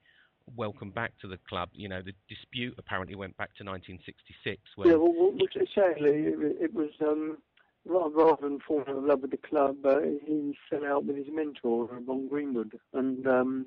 welcomed 0.56 0.94
back 0.94 1.12
to 1.20 1.28
the 1.28 1.38
club. 1.48 1.68
You 1.72 1.88
know, 1.88 2.02
the 2.02 2.12
dispute 2.28 2.74
apparently 2.78 3.14
went 3.14 3.36
back 3.36 3.54
to 3.56 3.64
1966 3.64 4.60
when 4.76 4.88
Yeah, 4.88 4.96
well, 4.96 5.32
it, 5.36 6.56
it 6.60 6.74
was 6.74 6.90
um, 7.00 7.38
rather, 7.84 8.14
rather 8.14 8.42
than 8.42 8.58
falling 8.66 8.88
in 8.88 9.06
love 9.06 9.20
with 9.20 9.30
the 9.30 9.36
club, 9.36 9.76
uh, 9.84 10.00
he 10.26 10.56
fell 10.68 10.84
out 10.84 11.04
with 11.04 11.16
his 11.16 11.26
mentor, 11.30 11.88
Ron 12.06 12.28
Greenwood, 12.28 12.78
and 12.92 13.26
um, 13.26 13.66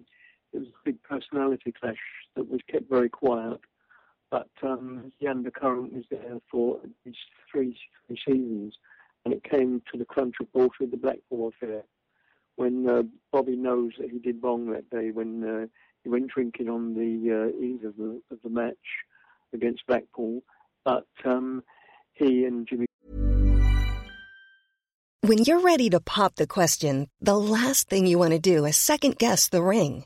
it 0.52 0.60
was 0.60 0.68
a 0.68 0.86
big 0.86 1.02
personality 1.04 1.74
clash 1.80 1.98
that 2.36 2.50
was 2.50 2.62
kept 2.70 2.90
very 2.90 3.10
quiet. 3.10 3.60
But 4.34 4.50
um, 4.64 5.12
the 5.22 5.28
undercurrent 5.28 5.94
was 5.94 6.06
there 6.10 6.40
for 6.50 6.80
these 7.06 7.14
three, 7.52 7.78
three 8.08 8.18
seasons, 8.28 8.74
and 9.24 9.32
it 9.32 9.44
came 9.44 9.84
to 9.92 9.98
the 10.00 10.06
crunch 10.06 10.34
of 10.42 10.48
report 10.48 10.72
of 10.82 10.90
the 10.90 10.98
Blackpool 10.98 11.50
affair, 11.50 11.84
when 12.56 12.90
uh, 12.90 13.04
Bobby 13.32 13.56
knows 13.56 13.92
that 14.00 14.10
he 14.10 14.18
did 14.18 14.42
wrong 14.42 14.72
that 14.72 14.90
day 14.90 15.12
when 15.12 15.44
uh, 15.44 15.68
he 16.02 16.10
went 16.10 16.32
drinking 16.32 16.68
on 16.68 16.96
the 16.96 17.52
uh, 17.54 17.64
eve 17.64 17.86
of 17.86 17.96
the, 17.96 18.20
of 18.32 18.40
the 18.44 18.50
match 18.50 18.74
against 19.54 19.86
Blackpool 19.86 20.42
but 20.84 21.06
um, 21.26 21.64
he 22.14 22.46
and 22.46 22.68
Jimmy 22.68 22.88
When 25.22 25.44
you're 25.44 25.62
ready 25.62 25.92
to 25.92 26.00
pop 26.00 26.38
the 26.38 26.48
question, 26.48 27.08
the 27.22 27.38
last 27.38 27.88
thing 27.88 28.08
you 28.08 28.18
want 28.18 28.32
to 28.32 28.40
do 28.40 28.66
is 28.66 28.78
second 28.78 29.20
guess 29.20 29.48
the 29.50 29.62
ring. 29.62 30.06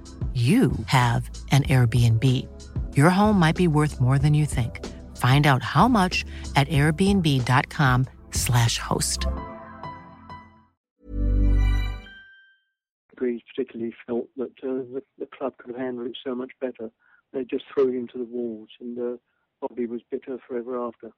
you 0.33 0.71
have 0.85 1.29
an 1.51 1.63
Airbnb. 1.63 2.25
Your 2.95 3.09
home 3.09 3.37
might 3.37 3.57
be 3.57 3.67
worth 3.67 3.99
more 3.99 4.17
than 4.17 4.33
you 4.33 4.45
think. 4.45 4.79
Find 5.17 5.45
out 5.45 5.61
how 5.61 5.89
much 5.89 6.23
at 6.55 6.69
airbnb.com/slash 6.69 8.77
host. 8.77 9.27
Greaves 13.15 13.43
particularly 13.53 13.93
felt 14.07 14.29
that 14.37 14.53
uh, 14.63 14.87
the, 14.93 15.03
the 15.19 15.27
club 15.37 15.57
could 15.57 15.75
handle 15.75 16.05
it 16.05 16.15
so 16.25 16.33
much 16.33 16.51
better. 16.61 16.89
They 17.33 17.43
just 17.43 17.65
threw 17.73 17.89
him 17.89 18.07
to 18.13 18.17
the 18.17 18.23
wolves, 18.23 18.71
and 18.79 18.97
uh, 18.97 19.17
Bobby 19.59 19.85
was 19.85 19.99
bitter 20.09 20.37
forever 20.47 20.77
after. 20.77 21.11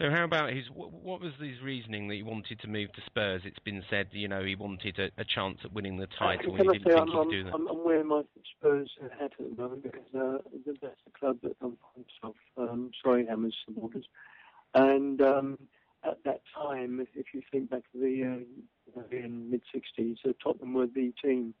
So 0.00 0.08
how 0.08 0.24
about 0.24 0.50
his? 0.50 0.64
What 0.72 1.20
was 1.20 1.32
his 1.38 1.60
reasoning 1.62 2.08
that 2.08 2.14
he 2.14 2.22
wanted 2.22 2.58
to 2.60 2.68
move 2.68 2.90
to 2.94 3.02
Spurs? 3.04 3.42
It's 3.44 3.58
been 3.58 3.84
said, 3.90 4.08
you 4.12 4.28
know, 4.28 4.42
he 4.42 4.54
wanted 4.54 4.98
a, 4.98 5.10
a 5.20 5.24
chance 5.24 5.58
at 5.62 5.74
winning 5.74 5.98
the 5.98 6.06
title. 6.18 6.56
Can 6.56 6.64
he 6.64 6.72
didn't 6.72 6.84
say 6.84 6.94
think 6.94 7.00
I'm, 7.00 7.06
he 7.08 7.12
could 7.12 7.30
do 7.30 7.44
that. 7.44 7.54
I'm, 7.54 7.68
I'm 7.68 7.84
wearing 7.84 8.06
my 8.06 8.22
Spurs 8.56 8.90
hat 9.18 9.32
at 9.38 9.56
the 9.56 9.62
moment 9.62 9.82
because 9.82 10.06
uh, 10.14 10.38
that's 10.80 10.96
the 11.04 11.10
club 11.18 11.36
that 11.42 11.54
I'm 11.60 11.76
part 11.76 12.06
of. 12.22 12.34
Um, 12.56 12.92
sorry, 13.04 13.26
Hammers 13.26 13.54
supporters. 13.66 14.06
And 14.72 15.20
um, 15.20 15.58
at 16.02 16.24
that 16.24 16.40
time, 16.54 17.00
if, 17.00 17.08
if 17.14 17.26
you 17.34 17.42
think 17.52 17.68
back 17.68 17.82
to 17.92 17.98
the 17.98 18.42
uh, 18.96 19.02
mid 19.28 19.60
'60s, 19.74 20.16
uh, 20.26 20.32
Tottenham 20.42 20.72
were 20.72 20.86
the 20.86 21.12
team, 21.22 21.52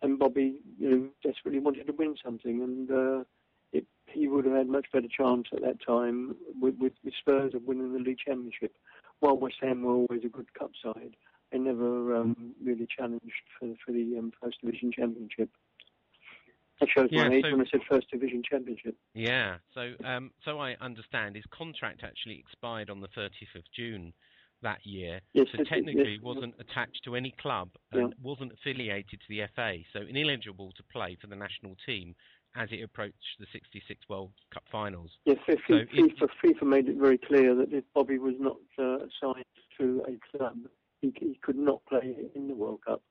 and 0.00 0.16
Bobby, 0.16 0.60
you 0.78 0.90
know, 0.90 1.08
desperately 1.24 1.58
wanted 1.58 1.88
to 1.88 1.92
win 1.92 2.14
something, 2.24 2.62
and 2.62 2.90
uh, 2.90 3.24
it, 3.72 3.86
he 4.06 4.28
would 4.28 4.44
have 4.44 4.54
had 4.54 4.68
much 4.68 4.86
better 4.92 5.08
chance 5.08 5.46
at 5.52 5.62
that 5.62 5.84
time 5.84 6.36
with, 6.60 6.76
with, 6.78 6.92
with 7.04 7.14
Spurs 7.18 7.54
of 7.54 7.62
winning 7.64 7.92
the 7.92 7.98
league 7.98 8.18
championship. 8.18 8.76
While 9.20 9.36
West 9.36 9.56
Ham 9.62 9.82
were 9.82 9.94
always 9.94 10.24
a 10.24 10.28
good 10.28 10.52
cup 10.54 10.70
side, 10.82 11.16
they 11.50 11.58
never 11.58 12.16
um, 12.16 12.54
really 12.62 12.86
challenged 12.94 13.24
for, 13.58 13.68
for 13.84 13.92
the 13.92 14.16
um, 14.18 14.32
First 14.42 14.60
Division 14.62 14.92
Championship. 14.92 15.50
That 16.80 16.88
shows 16.94 17.08
Yeah, 17.10 17.28
my 17.28 17.34
age 17.34 17.44
so- 17.44 17.50
when 17.50 17.60
I 17.60 17.70
said 17.70 17.80
First 17.90 18.10
Division 18.10 18.42
Championship. 18.48 18.96
Yeah. 19.14 19.56
So, 19.74 19.94
um, 20.04 20.30
so 20.44 20.60
I 20.60 20.76
understand 20.80 21.34
his 21.34 21.44
contract 21.50 22.04
actually 22.04 22.38
expired 22.38 22.90
on 22.90 23.00
the 23.00 23.08
30th 23.08 23.54
of 23.56 23.62
June 23.74 24.12
that 24.62 24.84
year. 24.84 25.20
Yes, 25.32 25.46
so 25.52 25.62
technically, 25.64 26.12
yes. 26.12 26.18
he 26.18 26.20
wasn't 26.22 26.54
attached 26.58 27.02
to 27.04 27.14
any 27.14 27.32
club 27.40 27.70
and 27.92 28.14
wasn't 28.22 28.52
affiliated 28.52 29.20
to 29.20 29.26
the 29.28 29.42
FA, 29.54 29.78
so 29.92 30.00
ineligible 30.00 30.72
to 30.76 30.82
play 30.84 31.16
for 31.20 31.28
the 31.28 31.36
national 31.36 31.76
team 31.86 32.14
as 32.58 32.68
it 32.72 32.82
approached 32.82 33.14
the 33.38 33.46
66 33.52 34.08
World 34.08 34.32
Cup 34.52 34.64
finals. 34.70 35.10
Yes, 35.24 35.38
So 35.46 35.54
FIFA, 35.54 35.82
it- 35.82 36.18
FIFA, 36.18 36.28
FIFA 36.44 36.62
made 36.64 36.88
it 36.88 36.96
very 36.96 37.18
clear 37.18 37.54
that 37.54 37.72
if 37.72 37.84
Bobby 37.94 38.18
was 38.18 38.34
not 38.38 38.56
uh, 38.78 38.98
assigned 39.06 39.44
to 39.78 40.04
a 40.08 40.36
club, 40.36 40.58
he, 41.00 41.12
he 41.18 41.38
could 41.42 41.56
not 41.56 41.84
play 41.86 42.16
in 42.34 42.48
the 42.48 42.54
World 42.54 42.80
Cup. 42.84 43.02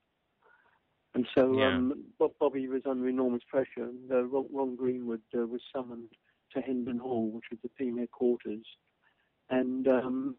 And 1.15 1.25
so 1.35 1.57
Yeah. 1.57 1.69
um, 1.77 2.03
Bobby 2.39 2.67
was 2.67 2.81
under 2.85 3.07
enormous 3.07 3.41
pressure, 3.49 3.85
and 3.85 4.11
uh, 4.11 4.23
Ron, 4.25 4.45
Ron 4.51 4.75
Greenwood 4.75 5.21
uh, 5.35 5.47
was 5.47 5.61
summoned 5.73 6.09
to 6.53 6.61
Hendon 6.61 6.97
Hall, 6.99 7.29
which 7.29 7.45
was 7.49 7.59
the 7.63 7.69
team 7.83 7.97
headquarters. 7.97 8.65
And 9.49 9.87
um, 9.87 10.35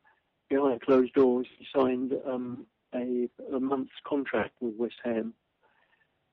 behind 0.50 0.82
closed 0.82 1.14
doors, 1.14 1.46
he 1.59 1.66
signed 1.74 2.12
um, 2.26 2.66
a, 2.94 3.28
a 3.54 3.59
month's 3.59 3.90
contract 4.06 4.52
with 4.61 4.74
West 4.76 5.00
Ham. 5.04 5.32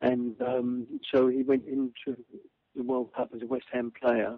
And 0.02 0.40
um, 0.42 0.88
so 1.14 1.28
he 1.28 1.42
went 1.42 1.66
into 1.66 2.18
the 2.76 2.84
World 2.84 3.12
Cup 3.16 3.32
as 3.36 3.42
a 3.42 3.48
West 3.48 3.66
Ham 3.72 3.92
player. 4.00 4.38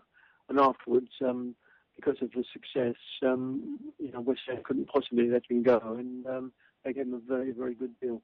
And 0.50 0.60
afterwards, 0.60 1.10
um, 1.26 1.56
because 1.96 2.18
of 2.22 2.32
the 2.32 2.44
success, 2.54 2.96
um, 3.24 3.80
you 4.00 4.12
know, 4.12 4.22
West 4.22 4.42
Ham 4.48 4.62
couldn't 4.64 4.88
possibly 4.88 5.30
let 5.30 5.44
him 5.50 5.64
go, 5.64 5.80
and 5.98 6.26
um, 6.28 6.52
they 6.84 6.94
gave 6.94 7.08
him 7.08 7.14
a 7.16 7.20
very, 7.20 7.52
very 7.52 7.74
good 7.74 8.00
deal. 8.00 8.22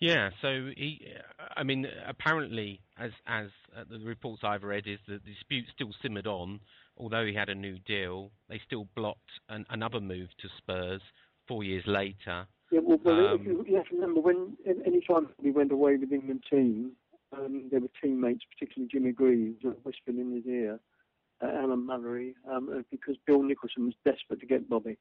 Yeah, 0.00 0.30
so 0.40 0.70
he, 0.76 1.12
I 1.56 1.64
mean, 1.64 1.86
apparently, 2.06 2.80
as 2.96 3.10
as 3.26 3.48
uh, 3.76 3.82
the 3.90 3.98
reports 3.98 4.42
I've 4.44 4.62
read, 4.62 4.86
is 4.86 5.00
the 5.08 5.18
dispute 5.18 5.64
still 5.74 5.90
simmered 6.02 6.26
on. 6.26 6.60
Although 6.96 7.26
he 7.26 7.34
had 7.34 7.48
a 7.48 7.54
new 7.54 7.78
deal, 7.80 8.30
they 8.48 8.60
still 8.64 8.86
blocked 8.94 9.30
an, 9.48 9.66
another 9.70 10.00
move 10.00 10.28
to 10.40 10.48
Spurs 10.56 11.02
four 11.48 11.64
years 11.64 11.84
later. 11.86 12.46
Yeah, 12.70 12.80
well, 12.82 12.98
well 13.02 13.34
Um, 13.34 13.42
you, 13.42 13.64
you 13.68 13.76
have 13.76 13.88
to 13.88 13.94
remember 13.94 14.20
when 14.20 14.56
any 14.86 15.00
time 15.00 15.28
we 15.42 15.50
went 15.50 15.72
away 15.72 15.96
with 15.96 16.10
the 16.10 16.16
England 16.16 16.44
team, 16.48 16.92
um, 17.36 17.68
there 17.70 17.80
were 17.80 17.90
teammates, 18.02 18.44
particularly 18.52 18.88
Jimmy 18.90 19.12
Greaves, 19.12 19.58
who 19.62 19.70
whispered 19.82 20.16
in 20.16 20.34
his 20.34 20.46
ear, 20.46 20.80
uh, 21.42 21.46
Alan 21.46 21.86
Mullery, 21.86 22.34
um, 22.50 22.68
uh, 22.72 22.82
because 22.90 23.16
Bill 23.26 23.42
Nicholson 23.42 23.86
was 23.86 23.94
desperate 24.04 24.40
to 24.40 24.46
get 24.46 24.68
Bobby. 24.68 24.96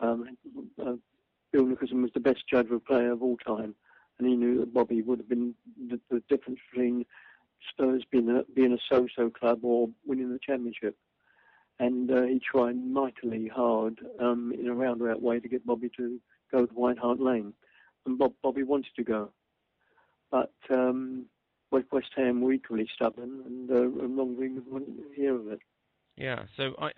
Um, 0.00 0.36
uh, 0.80 0.94
Bill 1.52 1.66
Nicholson 1.66 2.02
was 2.02 2.12
the 2.14 2.20
best 2.20 2.42
of 2.52 2.84
player 2.84 3.12
of 3.12 3.22
all 3.22 3.36
time, 3.38 3.74
and 4.18 4.28
he 4.28 4.36
knew 4.36 4.58
that 4.60 4.74
Bobby 4.74 5.02
would 5.02 5.18
have 5.18 5.28
been 5.28 5.54
the, 5.88 6.00
the 6.10 6.22
difference 6.28 6.58
between 6.70 7.04
Spurs 7.70 8.04
being 8.10 8.30
a, 8.30 8.42
being 8.54 8.72
a 8.72 8.78
so-so 8.88 9.30
club 9.30 9.64
or 9.64 9.88
winning 10.06 10.32
the 10.32 10.38
championship. 10.38 10.96
And 11.78 12.10
uh, 12.10 12.22
he 12.22 12.40
tried 12.40 12.76
mightily 12.76 13.48
hard 13.48 14.00
um, 14.18 14.52
in 14.58 14.68
a 14.68 14.74
roundabout 14.74 15.22
way 15.22 15.40
to 15.40 15.48
get 15.48 15.66
Bobby 15.66 15.90
to 15.96 16.20
go 16.52 16.66
to 16.66 16.74
White 16.74 16.98
Hart 16.98 17.20
Lane, 17.20 17.52
and 18.06 18.18
Bob, 18.18 18.34
Bobby 18.42 18.62
wanted 18.62 18.94
to 18.96 19.04
go, 19.04 19.30
but 20.30 20.52
um, 20.70 21.26
West, 21.70 22.08
Ham 22.16 22.40
were 22.40 22.52
equally 22.52 22.88
stubborn, 22.94 23.42
and, 23.46 23.70
uh, 23.70 23.82
and 24.02 24.16
Ron 24.16 24.34
Greenwood 24.34 24.66
wouldn't 24.68 24.98
hear 25.14 25.36
of 25.36 25.48
it. 25.48 25.60
Yeah, 26.16 26.44
so 26.56 26.74
I, 26.78 26.90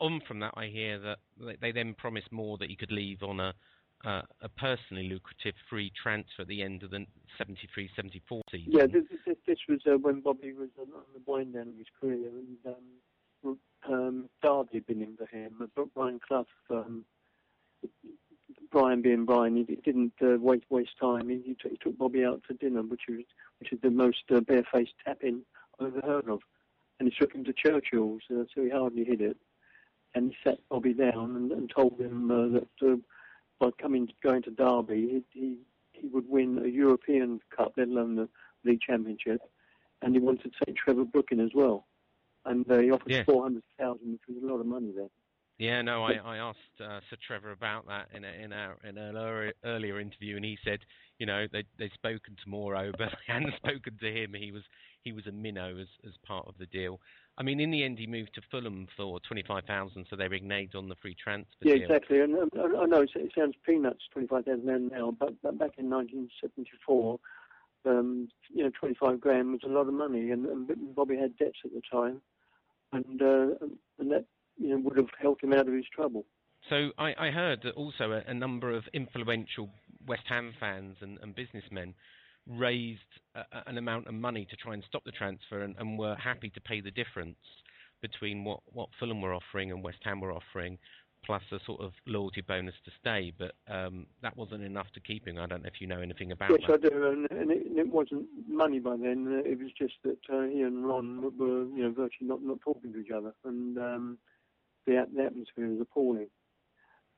on 0.00 0.20
from 0.26 0.40
that, 0.40 0.54
I 0.56 0.66
hear 0.66 0.98
that 1.00 1.18
they, 1.60 1.72
then 1.72 1.94
promised 1.94 2.30
Moore 2.30 2.58
that 2.58 2.68
he 2.68 2.76
could 2.76 2.92
leave 2.92 3.22
on 3.22 3.40
a 3.40 3.54
uh, 4.04 4.22
a 4.42 4.48
personally 4.48 5.08
lucrative 5.08 5.54
free 5.68 5.90
transfer 6.00 6.42
at 6.42 6.48
the 6.48 6.62
end 6.62 6.82
of 6.82 6.90
the 6.90 7.04
73-74 7.40 8.40
season. 8.50 8.72
Yeah, 8.72 8.86
this, 8.86 9.02
this, 9.26 9.36
this 9.46 9.58
was 9.68 9.80
uh, 9.86 9.98
when 9.98 10.20
Bobby 10.20 10.52
was 10.52 10.68
on, 10.78 10.86
the 11.12 11.20
wind 11.26 11.54
down 11.54 11.68
of 11.68 11.76
his 11.76 11.86
career, 12.00 12.28
and 12.28 12.76
um, 13.44 13.58
um, 13.88 14.28
Derby 14.42 14.74
had 14.74 14.86
been 14.86 15.02
in 15.02 15.16
for 15.16 15.26
him. 15.26 15.68
But 15.74 15.94
Brian 15.94 16.20
Clough, 16.26 16.46
um, 16.70 17.04
Brian 18.70 19.02
being 19.02 19.24
Brian, 19.24 19.56
he, 19.56 19.64
he 19.64 19.76
didn't 19.76 20.12
uh, 20.22 20.38
waste 20.38 20.66
waste 20.70 20.98
time. 21.00 21.28
He, 21.28 21.42
he, 21.44 21.56
took, 21.60 21.72
he 21.72 21.78
took 21.78 21.98
Bobby 21.98 22.24
out 22.24 22.42
to 22.48 22.54
dinner, 22.54 22.82
which 22.82 23.02
was 23.08 23.24
which 23.60 23.72
is 23.72 23.80
the 23.80 23.90
most 23.90 24.22
uh, 24.30 24.40
barefaced 24.40 24.94
tap-in 25.04 25.42
I've 25.80 25.88
ever 25.88 26.06
heard 26.06 26.28
of. 26.28 26.40
And 26.98 27.08
he 27.08 27.18
took 27.18 27.32
him 27.34 27.44
to 27.44 27.52
Churchill's, 27.52 28.22
uh, 28.30 28.44
so 28.54 28.62
he 28.62 28.70
hardly 28.70 29.04
hit 29.04 29.20
it. 29.20 29.36
And 30.14 30.30
he 30.30 30.36
sat 30.42 30.58
Bobby 30.68 30.94
down 30.94 31.36
and, 31.36 31.52
and 31.52 31.70
told 31.70 32.00
him 32.00 32.30
uh, 32.30 32.48
that 32.58 32.92
uh, 32.92 32.96
by 33.60 33.70
coming 33.80 34.08
going 34.22 34.42
to 34.42 34.50
Derby, 34.50 35.22
he, 35.32 35.40
he 35.40 35.56
he 35.92 36.06
would 36.08 36.28
win 36.28 36.60
a 36.64 36.68
European 36.68 37.40
Cup, 37.54 37.72
let 37.76 37.88
alone 37.88 38.14
the 38.14 38.28
league 38.64 38.80
championship, 38.80 39.40
and 40.00 40.14
he 40.14 40.20
wanted 40.20 40.52
to 40.52 40.64
take 40.64 40.76
Trevor 40.76 41.04
Brooking 41.04 41.40
as 41.40 41.50
well. 41.54 41.86
And 42.44 42.70
uh, 42.70 42.78
he 42.78 42.90
offered 42.90 43.10
Yeah. 43.10 43.24
four 43.24 43.42
hundred 43.42 43.64
thousand, 43.78 44.12
which 44.12 44.20
was 44.28 44.42
a 44.42 44.46
lot 44.46 44.60
of 44.60 44.66
money 44.66 44.92
then. 44.96 45.10
Yeah, 45.58 45.82
no, 45.82 46.04
I, 46.04 46.12
I 46.12 46.36
asked 46.36 46.58
uh, 46.80 47.00
Sir 47.10 47.16
Trevor 47.26 47.50
about 47.50 47.86
that 47.88 48.06
in 48.14 48.24
a, 48.24 48.28
in 48.28 48.52
our 48.52 48.76
in 48.84 48.96
an 48.96 49.16
earlier, 49.16 49.52
earlier 49.64 50.00
interview, 50.00 50.36
and 50.36 50.44
he 50.44 50.56
said, 50.64 50.78
you 51.18 51.26
know, 51.26 51.46
they 51.52 51.64
they'd 51.78 51.92
spoken 51.94 52.36
to 52.36 52.50
Mooro, 52.50 52.92
but 52.98 53.08
they 53.10 53.32
hadn't 53.32 53.56
spoken 53.56 53.98
to 54.00 54.06
him. 54.06 54.34
He 54.34 54.52
was 54.52 54.62
he 55.02 55.12
was 55.12 55.26
a 55.26 55.32
minnow 55.32 55.76
as 55.80 55.88
as 56.06 56.14
part 56.24 56.46
of 56.46 56.54
the 56.58 56.66
deal. 56.66 57.00
I 57.38 57.42
mean, 57.42 57.58
in 57.58 57.72
the 57.72 57.82
end, 57.82 57.98
he 57.98 58.06
moved 58.06 58.34
to 58.34 58.40
Fulham 58.52 58.86
for 58.96 59.18
twenty 59.26 59.42
five 59.42 59.64
thousand, 59.64 60.06
so 60.08 60.14
they 60.14 60.28
reneged 60.28 60.76
on 60.76 60.88
the 60.88 60.94
free 61.02 61.16
transfer 61.22 61.64
Yeah, 61.64 61.74
deal. 61.74 61.82
exactly. 61.82 62.20
And 62.20 62.36
um, 62.36 62.50
I 62.56 62.86
know 62.86 63.02
it 63.02 63.32
sounds 63.36 63.56
peanuts, 63.66 64.04
twenty-five 64.12 64.44
thousand 64.44 64.66
pounds 64.66 64.92
now, 64.92 65.10
but, 65.18 65.34
but 65.42 65.58
back 65.58 65.72
in 65.76 65.90
1974, 65.90 67.18
um, 67.84 68.28
you 68.54 68.62
know, 68.62 68.70
25 68.78 69.20
grand 69.20 69.52
was 69.52 69.60
a 69.64 69.68
lot 69.68 69.88
of 69.88 69.94
money, 69.94 70.30
and, 70.30 70.46
and 70.46 70.94
Bobby 70.94 71.16
had 71.16 71.36
debts 71.36 71.58
at 71.64 71.72
the 71.72 71.82
time, 71.90 72.20
and 72.92 73.22
uh, 73.22 73.66
and 73.98 74.12
that 74.12 74.24
you 74.58 74.68
know 74.68 74.78
would 74.78 74.96
have 74.96 75.08
helped 75.20 75.42
him 75.42 75.52
out 75.52 75.68
of 75.68 75.74
his 75.74 75.86
trouble. 75.94 76.24
So 76.68 76.90
I, 76.98 77.14
I 77.18 77.30
heard 77.30 77.60
that 77.64 77.74
also 77.74 78.12
a, 78.12 78.22
a 78.30 78.34
number 78.34 78.74
of 78.74 78.84
influential 78.92 79.70
West 80.06 80.24
Ham 80.28 80.52
fans 80.58 80.96
and, 81.00 81.18
and 81.22 81.34
businessmen 81.34 81.94
raised 82.46 83.00
a, 83.34 83.42
an 83.66 83.78
amount 83.78 84.06
of 84.06 84.14
money 84.14 84.46
to 84.50 84.56
try 84.56 84.74
and 84.74 84.82
stop 84.88 85.04
the 85.04 85.12
transfer 85.12 85.62
and, 85.62 85.76
and 85.78 85.98
were 85.98 86.16
happy 86.16 86.50
to 86.50 86.60
pay 86.60 86.80
the 86.80 86.90
difference 86.90 87.36
between 88.00 88.44
what, 88.44 88.60
what 88.72 88.88
Fulham 88.98 89.20
were 89.20 89.34
offering 89.34 89.70
and 89.70 89.82
West 89.82 89.98
Ham 90.04 90.20
were 90.20 90.32
offering 90.32 90.78
plus 91.24 91.42
a 91.52 91.58
sort 91.66 91.80
of 91.80 91.92
loyalty 92.06 92.40
bonus 92.40 92.74
to 92.84 92.90
stay, 93.00 93.32
but 93.38 93.52
um, 93.72 94.06
that 94.22 94.36
wasn't 94.36 94.62
enough 94.62 94.86
to 94.94 95.00
keep 95.00 95.26
him. 95.26 95.36
I 95.38 95.46
don't 95.46 95.62
know 95.62 95.68
if 95.68 95.80
you 95.80 95.86
know 95.86 96.00
anything 96.00 96.32
about 96.32 96.50
Yes, 96.50 96.60
that. 96.68 96.84
I 96.84 96.88
do, 96.88 97.06
and, 97.06 97.26
and, 97.30 97.50
it, 97.50 97.66
and 97.66 97.78
it 97.78 97.88
wasn't 97.88 98.26
money 98.46 98.78
by 98.78 98.96
then. 98.96 99.42
It 99.44 99.58
was 99.58 99.70
just 99.76 99.94
that 100.04 100.18
uh, 100.32 100.42
he 100.42 100.62
and 100.62 100.86
Ron 100.86 101.20
were, 101.36 101.64
you 101.64 101.82
know, 101.82 101.90
virtually 101.90 102.28
not, 102.28 102.42
not 102.42 102.60
talking 102.60 102.92
to 102.92 103.00
each 103.00 103.10
other, 103.10 103.34
and 103.44 103.78
um, 103.78 104.18
the, 104.88 105.06
the 105.14 105.24
atmosphere 105.24 105.68
was 105.68 105.80
appalling. 105.80 106.28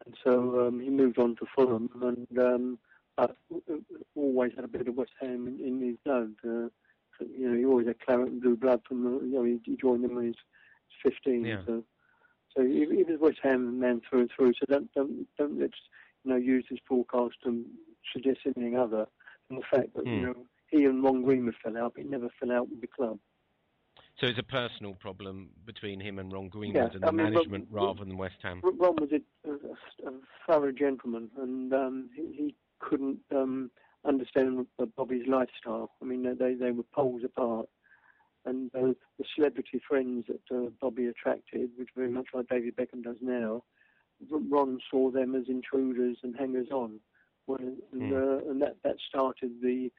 And 0.04 0.16
so 0.24 0.66
um, 0.66 0.80
he 0.80 0.88
moved 0.88 1.18
on 1.18 1.36
to 1.36 1.46
Fulham, 1.54 1.90
and 2.02 2.38
um, 2.38 2.78
but 3.16 3.36
always 4.14 4.52
had 4.56 4.64
a 4.64 4.68
bit 4.68 4.88
of 4.88 4.94
West 4.94 5.12
Ham 5.20 5.46
in, 5.46 5.60
in 5.64 5.80
his 5.80 5.96
blood. 6.04 6.32
Uh, 6.44 6.68
you 7.20 7.50
know, 7.50 7.56
he 7.56 7.64
always 7.66 7.86
had 7.86 8.00
claret 8.00 8.28
and 8.28 8.40
blue 8.40 8.56
blood 8.56 8.80
from 8.88 9.04
the, 9.04 9.10
you 9.26 9.34
know, 9.34 9.44
he, 9.44 9.60
he 9.64 9.76
joined 9.76 10.04
them 10.04 10.14
when 10.14 10.24
he 10.24 10.28
was 10.30 11.12
15. 11.14 11.44
Yeah. 11.44 11.56
So, 11.66 11.84
so 12.56 12.64
he, 12.64 12.86
he 12.86 13.04
was 13.04 13.20
West 13.20 13.40
Ham 13.42 13.78
man 13.78 14.00
through 14.08 14.20
and 14.20 14.30
through. 14.34 14.54
So 14.54 14.66
don't 14.68 14.92
don't 14.94 15.26
don't 15.38 15.60
let's 15.60 15.74
you 16.24 16.30
know 16.30 16.36
use 16.38 16.64
this 16.70 16.80
forecast 16.88 17.36
and 17.44 17.66
suggest 18.12 18.40
anything 18.46 18.78
other 18.78 19.06
than 19.48 19.58
the 19.58 19.76
fact 19.76 19.94
that 19.94 20.06
you 20.06 20.20
Hmm. 20.20 20.24
know 20.26 20.34
he 20.70 20.84
and 20.84 21.02
Ron 21.04 21.22
Greenwood 21.22 21.56
fell 21.62 21.76
out, 21.76 21.92
but 21.94 22.04
he 22.04 22.08
never 22.08 22.30
fell 22.40 22.52
out 22.52 22.70
with 22.70 22.80
the 22.80 22.86
club. 22.86 23.18
So 24.20 24.26
it's 24.26 24.38
a 24.38 24.42
personal 24.42 24.94
problem 24.94 25.48
between 25.64 25.98
him 25.98 26.18
and 26.18 26.30
Ron 26.30 26.48
Greenwood 26.48 26.92
Yeah, 26.92 26.96
and 26.96 27.02
the 27.02 27.12
mean, 27.12 27.32
management 27.32 27.68
Ron- 27.70 27.86
rather 27.86 28.04
than 28.04 28.18
West 28.18 28.36
Ham. 28.42 28.60
Ron 28.62 28.96
was 28.96 29.10
a, 29.12 29.48
a, 29.50 30.08
a 30.08 30.12
thorough 30.46 30.72
gentleman, 30.72 31.30
and 31.38 31.72
um, 31.72 32.10
he, 32.14 32.22
he 32.36 32.54
couldn't 32.80 33.20
um, 33.34 33.70
understand 34.04 34.66
Bobby's 34.96 35.26
lifestyle. 35.26 35.92
I 36.02 36.04
mean, 36.04 36.22
they 36.38 36.52
they 36.54 36.70
were 36.70 36.82
poles 36.94 37.22
apart, 37.24 37.66
and 38.44 38.70
uh, 38.74 38.92
the 39.18 39.24
celebrity 39.34 39.80
friends 39.88 40.26
that 40.28 40.54
uh, 40.54 40.68
Bobby 40.82 41.06
attracted, 41.06 41.70
which 41.78 41.88
very 41.96 42.10
much 42.10 42.26
like 42.34 42.48
David 42.48 42.76
Beckham 42.76 43.02
does 43.02 43.16
now, 43.22 43.64
Ron 44.30 44.80
saw 44.90 45.10
them 45.10 45.34
as 45.34 45.44
intruders 45.48 46.18
and 46.22 46.36
hangers-on, 46.36 47.00
and, 47.48 47.78
Hmm. 47.90 48.12
uh, 48.12 48.50
and 48.50 48.60
that 48.60 48.76
that 48.84 48.96
started 49.08 49.62
the 49.62 49.90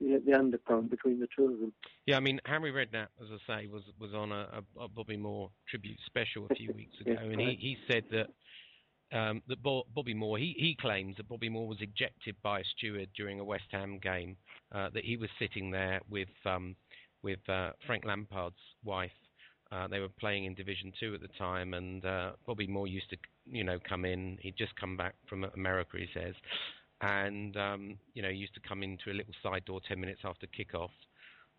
the, 0.00 0.22
the 0.24 0.34
undercurrent 0.34 0.90
between 0.90 1.20
the 1.20 1.28
two 1.36 1.44
of 1.44 1.60
them. 1.60 1.72
Yeah, 2.06 2.16
I 2.16 2.20
mean 2.20 2.40
Harry 2.44 2.72
Redknapp, 2.72 3.08
as 3.20 3.28
I 3.30 3.60
say, 3.62 3.66
was 3.66 3.82
was 3.98 4.14
on 4.14 4.32
a, 4.32 4.62
a, 4.80 4.88
Bobby 4.88 5.16
Moore 5.16 5.50
tribute 5.68 5.98
special 6.06 6.46
a 6.50 6.54
few 6.54 6.72
weeks 6.76 7.00
ago, 7.00 7.16
and 7.20 7.40
he, 7.40 7.56
he 7.60 7.76
said 7.88 8.04
that 8.10 8.28
um, 9.16 9.42
that 9.48 9.62
Bo- 9.62 9.86
Bobby 9.94 10.14
Moore 10.14 10.38
he, 10.38 10.54
he 10.58 10.76
claims 10.80 11.16
that 11.16 11.28
Bobby 11.28 11.48
Moore 11.48 11.68
was 11.68 11.78
ejected 11.80 12.36
by 12.42 12.60
a 12.60 12.64
steward 12.76 13.08
during 13.16 13.40
a 13.40 13.44
West 13.44 13.66
Ham 13.70 13.98
game, 14.02 14.36
uh, 14.72 14.88
that 14.94 15.04
he 15.04 15.16
was 15.16 15.30
sitting 15.38 15.70
there 15.70 16.00
with 16.10 16.28
um, 16.44 16.76
with 17.22 17.40
uh, 17.48 17.70
Frank 17.86 18.04
Lampard's 18.04 18.56
wife. 18.84 19.10
Uh, 19.72 19.88
they 19.88 19.98
were 19.98 20.08
playing 20.20 20.44
in 20.44 20.54
Division 20.54 20.92
Two 21.00 21.14
at 21.14 21.20
the 21.20 21.28
time, 21.38 21.74
and 21.74 22.04
uh, 22.04 22.32
Bobby 22.46 22.68
Moore 22.68 22.86
used 22.86 23.10
to, 23.10 23.16
you 23.46 23.64
know, 23.64 23.78
come 23.88 24.04
in. 24.04 24.38
He'd 24.40 24.56
just 24.56 24.76
come 24.76 24.96
back 24.96 25.14
from 25.28 25.44
America, 25.54 25.96
he 25.98 26.06
says, 26.14 26.34
and 27.00 27.56
um, 27.56 27.98
you 28.14 28.22
know, 28.22 28.30
he 28.30 28.36
used 28.36 28.54
to 28.54 28.60
come 28.66 28.82
into 28.82 29.10
a 29.10 29.14
little 29.14 29.34
side 29.42 29.64
door 29.64 29.80
ten 29.86 30.00
minutes 30.00 30.20
after 30.24 30.46
kickoff. 30.46 30.90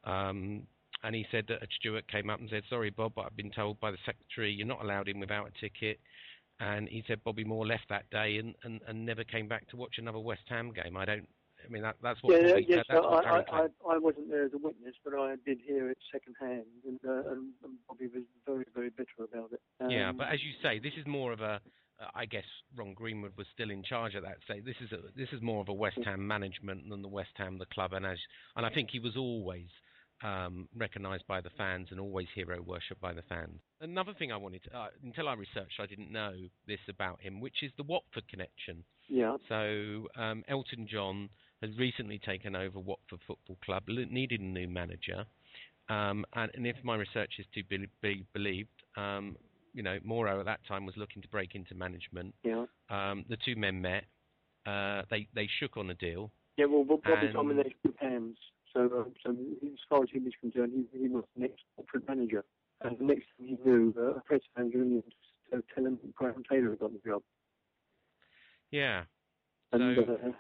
Um, 0.04 0.64
and 1.04 1.16
he 1.16 1.26
said 1.32 1.46
that 1.50 1.62
a 1.62 1.68
steward 1.80 2.08
came 2.08 2.30
up 2.30 2.40
and 2.40 2.50
said, 2.50 2.64
"Sorry, 2.70 2.90
Bob, 2.90 3.14
but 3.16 3.26
I've 3.26 3.38
been 3.38 3.52
told 3.52 3.80
by 3.80 3.92
the 3.92 3.98
secretary 4.06 4.52
you're 4.52 4.68
not 4.68 4.84
allowed 4.84 5.08
in 5.08 5.20
without 5.20 5.48
a 5.48 5.62
ticket." 5.62 6.00
And 6.60 6.90
he 6.90 7.04
said 7.08 7.24
Bobby 7.24 7.44
Moore 7.44 7.68
left 7.68 7.88
that 7.90 8.10
day 8.10 8.38
and, 8.38 8.56
and, 8.64 8.82
and 8.88 9.06
never 9.06 9.24
came 9.24 9.48
back 9.48 9.68
to 9.70 9.78
watch 9.78 9.96
another 10.00 10.20
West 10.20 10.42
Ham 10.50 10.72
game. 10.74 10.98
I 10.98 11.06
don't. 11.06 11.28
I 11.64 11.70
mean, 11.70 11.84
that, 11.84 11.98
that's 12.02 12.22
what. 12.24 12.42
yeah, 12.42 12.50
Bobby, 12.54 12.66
yes, 12.68 12.86
that, 12.90 12.98
I, 12.98 13.00
I. 13.00 13.62
I, 13.62 13.68
I 13.90 13.98
wasn't 13.98 14.30
there 14.30 14.46
as 14.46 14.54
a 14.54 14.58
witness, 14.58 14.96
but 15.04 15.14
I 15.14 15.36
did 15.46 15.60
hear 15.64 15.90
it 15.92 15.98
secondhand, 16.12 16.66
and, 16.86 17.00
uh, 17.08 17.32
and, 17.32 17.54
Bobby 17.88 18.08
was 18.08 18.24
very, 18.46 18.66
very 18.74 18.90
bitter 18.90 19.24
about 19.32 19.52
it. 19.52 19.62
yeah, 19.90 20.10
Um, 20.10 20.18
but 20.18 20.30
as 20.30 20.40
you 20.44 20.52
say, 20.64 20.80
this 20.80 20.94
is 21.00 21.06
more 21.06 21.32
of 21.32 21.42
a. 21.42 21.60
I 22.14 22.26
guess 22.26 22.44
Ron 22.76 22.94
Greenwood 22.94 23.34
was 23.38 23.48
still 23.54 23.72
in 23.72 23.84
charge 23.84 24.16
at 24.16 24.24
that 24.24 24.38
stage. 24.46 24.64
This 24.66 24.76
is 24.82 24.92
a, 24.92 24.98
this 25.16 25.30
is 25.32 25.42
more 25.42 25.62
of 25.62 25.70
a 25.70 25.74
West 25.74 26.00
Ham 26.06 26.28
management 26.28 26.90
than 26.90 27.02
the 27.02 27.08
West 27.08 27.32
Ham 27.38 27.58
the 27.58 27.66
club, 27.68 27.94
and 27.94 28.06
as 28.06 28.18
and 28.56 28.66
I 28.66 28.70
think 28.70 28.90
he 28.92 29.00
was 29.00 29.16
always 29.18 29.68
um, 30.24 30.68
recognised 30.76 31.26
by 31.28 31.42
the 31.42 31.50
fans 31.58 31.88
and 31.92 32.00
always 32.00 32.28
hero 32.36 32.62
worshipped 32.62 33.02
by 33.02 33.14
the 33.14 33.22
fans. 33.24 33.60
Another 33.82 34.14
thing 34.18 34.32
I 34.32 34.38
wanted 34.38 34.64
to, 34.64 34.78
uh, 34.78 34.88
until 35.04 35.28
I 35.28 35.34
researched, 35.34 35.80
I 35.80 35.86
didn't 35.86 36.12
know 36.12 36.34
this 36.68 36.80
about 36.90 37.22
him, 37.22 37.40
which 37.40 37.62
is 37.62 37.72
the 37.78 37.84
Watford 37.84 38.28
connection. 38.30 38.84
Yeah. 39.08 39.38
So 39.48 40.08
um, 40.20 40.44
Elton 40.48 40.88
John 40.90 41.30
has 41.62 41.72
recently 41.78 42.20
taken 42.20 42.56
over 42.56 42.80
Watford 42.80 43.20
Football 43.26 43.58
Club, 43.64 43.84
needed 43.88 44.42
a 44.42 44.44
new 44.44 44.68
manager, 44.68 45.26
um, 45.90 46.26
and, 46.34 46.52
and 46.54 46.68
if 46.68 46.76
my 46.84 46.96
research 46.96 47.34
is 47.40 47.46
to 47.54 47.64
be, 47.64 47.88
be 48.02 48.26
believed, 48.34 48.70
um, 48.98 49.38
you 49.78 49.84
know, 49.84 50.00
Mooro 50.00 50.40
at 50.40 50.46
that 50.46 50.60
time 50.68 50.88
was 50.88 50.98
looking 50.98 51.22
to 51.22 51.28
break 51.28 51.54
into 51.54 51.76
management. 51.76 52.34
Yeah. 52.44 52.66
Um, 52.90 53.24
the 53.30 53.38
two 53.38 53.56
men 53.56 53.80
met. 53.80 54.06
Uh, 54.66 55.04
they 55.12 55.28
they 55.36 55.48
shook 55.60 55.78
on 55.78 55.90
a 55.92 55.94
deal. 55.94 56.32
Yeah, 56.58 56.66
well, 56.66 56.84
Bob- 56.84 57.04
Bobby 57.04 57.28
And- 57.28 57.34
dominated 57.34 57.76
with 57.84 57.96
hands. 58.00 58.38
So, 58.74 58.82
um, 58.82 59.14
so 59.24 59.32
as 59.32 59.80
far 59.90 60.02
as 60.04 60.10
he 60.12 60.20
was 60.20 60.34
concerned, 60.42 60.74
he, 60.92 61.00
he 61.00 61.08
was 61.08 61.24
the 61.36 61.42
next 61.42 61.62
Watford 61.78 62.08
manager. 62.08 62.44
And 62.82 62.98
the 62.98 63.06
next 63.06 63.26
thing 63.38 63.48
he 63.48 63.58
knew, 63.70 63.94
uh, 63.98 64.16
a 64.16 64.22
press 64.22 64.42
manager 64.58 64.82
in 64.82 65.04
to 65.52 65.64
tell 65.74 65.86
him 65.86 65.98
that 66.04 66.16
Graham 66.16 66.44
Taylor 66.50 66.72
had 66.72 66.80
got 66.80 66.92
the 66.92 67.10
job. 67.10 67.22
Yeah. 68.72 69.04
And 69.72 69.96
So- 69.96 70.14
uh, 70.16 70.32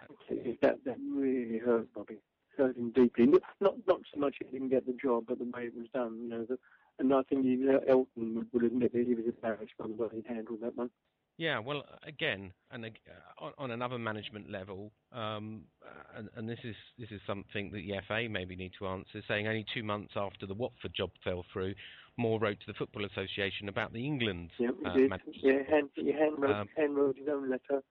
that 0.61 0.83
that 0.83 0.97
really 0.99 1.59
hurt 1.59 1.93
Bobby. 1.93 2.17
Hurt 2.57 2.75
him 2.75 2.89
deeply. 2.91 3.27
Not 3.27 3.43
not 3.61 3.75
not 3.88 4.01
so 4.11 4.19
much 4.19 4.35
he 4.39 4.45
didn't 4.51 4.69
get 4.69 4.85
the 4.88 4.93
job, 4.93 5.25
but 5.27 5.38
the 5.38 5.45
way 5.45 5.65
it 5.67 5.75
was 5.75 5.88
done. 5.93 6.19
You 6.23 6.27
know, 6.29 6.45
the, 6.45 6.57
and 7.00 7.14
I 7.14 7.22
think 7.24 7.45
even 7.45 7.80
Elton 7.88 8.36
would, 8.36 8.48
would 8.54 8.64
admit 8.64 8.93
that 8.93 9.06
he 9.06 9.14
was 9.14 9.26
embarrassed 9.26 9.74
by 9.80 9.88
the 9.88 9.93
way 9.93 10.08
he 10.12 10.24
handled 10.28 10.62
that 10.62 10.76
one. 10.76 10.89
Yeah, 11.38 11.60
well, 11.60 11.84
again, 12.06 12.52
and 12.72 12.84
uh, 12.86 12.89
on, 13.38 13.54
on 13.60 13.72
another 13.72 14.00
management 14.00 14.50
level, 14.52 14.91
um, 15.12 15.62
uh, 15.86 16.18
and, 16.18 16.30
and 16.36 16.50
this 16.50 16.58
is 16.64 16.76
this 16.98 17.10
is 17.12 17.22
something 17.28 17.70
that 17.72 17.78
the 17.78 17.93
FA 18.08 18.28
maybe 18.28 18.56
need 18.56 18.72
to 18.80 18.88
answer. 18.88 19.22
Saying 19.28 19.48
only 19.48 19.66
two 19.72 19.84
months 19.84 20.14
after 20.16 20.48
the 20.48 20.56
Watford 20.56 20.93
job 20.95 21.12
fell 21.24 21.45
through, 21.54 21.76
Moore 22.18 22.39
wrote 22.39 22.60
to 22.60 22.66
the 22.66 22.74
Football 22.74 23.06
Association 23.06 23.70
about 23.70 23.93
the 23.93 24.04
England 24.04 24.50
Yeah, 24.58 24.70
uh. 24.84 24.98
Yeah, 25.34 25.60
hand, 25.70 25.89
he 25.93 26.12
hand 26.12 26.39
wrote, 26.39 26.56
Um, 26.56 26.68
hand 26.76 26.95
wrote 26.95 27.18
his 27.18 27.28
own 27.28 27.52
letter. 27.52 27.84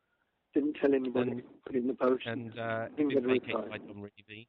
Didn't 0.53 0.77
tell 0.81 0.93
anybody. 0.93 1.43
put 1.65 1.77
it 1.77 1.79
in 1.79 1.87
the 1.87 1.95
post. 1.95 2.27
and 2.27 2.59
uh, 2.59 2.89
didn't 2.97 3.09
been 3.11 3.23
get 3.23 3.23
vacated 3.23 3.71
by 3.71 3.79
Revie. 3.79 4.49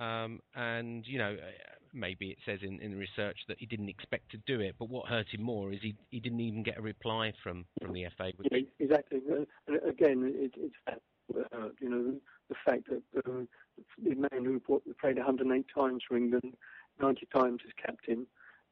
Um, 0.00 0.40
and 0.54 1.06
you 1.06 1.18
know, 1.18 1.32
uh, 1.32 1.74
maybe 1.98 2.28
it 2.28 2.38
says 2.46 2.60
in, 2.62 2.80
in 2.80 2.92
the 2.92 2.96
research 2.96 3.36
that 3.48 3.58
he 3.58 3.66
didn't 3.66 3.88
expect 3.88 4.30
to 4.30 4.38
do 4.46 4.60
it, 4.60 4.76
but 4.78 4.88
what 4.88 5.06
hurt 5.06 5.26
him 5.32 5.42
more 5.42 5.72
is 5.72 5.80
he 5.82 5.94
he 6.10 6.20
didn't 6.20 6.40
even 6.40 6.62
get 6.62 6.78
a 6.78 6.82
reply 6.82 7.32
from 7.42 7.64
from 7.80 7.92
the 7.92 8.06
FA. 8.16 8.30
Yeah, 8.50 8.60
exactly. 8.78 9.20
Uh, 9.30 9.88
again, 9.88 10.32
it, 10.34 10.52
it's 10.56 10.74
that, 10.86 11.00
uh, 11.52 11.68
you 11.80 11.88
know, 11.88 12.14
the 12.48 12.54
fact 12.64 12.88
that 12.88 13.02
uh, 13.18 13.44
the 14.02 14.14
man 14.14 14.44
who 14.44 14.60
played 15.00 15.16
108 15.16 15.66
times 15.74 16.02
for 16.06 16.16
England, 16.16 16.54
90 17.00 17.26
times 17.34 17.60
as 17.66 17.72
captain, 17.84 18.26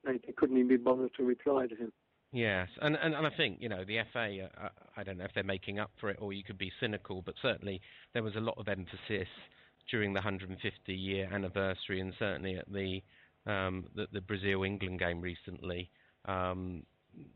they, 0.05 0.19
they 0.27 0.33
couldn't 0.37 0.57
even 0.57 0.69
be 0.69 0.77
bothered 0.77 1.15
to 1.15 1.25
reply 1.25 1.67
to 1.67 1.77
him. 1.77 1.93
Yes, 2.33 2.69
and, 2.83 2.97
and 2.97 3.15
and 3.15 3.27
I 3.27 3.31
think 3.37 3.59
you 3.61 3.69
know 3.69 3.85
the 3.85 3.99
FA. 4.13 4.49
Uh, 4.61 4.69
I 4.97 5.05
don't 5.05 5.19
know 5.19 5.25
if 5.25 5.31
they're 5.35 5.45
making 5.45 5.79
up 5.79 5.91
for 6.01 6.11
it, 6.11 6.19
or 6.21 6.33
you 6.33 6.43
could 6.43 6.59
be 6.59 6.73
cynical, 6.81 7.23
but 7.23 7.35
certainly 7.41 7.81
there 8.13 8.23
was 8.23 8.35
a 8.37 8.41
lot 8.41 8.59
of 8.59 8.69
emphasis 8.69 9.29
during 9.91 10.13
the 10.13 10.19
150 10.19 10.95
year 10.95 11.29
anniversary, 11.33 12.01
and 12.01 12.13
certainly 12.19 12.57
at 12.57 12.71
the 12.73 13.03
um, 13.47 13.85
the, 13.95 14.07
the 14.13 14.21
Brazil 14.21 14.65
England 14.65 14.99
game 14.99 15.21
recently. 15.21 15.91
Um, 16.25 16.83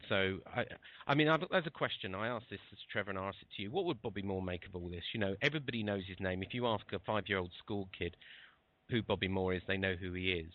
so 0.09 0.39
I, 0.47 0.65
I 1.07 1.15
mean, 1.15 1.29
I've, 1.29 1.41
there's 1.51 1.67
a 1.67 1.71
question. 1.71 2.15
I 2.15 2.29
asked 2.29 2.47
this 2.51 2.61
to 2.71 2.77
Trevor 2.91 3.11
and 3.11 3.19
I 3.19 3.29
asked 3.29 3.39
it 3.43 3.49
to 3.57 3.63
you. 3.63 3.71
What 3.71 3.85
would 3.87 4.03
Bobby 4.03 4.23
Moore 4.23 4.43
make 4.43 4.67
of 4.67 4.75
all 4.75 4.89
this? 4.89 5.05
You 5.15 5.21
know, 5.21 5.35
everybody 5.43 5.83
knows 5.83 6.03
his 6.07 6.19
name. 6.21 6.43
If 6.43 6.53
you 6.53 6.67
ask 6.67 6.85
a 6.93 6.99
five-year-old 6.99 7.53
school 7.59 7.89
kid 7.97 8.17
who 8.91 9.03
Bobby 9.03 9.29
Moore 9.29 9.55
is, 9.55 9.63
they 9.67 9.77
know 9.77 9.95
who 9.95 10.13
he 10.13 10.33
is. 10.33 10.53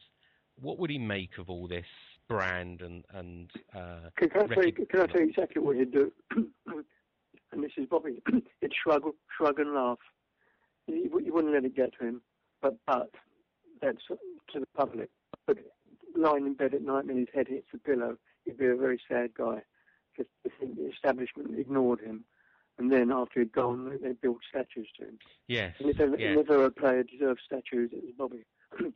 What 0.59 0.79
would 0.79 0.89
he 0.89 0.97
make 0.97 1.37
of 1.39 1.49
all 1.49 1.67
this 1.67 1.85
brand 2.27 2.81
and 2.81 3.05
and 3.13 3.51
uh, 3.75 4.09
Can, 4.17 4.29
can, 4.29 4.43
I 4.43 4.53
tell 4.53 4.65
you, 4.65 4.71
can 4.73 5.01
I 5.01 5.05
tell 5.07 5.21
you 5.21 5.29
exactly 5.29 5.61
what 5.61 5.75
he'd 5.75 5.91
do? 5.91 6.11
and 6.35 7.63
this 7.63 7.71
is 7.77 7.87
Bobby. 7.89 8.21
he'd 8.61 8.71
shrug, 8.83 9.03
shrug 9.37 9.59
and 9.59 9.73
laugh. 9.73 9.99
He, 10.87 11.09
he 11.23 11.31
wouldn't 11.31 11.53
let 11.53 11.65
it 11.65 11.75
get 11.75 11.97
to 11.99 12.07
him. 12.07 12.21
But, 12.61 12.77
but 12.87 13.11
that's 13.81 14.01
to 14.07 14.59
the 14.59 14.67
public. 14.75 15.09
But 15.45 15.57
lying 16.15 16.45
in 16.45 16.53
bed 16.53 16.73
at 16.73 16.81
night 16.81 17.05
when 17.05 17.17
his 17.17 17.27
head 17.33 17.47
hits 17.47 17.67
the 17.71 17.79
pillow, 17.79 18.17
he'd 18.45 18.57
be 18.57 18.67
a 18.67 18.75
very 18.75 18.99
sad 19.07 19.33
guy 19.37 19.61
because 20.15 20.31
the 20.59 20.89
establishment 20.89 21.59
ignored 21.59 21.99
him. 21.99 22.23
And 22.77 22.91
then 22.91 23.11
after 23.11 23.39
he'd 23.39 23.53
gone, 23.53 23.97
they- 24.01 24.11
built 24.13 24.39
statues 24.49 24.89
to 24.97 25.05
him. 25.05 25.19
Yes. 25.47 25.75
And 25.79 25.89
if 25.89 25.99
ever, 25.99 26.17
yeah. 26.17 26.31
if 26.31 26.49
ever 26.49 26.65
a 26.65 26.71
player 26.71 27.03
deserved 27.03 27.41
statues, 27.45 27.91
it 27.93 28.03
was 28.03 28.13
Bobby. 28.17 28.43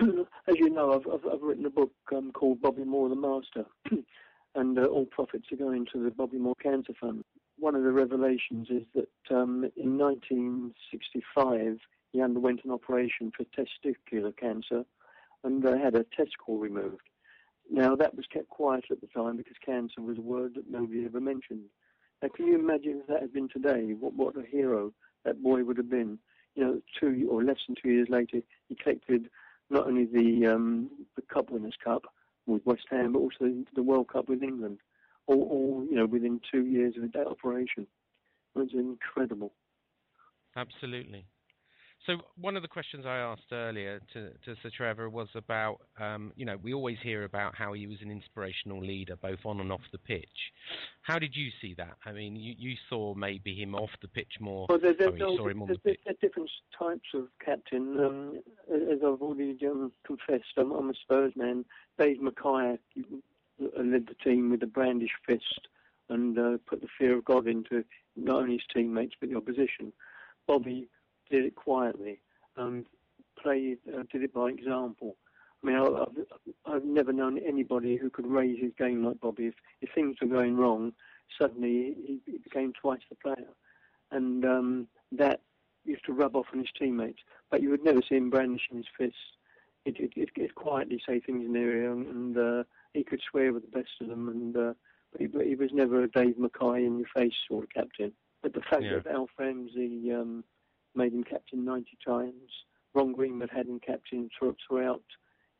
As 0.48 0.56
you 0.56 0.70
know, 0.70 0.92
I've, 0.92 1.12
I've, 1.12 1.26
I've 1.32 1.42
written 1.42 1.66
a 1.66 1.70
book 1.70 1.92
um, 2.14 2.30
called 2.32 2.60
Bobby 2.60 2.84
Moore 2.84 3.08
the 3.08 3.16
Master, 3.16 3.64
and 4.54 4.78
uh, 4.78 4.84
all 4.84 5.06
profits 5.06 5.46
are 5.50 5.56
going 5.56 5.86
to 5.92 6.04
the 6.04 6.10
Bobby 6.10 6.38
Moore 6.38 6.54
Cancer 6.62 6.92
Fund. 7.00 7.24
One 7.58 7.74
of 7.74 7.82
the 7.82 7.92
revelations 7.92 8.68
is 8.70 8.84
that 8.94 9.34
um, 9.36 9.70
in 9.76 9.98
1965 9.98 11.78
he 12.12 12.22
underwent 12.22 12.60
an 12.64 12.70
operation 12.70 13.32
for 13.36 13.44
testicular 13.44 14.36
cancer 14.36 14.84
and 15.44 15.64
uh, 15.64 15.76
had 15.76 15.94
a 15.94 16.04
testicle 16.16 16.58
removed. 16.58 17.02
Now 17.70 17.96
that 17.96 18.14
was 18.14 18.26
kept 18.32 18.48
quiet 18.48 18.84
at 18.90 19.00
the 19.00 19.08
time 19.08 19.36
because 19.36 19.56
cancer 19.64 20.00
was 20.00 20.18
a 20.18 20.22
word 20.22 20.54
that 20.54 20.70
nobody 20.70 21.04
ever 21.04 21.20
mentioned. 21.20 21.64
Now, 22.22 22.28
can 22.28 22.46
you 22.46 22.58
imagine 22.58 23.00
if 23.00 23.06
that 23.08 23.20
had 23.20 23.32
been 23.32 23.48
today? 23.48 23.94
What 23.98 24.14
what 24.14 24.36
a 24.36 24.46
hero 24.46 24.92
that 25.24 25.42
boy 25.42 25.64
would 25.64 25.76
have 25.76 25.90
been. 25.90 26.18
You 26.54 26.64
know, 26.64 26.80
two 26.98 27.28
or 27.30 27.44
less 27.44 27.58
than 27.66 27.76
two 27.80 27.90
years 27.90 28.08
later, 28.08 28.40
he 28.68 28.74
collected 28.74 29.28
not 29.70 29.86
only 29.86 30.06
the 30.06 30.46
um, 30.46 30.90
the 31.14 31.22
Cup 31.22 31.50
Winners' 31.50 31.76
Cup 31.82 32.04
with 32.46 32.64
West 32.64 32.86
Ham, 32.90 33.12
but 33.12 33.20
also 33.20 33.52
the 33.74 33.82
World 33.82 34.08
Cup 34.08 34.28
with 34.28 34.42
England, 34.42 34.78
all, 35.28 35.42
all 35.50 35.86
you 35.88 35.96
know 35.96 36.06
within 36.06 36.40
two 36.50 36.64
years 36.66 36.94
of 37.02 37.12
that 37.12 37.26
operation. 37.26 37.86
It 38.56 38.58
was 38.58 38.70
incredible. 38.74 39.52
Absolutely. 40.56 41.26
So 42.06 42.16
one 42.40 42.56
of 42.56 42.62
the 42.62 42.68
questions 42.68 43.04
I 43.06 43.18
asked 43.18 43.52
earlier 43.52 44.00
to, 44.14 44.30
to 44.30 44.54
Sir 44.62 44.70
Trevor 44.74 45.10
was 45.10 45.28
about, 45.34 45.80
um, 46.00 46.32
you 46.36 46.46
know, 46.46 46.56
we 46.62 46.72
always 46.72 46.96
hear 47.02 47.24
about 47.24 47.54
how 47.54 47.72
he 47.72 47.86
was 47.86 47.98
an 48.00 48.10
inspirational 48.10 48.82
leader, 48.82 49.16
both 49.16 49.40
on 49.44 49.60
and 49.60 49.70
off 49.70 49.82
the 49.92 49.98
pitch. 49.98 50.26
How 51.02 51.18
did 51.18 51.34
you 51.34 51.50
see 51.60 51.74
that? 51.76 51.96
I 52.06 52.12
mean, 52.12 52.36
you, 52.36 52.54
you 52.56 52.76
saw 52.88 53.14
maybe 53.14 53.54
him 53.54 53.74
off 53.74 53.90
the 54.00 54.08
pitch 54.08 54.32
more. 54.40 54.66
Well, 54.68 54.78
there, 54.80 54.94
there, 54.94 55.14
you 55.14 55.36
saw 55.36 55.48
him 55.48 55.62
on 55.62 55.68
the 55.68 55.76
there, 55.84 55.94
pitch. 55.94 56.00
there 56.04 56.14
are 56.14 56.26
different 56.26 56.50
types 56.78 57.08
of 57.14 57.26
captain. 57.44 57.98
Um, 57.98 58.42
as 58.72 58.98
I've 59.04 59.20
already 59.20 59.58
um, 59.66 59.92
confessed, 60.06 60.44
I'm, 60.56 60.72
I'm 60.72 60.90
a 60.90 60.94
Spurs 61.02 61.32
man. 61.36 61.64
Dave 61.98 62.22
Mackay 62.22 62.78
led 63.58 64.06
the 64.06 64.14
team 64.22 64.50
with 64.50 64.62
a 64.62 64.66
brandish 64.66 65.12
fist 65.26 65.68
and 66.08 66.38
uh, 66.38 66.58
put 66.66 66.80
the 66.80 66.88
fear 66.98 67.16
of 67.18 67.24
God 67.24 67.46
into 67.46 67.84
not 68.16 68.42
only 68.42 68.54
his 68.54 68.62
teammates 68.72 69.14
but 69.20 69.30
the 69.30 69.36
opposition. 69.36 69.92
Bobby 70.46 70.88
did 71.30 71.44
it 71.44 71.54
quietly, 71.54 72.20
um, 72.56 72.86
played, 73.40 73.78
uh, 73.94 74.02
did 74.10 74.22
it 74.22 74.32
by 74.32 74.48
example. 74.48 75.16
I 75.62 75.66
mean, 75.66 75.76
I've, 75.76 76.72
I've 76.72 76.84
never 76.84 77.12
known 77.12 77.38
anybody 77.38 77.96
who 77.96 78.10
could 78.10 78.26
raise 78.26 78.60
his 78.60 78.72
game 78.78 79.04
like 79.04 79.20
Bobby. 79.20 79.46
If, 79.46 79.54
if 79.82 79.90
things 79.94 80.16
were 80.20 80.28
going 80.28 80.56
wrong, 80.56 80.92
suddenly 81.38 81.96
he, 82.06 82.20
he 82.24 82.38
became 82.38 82.72
twice 82.72 83.00
the 83.10 83.16
player. 83.16 83.48
And 84.10 84.44
um, 84.44 84.88
that 85.12 85.40
used 85.84 86.04
to 86.06 86.12
rub 86.12 86.36
off 86.36 86.46
on 86.52 86.60
his 86.60 86.68
teammates. 86.78 87.20
But 87.50 87.62
you 87.62 87.70
would 87.70 87.84
never 87.84 88.00
see 88.08 88.16
him 88.16 88.30
brandishing 88.30 88.76
his 88.76 88.86
fists. 88.96 89.18
He'd, 89.84 89.96
he'd, 89.96 90.12
he'd, 90.14 90.30
he'd 90.34 90.54
quietly 90.54 91.02
say 91.06 91.20
things 91.20 91.44
in 91.44 91.52
their 91.52 91.76
ear, 91.76 91.92
and, 91.92 92.06
and 92.06 92.38
uh, 92.38 92.64
he 92.98 93.04
could 93.04 93.20
swear 93.30 93.52
with 93.52 93.62
the 93.62 93.78
best 93.78 93.90
of 94.00 94.08
them. 94.08 94.28
And 94.28 94.56
uh, 94.56 94.74
but, 95.12 95.20
he, 95.20 95.26
but 95.26 95.46
he 95.46 95.54
was 95.54 95.70
never 95.72 96.02
a 96.02 96.08
Dave 96.08 96.38
Mackay 96.38 96.84
in 96.84 96.98
your 96.98 97.08
face 97.16 97.32
sort 97.48 97.64
of 97.64 97.70
captain. 97.70 98.12
But 98.42 98.54
the 98.54 98.60
fact 98.60 98.82
Yeah. 98.82 98.98
that 98.98 99.12
Alf 99.12 99.30
Ramsey 99.38 100.12
um, 100.12 100.44
made 100.94 101.12
him 101.12 101.24
captain 101.24 101.64
90 101.64 101.96
times, 102.06 102.50
Ron 102.94 103.12
Greenwood 103.12 103.50
had 103.50 103.66
him 103.66 103.80
captain 103.80 104.28
throughout 104.38 105.02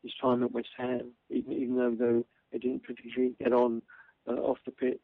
his 0.03 0.13
time 0.21 0.43
at 0.43 0.51
West 0.51 0.69
Ham, 0.77 1.11
even, 1.29 1.51
even 1.53 1.75
though, 1.75 1.95
though 1.95 2.25
they 2.51 2.57
didn't 2.57 2.83
particularly 2.83 3.35
get 3.41 3.53
on 3.53 3.81
uh, 4.27 4.33
off 4.33 4.57
the 4.65 4.71
pitch. 4.71 4.99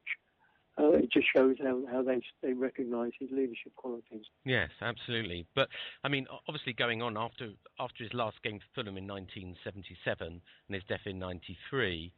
Uh, 0.78 0.92
it 0.92 1.10
just 1.10 1.28
shows 1.34 1.56
how, 1.64 1.82
how 1.90 2.04
they 2.04 2.22
they 2.42 2.52
recognise 2.52 3.12
his 3.18 3.30
leadership 3.32 3.74
qualities. 3.78 4.26
Yes, 4.44 4.70
absolutely. 4.82 5.46
But 5.56 5.70
I 6.04 6.10
mean, 6.10 6.28
obviously, 6.50 6.74
going 6.74 7.02
on 7.02 7.16
after 7.18 7.52
after 7.80 8.04
his 8.04 8.14
last 8.14 8.44
game 8.44 8.60
for 8.60 8.84
Fulham 8.84 8.98
in 8.98 9.08
1977 9.08 10.28
and 10.28 10.42
his 10.76 10.84
death 10.84 11.06
in 11.06 11.18
'93, 11.18 12.12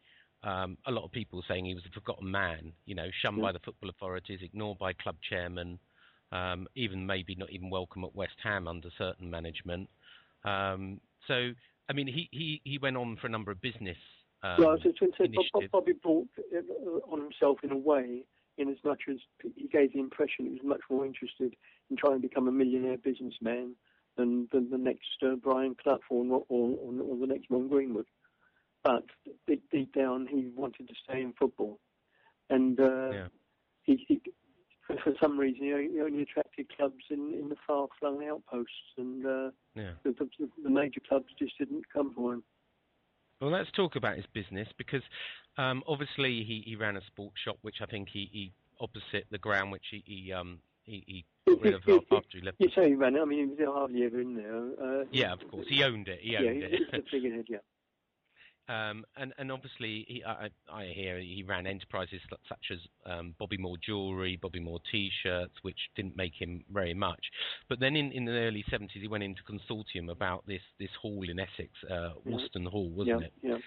um, 0.48 0.78
a 0.86 0.92
lot 0.92 1.04
of 1.04 1.12
people 1.12 1.44
saying 1.48 1.66
he 1.66 1.74
was 1.74 1.84
a 1.86 1.94
forgotten 1.94 2.32
man. 2.32 2.72
You 2.86 2.96
know, 2.96 3.08
shunned 3.22 3.42
by 3.42 3.52
the 3.52 3.60
football 3.60 3.90
authorities, 3.90 4.40
ignored 4.42 4.80
by 4.80 4.94
club 4.94 5.18
chairman, 5.30 5.78
um, 6.32 6.68
even 6.76 7.06
maybe 7.06 7.36
not 7.36 7.52
even 7.52 7.70
welcome 7.70 8.04
at 8.06 8.16
West 8.16 8.38
Ham 8.44 8.68
under 8.68 8.90
certain 8.98 9.30
management. 9.30 9.90
Um, 10.46 11.02
so, 11.28 11.52
I 11.90 11.94
mean, 11.94 12.08
he, 12.08 12.30
he, 12.32 12.62
he 12.64 12.78
went 12.78 12.96
on 12.96 13.18
for 13.20 13.28
a 13.28 13.30
number 13.30 13.52
of 13.52 13.62
business 13.62 13.98
um, 14.44 14.56
well, 14.60 14.78
Bob, 14.78 14.86
initiatives. 15.20 15.72
Bobby 15.72 15.94
brought 16.02 16.28
uh, 16.56 17.12
on 17.12 17.22
himself 17.22 17.58
in 17.64 17.72
a 17.72 17.78
way, 17.78 18.24
in 18.58 18.70
as 18.70 18.78
much 18.84 19.04
as 19.10 19.18
he 19.56 19.68
gave 19.68 19.94
the 19.94 20.00
impression 20.00 20.46
he 20.46 20.52
was 20.52 20.62
much 20.64 20.82
more 20.90 21.06
interested 21.06 21.56
in 21.90 21.98
trying 21.98 22.22
to 22.22 22.28
become 22.28 22.48
a 22.48 22.52
millionaire 22.52 22.98
businessman 22.98 23.76
than, 24.16 24.48
than 24.52 24.70
the 24.70 24.78
next 24.78 25.24
uh, 25.24 25.36
Brian 25.36 25.76
Clough 25.82 26.00
or, 26.10 26.24
or, 26.26 26.78
or, 26.80 27.02
or 27.02 27.18
the 27.18 27.28
next 27.28 27.48
Ron 27.50 27.68
Greenwood. 27.68 28.06
But 28.88 29.04
deep, 29.48 29.64
deep 29.70 29.94
down, 29.94 30.28
he 30.32 30.48
wanted 30.56 30.88
to 30.88 30.94
stay 31.04 31.22
in 31.22 31.34
football, 31.34 31.78
and 32.50 32.80
uh, 32.80 33.12
Yeah. 33.12 33.28
he, 33.84 34.06
he 34.08 34.22
for, 34.86 34.96
some 35.22 35.38
reason 35.38 35.66
he 35.66 35.74
only, 35.74 35.92
he 35.92 36.00
only 36.00 36.22
attracted 36.22 36.74
clubs 36.74 37.04
in, 37.10 37.34
in 37.34 37.50
the 37.50 37.58
far-flung 37.68 38.26
outposts, 38.26 38.94
and 38.98 39.26
uh, 39.26 39.52
Yeah. 39.76 39.92
the, 40.04 40.14
the, 40.14 40.50
the 40.64 40.70
major 40.70 41.02
clubs 41.06 41.26
just 41.38 41.58
didn't 41.58 41.84
come 41.92 42.14
for 42.14 42.36
him. 42.36 42.44
Well, 43.42 43.52
let's 43.52 43.70
talk 43.72 43.98
about 43.98 44.16
his 44.16 44.26
business 44.34 44.70
because 44.78 45.04
um, 45.58 45.84
obviously 45.86 46.46
he, 46.46 46.64
he 46.66 46.78
ran 46.78 46.96
a 46.96 47.02
sports 47.08 47.36
shop, 47.44 47.58
which 47.64 47.82
I 47.82 47.88
think 47.88 48.08
he, 48.08 48.30
he 48.32 48.54
opposite 48.80 49.26
the 49.32 49.38
ground, 49.38 49.74
which 49.74 49.88
he 49.92 50.02
he, 50.06 50.32
um, 50.32 50.60
he, 50.84 51.04
he 51.06 51.26
got 51.46 51.62
rid 51.62 51.74
of 51.74 51.82
after 52.10 52.38
he 52.38 52.42
left. 52.42 52.56
You 52.60 52.70
say 52.74 52.88
he 52.88 52.96
ran 52.96 53.18
it. 53.18 53.22
I 53.22 53.26
mean, 53.26 53.40
he 53.40 53.64
was 53.64 53.74
hardly 53.74 54.06
ever 54.06 54.22
in 54.22 54.36
there. 54.36 55.02
Uh, 55.02 55.04
Yeah, 55.12 55.34
of 55.34 55.46
course, 55.52 55.68
he 55.68 55.84
owned 55.84 56.08
it. 56.08 56.20
He 56.22 56.32
yeah, 56.32 56.40
owned 56.40 56.64
he 56.64 56.70
it. 56.70 56.92
the 56.92 57.04
figurehead. 57.12 57.46
Yeah. 57.50 57.58
Um, 58.70 59.06
and, 59.16 59.34
and 59.38 59.52
obviously, 59.52 60.06
he, 60.08 60.24
I, 60.26 60.50
I 60.72 60.92
hear 60.94 61.20
he 61.20 61.44
ran 61.48 61.66
enterprises 61.66 62.20
such 62.50 62.66
as 62.72 62.80
um, 63.06 63.34
Bobby 63.40 63.58
Moore 63.58 63.78
jewellery, 63.86 64.38
Bobby 64.42 64.60
Moore 64.60 64.80
T-shirts, 64.92 65.54
which 65.62 65.78
didn't 65.96 66.18
make 66.18 66.34
him 66.38 66.64
very 66.72 66.94
much. 66.94 67.24
But 67.70 67.80
then 67.80 67.96
in, 67.96 68.12
in 68.12 68.26
the 68.26 68.32
early 68.32 68.66
70s, 68.72 68.90
he 68.94 69.08
went 69.08 69.24
into 69.24 69.42
consortium 69.44 70.12
about 70.12 70.46
this, 70.48 70.62
this 70.80 70.90
hall 71.02 71.24
in 71.30 71.40
Essex, 71.40 71.70
uh, 71.90 71.94
Yeah. 71.94 72.10
Woolston 72.26 72.66
Hall, 72.66 72.90
wasn't 72.90 73.22
yeah, 73.22 73.28
it? 73.28 73.34
Yeah. 73.42 73.58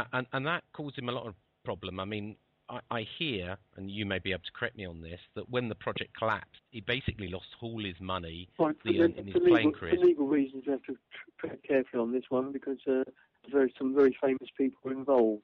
Uh, 0.00 0.04
and, 0.12 0.26
and 0.32 0.46
that 0.46 0.64
caused 0.72 0.98
him 0.98 1.08
a 1.08 1.12
lot 1.12 1.26
of 1.26 1.34
problem. 1.64 1.98
I 1.98 2.04
mean, 2.04 2.36
I, 2.70 2.80
I 2.90 3.06
hear, 3.18 3.56
and 3.76 3.90
you 3.90 4.06
may 4.06 4.18
be 4.18 4.30
able 4.32 4.42
to 4.44 4.52
correct 4.52 4.76
me 4.76 4.86
on 4.86 5.00
this, 5.00 5.20
that 5.34 5.48
when 5.50 5.68
the 5.68 5.74
project 5.74 6.16
collapsed, 6.16 6.60
he 6.70 6.80
basically 6.80 7.28
lost 7.28 7.46
all 7.60 7.82
his 7.82 8.00
money 8.00 8.48
Well, 8.58 8.72
the, 8.84 8.96
for, 8.96 9.04
in 9.04 9.26
his 9.26 9.32
for, 9.32 9.40
playing 9.40 9.72
career. 9.72 9.96
for 9.96 10.06
legal 10.06 10.26
reasons, 10.26 10.64
we 10.66 10.72
have 10.72 10.82
to 10.84 10.96
tread 11.38 11.58
carefully 11.66 12.00
on 12.00 12.12
this 12.12 12.24
one 12.28 12.52
because 12.52 12.78
uh, 12.88 13.04
there's 13.52 13.72
some 13.76 13.94
very 13.94 14.16
famous 14.22 14.48
people 14.56 14.90
are 14.90 14.94
involved. 14.94 15.42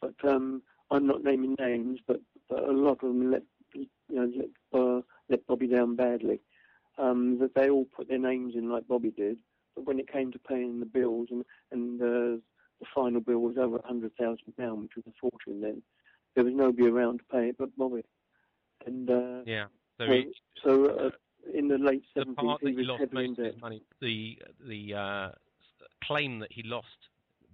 But 0.00 0.14
um, 0.28 0.62
I'm 0.90 1.06
not 1.06 1.22
naming 1.22 1.56
names, 1.58 2.00
but, 2.06 2.20
but 2.48 2.64
a 2.64 2.72
lot 2.72 2.92
of 2.92 3.00
them 3.00 3.30
let 3.30 3.42
you 3.74 3.86
know 4.10 4.30
let, 4.36 4.80
uh, 4.80 5.00
let 5.28 5.46
Bobby 5.46 5.68
down 5.68 5.96
badly. 5.96 6.40
Um, 6.96 7.38
that 7.40 7.56
they 7.56 7.70
all 7.70 7.86
put 7.86 8.08
their 8.08 8.18
names 8.18 8.54
in 8.54 8.70
like 8.70 8.86
Bobby 8.86 9.10
did, 9.10 9.38
but 9.74 9.84
when 9.84 9.98
it 9.98 10.12
came 10.12 10.30
to 10.30 10.38
paying 10.38 10.78
the 10.78 10.86
bills 10.86 11.28
and 11.30 11.44
and 11.72 12.00
uh, 12.00 12.40
the 12.80 12.86
final 12.94 13.20
bill 13.20 13.40
was 13.40 13.56
over 13.58 13.80
hundred 13.84 14.12
thousand 14.16 14.56
pound, 14.56 14.82
which 14.82 14.96
was 14.96 15.04
a 15.08 15.12
fortune 15.20 15.60
then. 15.60 15.82
There 16.34 16.44
was 16.44 16.54
nobody 16.54 16.88
around 16.88 17.18
to 17.18 17.24
pay 17.24 17.48
it 17.48 17.56
but 17.58 17.76
Bobby. 17.76 18.04
And 18.86 19.08
uh, 19.10 19.42
Yeah. 19.46 19.66
So 19.98 20.06
so, 20.06 20.12
he, 20.12 20.32
so 20.64 20.86
uh, 20.86 21.10
in 21.56 21.68
the 21.68 21.78
late 21.78 22.02
the 22.14 22.20
seventies, 22.22 22.36
part 22.36 22.60
he 22.60 22.66
that 22.66 22.70
he 22.72 22.76
was 22.78 22.86
lost 22.86 23.12
most 23.12 23.38
of 23.38 23.44
his 23.44 23.60
money, 23.60 23.82
the 24.00 24.38
the 24.66 24.94
uh, 24.94 25.28
claim 26.02 26.38
that 26.40 26.50
he 26.52 26.62
lost 26.64 26.88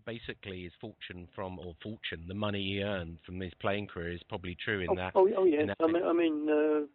basically 0.07 0.65
his 0.65 0.73
fortune 0.81 1.29
from, 1.35 1.59
or 1.59 1.75
fortune, 1.83 2.25
the 2.27 2.35
money 2.35 2.63
he 2.63 2.83
earned 2.83 3.19
from 3.25 3.39
his 3.39 3.53
playing 3.61 3.87
career 3.87 4.13
is 4.13 4.23
probably 4.29 4.57
true 4.65 4.81
in 4.81 4.91
Oh, 4.91 4.97
that. 4.97 5.13
oh, 5.15 5.29
oh 5.37 5.45
yes. 5.45 5.69
I 5.81 5.87
mean, 5.87 6.03
I 6.03 6.13
mean, 6.13 6.49
uh, 6.49 6.87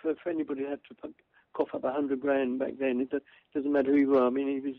for, 0.00 0.14
for 0.22 0.30
anybody 0.30 0.62
who 0.62 0.70
had 0.70 0.80
to 0.88 0.94
put, 0.94 1.14
cough 1.52 1.74
up 1.74 1.84
a 1.84 1.92
hundred 1.92 2.20
grand 2.20 2.58
back 2.58 2.74
then, 2.78 3.00
it 3.00 3.22
doesn't 3.54 3.72
matter 3.72 3.90
who 3.90 3.98
you 3.98 4.10
were. 4.10 4.24
I 4.26 4.30
mean, 4.30 4.48
he 4.48 4.60
was, 4.60 4.76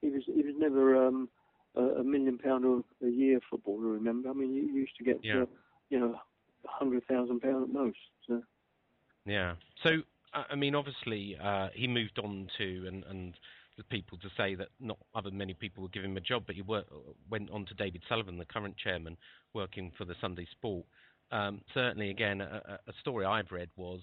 he 0.00 0.08
was, 0.08 0.22
he 0.26 0.42
was 0.42 0.54
never 0.58 1.06
um, 1.06 1.28
a, 1.76 2.02
million 2.02 2.38
pound 2.38 2.64
a, 2.64 3.06
a 3.06 3.10
year 3.10 3.38
footballer. 3.50 3.88
Remember? 3.88 4.30
I 4.30 4.32
mean, 4.32 4.54
you 4.54 4.62
used 4.62 4.96
to 4.96 5.04
get, 5.04 5.20
Yeah. 5.22 5.42
uh, 5.42 5.46
you 5.90 5.98
know, 6.00 6.14
a 6.64 6.68
hundred 6.68 7.06
thousand 7.06 7.40
pound 7.40 7.64
at 7.64 7.72
most. 7.72 7.98
So. 8.28 8.42
Yeah. 9.26 9.54
So, 9.82 9.98
I 10.32 10.54
mean, 10.54 10.74
obviously, 10.74 11.36
uh, 11.42 11.68
he 11.74 11.86
moved 11.86 12.18
on 12.18 12.48
to, 12.58 12.84
and, 12.88 13.04
and 13.04 13.34
the 13.76 13.84
people 13.84 14.18
to 14.18 14.28
say 14.36 14.54
that 14.54 14.68
not 14.80 14.98
other 15.14 15.30
many 15.30 15.54
people 15.54 15.82
would 15.82 15.92
give 15.92 16.04
him 16.04 16.16
a 16.16 16.20
job, 16.20 16.44
but 16.46 16.54
he 16.56 16.62
wor- 16.62 16.84
went 17.30 17.50
on 17.50 17.64
to 17.66 17.74
David 17.74 18.02
Sullivan, 18.08 18.38
the 18.38 18.44
current 18.44 18.76
chairman, 18.76 19.16
working 19.52 19.92
for 19.96 20.04
the 20.04 20.14
Sunday 20.20 20.46
Sport. 20.52 20.84
Um, 21.32 21.60
certainly, 21.72 22.10
again, 22.10 22.40
a, 22.40 22.62
a 22.66 22.90
a 22.90 22.92
story 23.00 23.24
I've 23.24 23.50
read 23.50 23.70
was, 23.76 24.00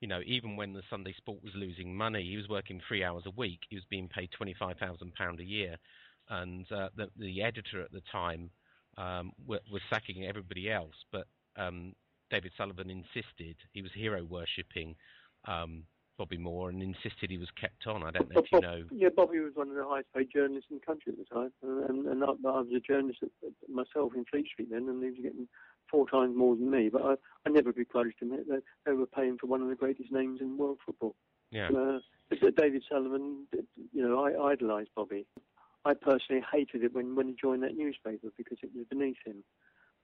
you 0.00 0.08
know, 0.08 0.20
even 0.26 0.56
when 0.56 0.72
the 0.72 0.82
Sunday 0.88 1.14
Sport 1.16 1.42
was 1.44 1.52
losing 1.54 1.94
money, 1.94 2.22
he 2.28 2.36
was 2.36 2.48
working 2.48 2.80
three 2.88 3.04
hours 3.04 3.24
a 3.26 3.30
week. 3.30 3.60
He 3.68 3.76
was 3.76 3.84
being 3.90 4.08
paid 4.08 4.30
twenty-five 4.32 4.78
thousand 4.78 5.14
pound 5.14 5.38
a 5.40 5.44
year, 5.44 5.76
and 6.30 6.70
uh, 6.72 6.88
the, 6.96 7.08
the 7.18 7.42
editor 7.42 7.82
at 7.82 7.92
the 7.92 8.02
time 8.10 8.50
um, 8.96 9.32
wa- 9.46 9.58
was 9.70 9.82
sacking 9.90 10.24
everybody 10.26 10.70
else, 10.70 10.94
but 11.10 11.26
um, 11.56 11.94
David 12.30 12.52
Sullivan 12.56 12.90
insisted 12.90 13.56
he 13.72 13.82
was 13.82 13.90
hero 13.94 14.24
worshipping 14.24 14.94
um, 15.46 15.84
Bobby 16.18 16.38
Moore 16.38 16.70
and 16.70 16.82
insisted 16.82 17.30
he 17.30 17.38
was 17.38 17.48
kept 17.60 17.86
on. 17.86 18.02
I 18.02 18.10
don't 18.10 18.32
know 18.32 18.40
if 18.40 18.52
you 18.52 18.60
know. 18.60 18.84
Yeah, 18.90 19.08
Bobby 19.14 19.40
was 19.40 19.52
one 19.54 19.68
of 19.68 19.74
the 19.74 19.84
highest 19.84 20.08
paid 20.14 20.28
journalists 20.32 20.70
in 20.70 20.78
the 20.78 20.86
country 20.86 21.12
at 21.12 21.18
the 21.18 21.24
time, 21.24 21.52
uh, 21.64 21.86
and, 21.88 22.06
and 22.06 22.22
I, 22.22 22.28
I 22.28 22.60
was 22.60 22.68
a 22.76 22.80
journalist 22.80 23.20
myself 23.68 24.12
in 24.14 24.24
Fleet 24.30 24.46
Street 24.46 24.68
then, 24.70 24.88
and 24.88 25.02
he 25.02 25.10
was 25.10 25.18
getting 25.22 25.48
four 25.90 26.08
times 26.08 26.36
more 26.36 26.54
than 26.54 26.70
me. 26.70 26.90
But 26.90 27.02
I, 27.02 27.14
I 27.46 27.50
never 27.50 27.72
begrudged 27.72 28.20
him. 28.20 28.30
They, 28.30 28.56
they 28.86 28.92
were 28.92 29.06
paying 29.06 29.38
for 29.38 29.46
one 29.46 29.62
of 29.62 29.68
the 29.68 29.74
greatest 29.74 30.12
names 30.12 30.40
in 30.40 30.56
world 30.56 30.78
football. 30.84 31.14
Yeah. 31.50 31.68
Uh, 31.68 31.98
David 32.56 32.82
Sullivan, 32.90 33.46
you 33.92 34.02
know, 34.02 34.24
I 34.24 34.52
idolised 34.52 34.90
Bobby. 34.96 35.26
I 35.84 35.94
personally 35.94 36.44
hated 36.52 36.84
it 36.84 36.94
when, 36.94 37.16
when 37.16 37.28
he 37.28 37.34
joined 37.40 37.62
that 37.62 37.76
newspaper 37.76 38.28
because 38.36 38.58
it 38.62 38.70
was 38.74 38.86
beneath 38.88 39.16
him. 39.24 39.42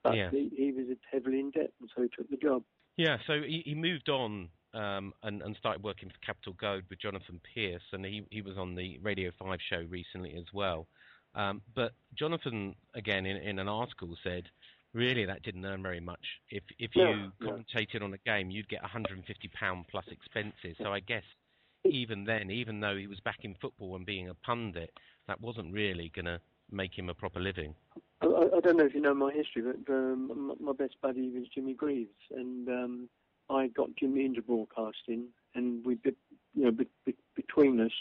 But 0.02 0.16
Yeah. 0.16 0.30
he, 0.30 0.50
he 0.56 0.72
was 0.72 0.86
heavily 1.10 1.40
in 1.40 1.50
debt, 1.50 1.72
and 1.80 1.90
so 1.94 2.02
he 2.02 2.08
took 2.08 2.28
the 2.30 2.36
job. 2.36 2.62
Yeah, 2.96 3.18
so 3.26 3.42
he, 3.42 3.62
he 3.64 3.74
moved 3.74 4.08
on 4.08 4.48
um, 4.74 5.12
and, 5.22 5.42
and 5.42 5.56
started 5.56 5.82
working 5.82 6.10
for 6.10 6.18
Capital 6.24 6.52
Gold 6.54 6.84
with 6.90 7.00
Jonathan 7.00 7.40
Pearce, 7.54 7.82
and 7.92 8.04
he, 8.04 8.26
he 8.30 8.42
was 8.42 8.56
on 8.58 8.74
the 8.74 8.98
Radio 8.98 9.30
5 9.38 9.58
show 9.68 9.84
recently 9.88 10.34
as 10.36 10.46
well. 10.52 10.86
Um, 11.34 11.62
but 11.74 11.92
Jonathan, 12.14 12.74
again, 12.94 13.26
in, 13.26 13.36
in 13.36 13.58
an 13.58 13.68
article 13.68 14.16
said, 14.24 14.44
really 14.92 15.26
that 15.26 15.42
didn't 15.42 15.64
earn 15.64 15.82
very 15.82 16.00
much. 16.00 16.24
If 16.50 16.62
if 16.78 16.90
you 16.96 17.02
yeah. 17.02 17.28
commentated 17.42 18.02
on 18.02 18.14
a 18.14 18.18
game, 18.18 18.50
you'd 18.50 18.68
get 18.68 18.82
150 18.82 19.48
pound 19.48 19.86
plus 19.90 20.06
expenses. 20.10 20.76
So 20.82 20.92
I 20.92 21.00
guess 21.00 21.22
even 21.84 22.24
then, 22.24 22.50
even 22.50 22.80
though 22.80 22.96
he 22.96 23.06
was 23.06 23.20
back 23.20 23.38
in 23.42 23.54
football 23.60 23.96
and 23.96 24.06
being 24.06 24.28
a 24.28 24.34
pundit, 24.34 24.90
that 25.26 25.40
wasn't 25.40 25.72
really 25.72 26.10
going 26.14 26.26
to 26.26 26.40
make 26.70 26.96
him 26.96 27.08
a 27.08 27.14
proper 27.14 27.40
living. 27.40 27.74
I, 28.20 28.26
I 28.26 28.60
don't 28.60 28.76
know 28.76 28.84
if 28.84 28.94
you 28.94 29.00
know 29.00 29.14
my 29.14 29.32
history, 29.32 29.62
but 29.62 29.92
um, 29.92 30.54
my 30.60 30.72
best 30.72 30.96
buddy 31.00 31.30
was 31.30 31.48
Jimmy 31.54 31.74
Greaves, 31.74 32.10
and 32.30 32.68
um, 32.68 33.08
I 33.48 33.68
got 33.68 33.88
Jimmy 33.98 34.24
into 34.24 34.42
broadcasting, 34.42 35.26
and 35.54 35.84
we, 35.84 35.98
you 36.04 36.64
know, 36.64 36.70
be, 36.70 36.86
be, 37.04 37.14
between 37.36 37.80
us, 37.80 37.92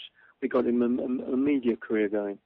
we 0.42 0.48
got 0.48 0.66
him 0.66 0.82
a, 0.82 0.86
a, 0.86 1.34
a 1.34 1.38
media 1.38 1.76
career 1.76 2.10
going, 2.10 2.40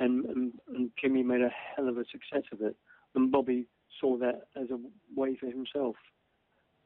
and, 0.00 0.24
and 0.26 0.52
and 0.74 0.90
Jimmy 1.00 1.22
made 1.22 1.40
a 1.40 1.50
hell 1.50 1.88
of 1.88 1.98
a 1.98 2.04
success 2.04 2.44
of 2.52 2.60
it, 2.62 2.76
and 3.14 3.32
Bobby 3.32 3.66
saw 4.00 4.16
that 4.18 4.48
as 4.54 4.70
a 4.70 4.78
way 5.16 5.36
for 5.36 5.46
himself, 5.46 5.96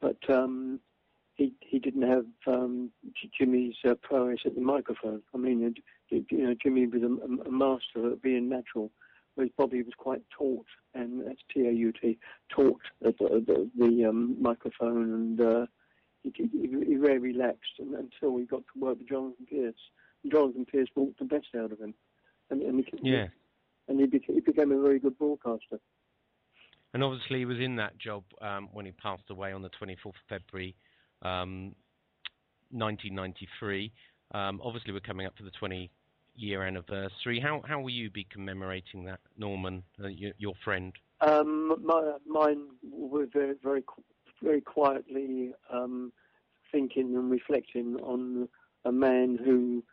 but 0.00 0.18
um, 0.28 0.80
he 1.34 1.54
he 1.60 1.78
didn't 1.78 2.08
have 2.08 2.26
um, 2.46 2.90
J- 3.20 3.30
Jimmy's 3.38 3.76
uh, 3.88 3.94
prowess 4.02 4.40
at 4.44 4.54
the 4.54 4.60
microphone. 4.60 5.22
I 5.34 5.38
mean, 5.38 5.74
you 6.10 6.24
know, 6.30 6.54
Jimmy 6.62 6.86
was 6.86 7.02
a, 7.02 7.06
a- 7.06 7.48
a 7.48 7.50
master 7.50 8.12
at 8.12 8.22
being 8.22 8.48
natural 8.48 8.90
whereas 9.34 9.50
Bobby 9.56 9.82
was 9.82 9.94
quite 9.96 10.22
taught, 10.36 10.66
and 10.94 11.26
that's 11.26 11.40
T-A-U-T, 11.52 12.18
taught 12.50 12.80
at 13.06 13.18
the, 13.18 13.42
the, 13.46 13.70
the 13.78 14.04
um, 14.04 14.36
microphone, 14.40 15.12
and 15.12 15.40
uh, 15.40 15.66
he, 16.22 16.32
he, 16.36 16.68
he 16.86 16.94
very 16.96 17.18
relaxed 17.18 17.78
and, 17.78 17.94
until 17.94 18.36
he 18.36 18.44
got 18.44 18.62
to 18.74 18.80
work 18.80 18.98
with 18.98 19.08
Jonathan 19.08 19.46
Pearce. 19.48 19.74
And 20.22 20.32
Jonathan 20.32 20.66
Pearce 20.70 20.88
brought 20.94 21.18
the 21.18 21.24
best 21.24 21.46
out 21.56 21.72
of 21.72 21.80
him, 21.80 21.94
and, 22.50 22.62
and 22.62 22.84
he, 22.84 23.10
Yeah. 23.10 23.28
and 23.88 24.00
he, 24.00 24.06
beca- 24.06 24.34
he 24.34 24.40
became 24.40 24.72
a 24.72 24.80
very 24.80 24.98
good 24.98 25.18
broadcaster. 25.18 25.80
And 26.94 27.02
obviously, 27.02 27.38
he 27.38 27.46
was 27.46 27.58
in 27.58 27.76
that 27.76 27.96
job 27.96 28.24
um, 28.42 28.68
when 28.72 28.84
he 28.84 28.92
passed 28.92 29.30
away 29.30 29.52
on 29.52 29.62
the 29.62 29.70
24th 29.70 30.04
of 30.06 30.12
February, 30.28 30.76
um, 31.22 31.74
1993. 32.70 33.92
Um, 34.34 34.60
obviously, 34.62 34.92
we're 34.92 35.00
coming 35.00 35.26
up 35.26 35.36
for 35.36 35.44
the 35.44 35.50
20 35.50 35.90
year 36.34 36.62
anniversary. 36.62 37.40
How 37.40 37.62
how 37.66 37.80
will 37.80 37.90
you 37.90 38.10
be 38.10 38.24
commemorating 38.24 39.04
that, 39.04 39.20
Norman, 39.36 39.82
uh, 40.02 40.08
your, 40.08 40.32
your 40.38 40.54
friend? 40.64 40.92
Um, 41.20 41.76
my, 41.84 42.14
mine 42.26 42.66
were 42.90 43.26
very, 43.32 43.54
very, 43.62 43.84
very 44.42 44.60
quietly 44.60 45.52
um, 45.72 46.12
thinking 46.72 47.14
and 47.14 47.30
reflecting 47.30 47.96
on 48.02 48.48
a 48.84 48.90
man 48.90 49.38
who 49.42 49.84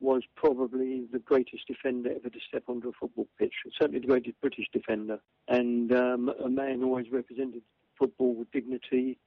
was 0.00 0.22
probably 0.34 1.04
the 1.12 1.20
greatest 1.20 1.68
defender 1.68 2.10
ever 2.10 2.28
to 2.28 2.38
step 2.48 2.64
onto 2.66 2.88
a 2.88 2.92
football 2.98 3.28
pitch. 3.38 3.52
Certainly 3.78 4.00
the 4.00 4.08
greatest 4.08 4.40
British 4.40 4.66
defender, 4.72 5.20
and 5.46 5.92
um, 5.92 6.32
a 6.42 6.48
man 6.48 6.80
who 6.80 6.86
always 6.86 7.12
represented 7.12 7.62
football 7.96 8.34
with 8.34 8.50
dignity 8.50 9.18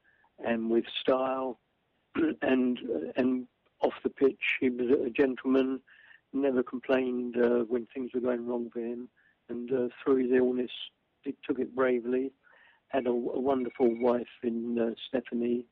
and 0.44 0.70
with 0.70 0.86
style, 1.02 1.60
and 2.42 2.80
and 3.16 3.48
off 3.82 3.94
the 4.04 4.10
pitch 4.10 4.42
he 4.60 4.70
was 4.70 4.90
a 5.06 5.10
gentleman. 5.10 5.82
Never 6.34 6.64
complained 6.64 7.38
uh, 7.38 7.64
when 7.68 7.88
things 7.94 8.12
were 8.14 8.20
going 8.20 8.46
wrong 8.46 8.70
for 8.74 8.80
him, 8.80 9.10
and 9.50 9.72
uh, 9.72 9.88
through 10.04 10.24
his 10.24 10.32
illness, 10.34 10.72
he 11.22 11.36
took 11.48 11.60
it 11.60 11.76
bravely. 11.76 12.32
Had 12.90 13.08
a, 13.08 13.12
a 13.12 13.40
wonderful 13.40 13.90
wife 14.00 14.28
in 14.44 14.78
uh, 14.80 14.96
Stephanie, 15.08 15.66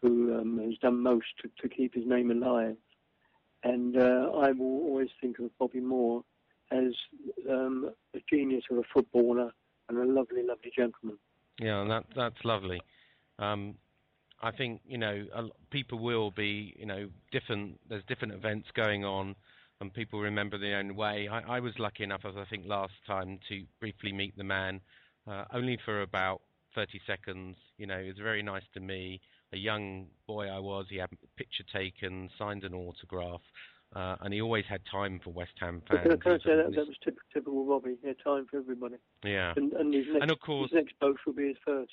who 0.00 0.34
um, 0.34 0.58
has 0.64 0.78
done 0.78 1.02
most 1.02 1.26
to, 1.42 1.50
to 1.60 1.68
keep 1.68 1.94
his 1.94 2.06
name 2.06 2.30
alive. 2.30 2.76
And 3.64 3.96
uh, 3.96 4.30
I 4.34 4.52
will 4.52 4.82
always 4.86 5.08
think 5.20 5.38
of 5.38 5.50
Bobby 5.58 5.80
Moore 5.80 6.22
as 6.70 6.94
um, 7.50 7.90
a 8.14 8.18
genius 8.30 8.64
of 8.70 8.78
a 8.78 8.82
footballer 8.92 9.50
and 9.88 9.98
a 9.98 10.04
lovely, 10.04 10.42
lovely 10.42 10.70
gentleman. 10.76 11.18
Yeah, 11.60 11.80
and 11.80 11.90
that 11.90 12.04
that's 12.14 12.44
lovely. 12.44 12.80
Um, 13.38 13.74
I 14.40 14.50
think 14.52 14.80
you 14.86 14.98
know 14.98 15.26
people 15.70 15.98
will 15.98 16.30
be 16.30 16.74
you 16.78 16.86
know 16.86 17.08
different. 17.32 17.78
There's 17.88 18.04
different 18.08 18.34
events 18.34 18.68
going 18.74 19.04
on, 19.04 19.34
and 19.80 19.92
people 19.92 20.20
remember 20.20 20.58
their 20.58 20.78
own 20.78 20.94
way. 20.96 21.28
I, 21.28 21.56
I 21.56 21.60
was 21.60 21.72
lucky 21.78 22.04
enough, 22.04 22.22
as 22.24 22.34
I 22.36 22.44
think 22.48 22.64
last 22.66 22.92
time, 23.06 23.38
to 23.48 23.64
briefly 23.80 24.12
meet 24.12 24.36
the 24.36 24.44
man, 24.44 24.80
uh, 25.26 25.44
only 25.52 25.78
for 25.84 26.02
about 26.02 26.42
30 26.74 27.00
seconds. 27.06 27.56
You 27.78 27.86
know, 27.86 28.00
he 28.00 28.08
was 28.08 28.18
very 28.18 28.42
nice 28.42 28.62
to 28.74 28.80
me. 28.80 29.20
A 29.52 29.56
young 29.56 30.06
boy 30.26 30.48
I 30.48 30.58
was, 30.58 30.86
he 30.90 30.98
had 30.98 31.08
a 31.12 31.16
picture 31.36 31.64
taken, 31.72 32.28
signed 32.38 32.64
an 32.64 32.74
autograph, 32.74 33.40
uh, 33.96 34.16
and 34.20 34.34
he 34.34 34.42
always 34.42 34.66
had 34.68 34.82
time 34.90 35.20
for 35.24 35.30
West 35.30 35.52
Ham 35.60 35.82
fans. 35.88 36.02
can 36.22 36.32
I 36.32 36.36
say 36.38 36.56
that, 36.56 36.70
that 36.74 36.86
was- 36.86 36.98
typical, 37.02 37.22
typical 37.32 37.64
Robbie. 37.64 37.96
He 38.02 38.08
had 38.08 38.16
time 38.22 38.46
for 38.50 38.58
everybody. 38.58 38.96
yeah. 39.24 39.54
And, 39.56 39.72
and, 39.72 39.94
his 39.94 40.04
next, 40.06 40.22
And 40.22 40.30
of 40.30 40.38
course- 40.40 40.70
his 40.70 40.76
next 40.76 40.98
boast 41.00 41.20
will 41.26 41.32
be 41.32 41.48
his 41.48 41.56
first. 41.64 41.92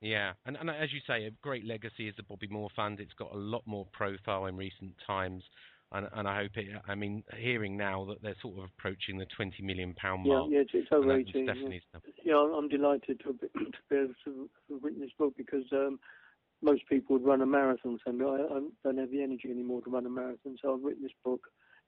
Yeah, 0.00 0.32
and, 0.46 0.56
and 0.56 0.70
as 0.70 0.92
you 0.92 1.00
say, 1.06 1.24
a 1.24 1.30
great 1.42 1.64
legacy 1.64 2.08
is 2.08 2.14
the 2.16 2.22
Bobby 2.22 2.46
Moore 2.48 2.70
Fund. 2.76 3.00
It's 3.00 3.12
got 3.14 3.32
a 3.34 3.38
lot 3.38 3.62
more 3.66 3.86
profile 3.92 4.46
in 4.46 4.56
recent 4.56 4.94
times, 5.04 5.42
and, 5.92 6.06
and 6.14 6.28
I 6.28 6.42
hope 6.42 6.52
it. 6.56 6.66
I 6.86 6.94
mean, 6.94 7.24
hearing 7.36 7.76
now 7.76 8.04
that 8.04 8.22
they're 8.22 8.36
sort 8.40 8.58
of 8.58 8.64
approaching 8.64 9.18
the 9.18 9.26
twenty 9.36 9.62
million 9.62 9.94
pound 9.94 10.24
Yeah, 10.24 10.34
mark. 10.34 10.50
yeah, 10.52 10.58
it's, 10.60 10.70
it's 10.74 10.88
over 10.92 11.18
18. 11.18 11.46
yeah. 11.46 12.00
Yeah, 12.24 12.36
I'm 12.36 12.54
I'm 12.54 12.68
delighted 12.68 13.20
to 13.26 13.32
be, 13.32 13.48
to 13.48 13.78
be 13.90 13.96
able 13.96 14.14
to 14.24 14.48
have 14.70 14.82
written 14.82 15.00
this 15.00 15.10
book 15.18 15.34
because 15.36 15.64
um, 15.72 15.98
most 16.62 16.86
people 16.88 17.16
would 17.16 17.26
run 17.26 17.42
a 17.42 17.46
marathon 17.46 17.98
and 18.06 18.22
I, 18.22 18.26
I 18.26 18.60
don't 18.84 18.98
have 18.98 19.10
the 19.10 19.22
energy 19.22 19.50
anymore 19.50 19.82
to 19.82 19.90
run 19.90 20.06
a 20.06 20.10
marathon, 20.10 20.56
so 20.62 20.74
I've 20.74 20.82
written 20.84 21.02
this 21.02 21.12
book. 21.24 21.40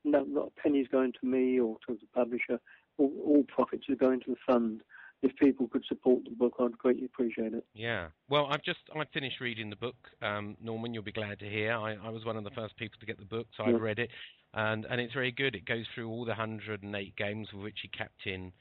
No, 0.05 0.25
not 0.25 0.49
a 0.57 0.61
penny's 0.61 0.89
going 0.89 1.13
to 1.21 1.27
me 1.27 1.61
or 1.61 1.77
to 1.87 1.95
the 1.95 2.07
publisher. 2.15 2.59
All, 2.99 3.13
all 3.25 3.45
profits 3.45 3.85
are 3.91 3.97
going 3.97 4.21
to 4.21 4.31
the 4.31 4.37
fund. 4.47 4.83
If 5.23 5.37
people 5.37 5.69
could 5.69 5.85
support 5.87 6.25
the 6.25 6.31
book, 6.31 6.55
I'd 6.59 6.79
greatly 6.79 7.05
appreciate 7.05 7.53
it. 7.53 7.67
Yeah. 7.75 8.09
Well, 8.31 8.47
I've 8.47 8.63
just 8.63 8.79
I 8.95 9.05
finished 9.13 9.41
reading 9.41 9.69
the 9.69 9.77
book, 9.77 9.97
um, 10.23 10.57
Norman. 10.63 10.95
You'll 10.95 11.03
be 11.03 11.13
glad 11.13 11.39
to 11.41 11.45
hear. 11.45 11.73
I, 11.73 11.97
I 12.03 12.09
was 12.09 12.25
one 12.25 12.37
of 12.39 12.45
the 12.45 12.51
first 12.51 12.77
people 12.77 12.99
to 13.01 13.07
get 13.07 13.19
the 13.19 13.27
book, 13.27 13.47
so 13.57 13.65
Yeah. 13.67 13.75
I've 13.75 13.83
read 13.83 13.99
it, 13.99 14.11
and 14.55 14.87
and 14.87 15.01
it's 15.01 15.13
very 15.13 15.31
good. 15.33 15.55
It 15.55 15.67
goes 15.67 15.85
through 15.95 16.09
all 16.09 16.25
the 16.25 16.31
108 16.31 17.17
games 17.17 17.49
of 17.53 17.61
which 17.61 17.79
he 17.83 17.89
kept 17.89 18.27
in 18.27 18.53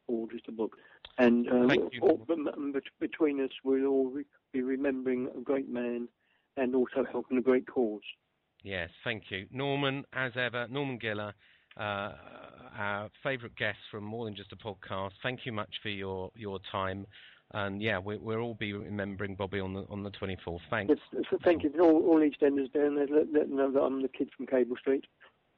orders 0.08 0.41
the 0.47 0.52
book. 0.52 0.78
And 1.20 1.47
um, 1.50 1.70
Thank 1.70 1.93
you, 1.93 2.02
all, 2.02 2.18
bet- 2.28 2.74
bet- 2.74 2.84
between 3.00 3.39
us, 3.43 3.52
we'll 3.64 3.86
all 3.86 4.10
re- 4.10 4.26
be 4.52 4.64
remembering 4.64 5.30
a 5.38 5.41
great 5.41 5.70
man 5.70 6.08
and 6.58 6.76
also 6.76 7.06
helping 7.12 7.38
a 7.38 7.41
great 7.41 7.68
cause. 7.68 8.02
Yes, 8.64 8.89
thank 9.04 9.26
you. 9.30 9.45
Norman, 9.52 10.06
as 10.14 10.32
ever, 10.36 10.68
Norman 10.70 10.97
Giller, 10.97 11.34
uh, 11.78 12.14
our 12.78 13.10
favourite 13.22 13.56
guest 13.56 13.78
from 13.91 14.04
More 14.04 14.26
Than 14.26 14.36
Just 14.36 14.52
a 14.52 14.56
Podcast. 14.56 15.12
Thank 15.22 15.45
you 15.45 15.52
much 15.52 15.76
for 15.84 15.89
your, 15.89 16.32
your 16.36 16.60
time. 16.72 17.06
And 17.54 17.82
yeah, 17.82 18.00
we, 18.00 18.18
we'll 18.18 18.39
all 18.39 18.56
be 18.56 18.74
remembering 18.74 19.36
Bobby 19.36 19.60
on 19.60 19.74
the 19.74 19.82
on 19.89 20.04
the 20.04 20.12
24th. 20.12 20.60
Thanks. 20.70 20.93
Yes, 21.14 21.24
so 21.32 21.38
thank 21.43 21.64
you 21.64 21.72
all, 21.80 22.06
all 22.06 22.20
EastEnders 22.20 22.72
down 22.72 22.95
there. 22.95 23.08
Let, 23.08 23.34
let 23.34 23.47
them 23.47 23.58
know 23.58 23.72
that 23.72 23.82
I'm 23.82 24.02
the 24.04 24.08
kid 24.08 24.30
from 24.36 24.45
Cable 24.45 24.76
Street. 24.78 25.06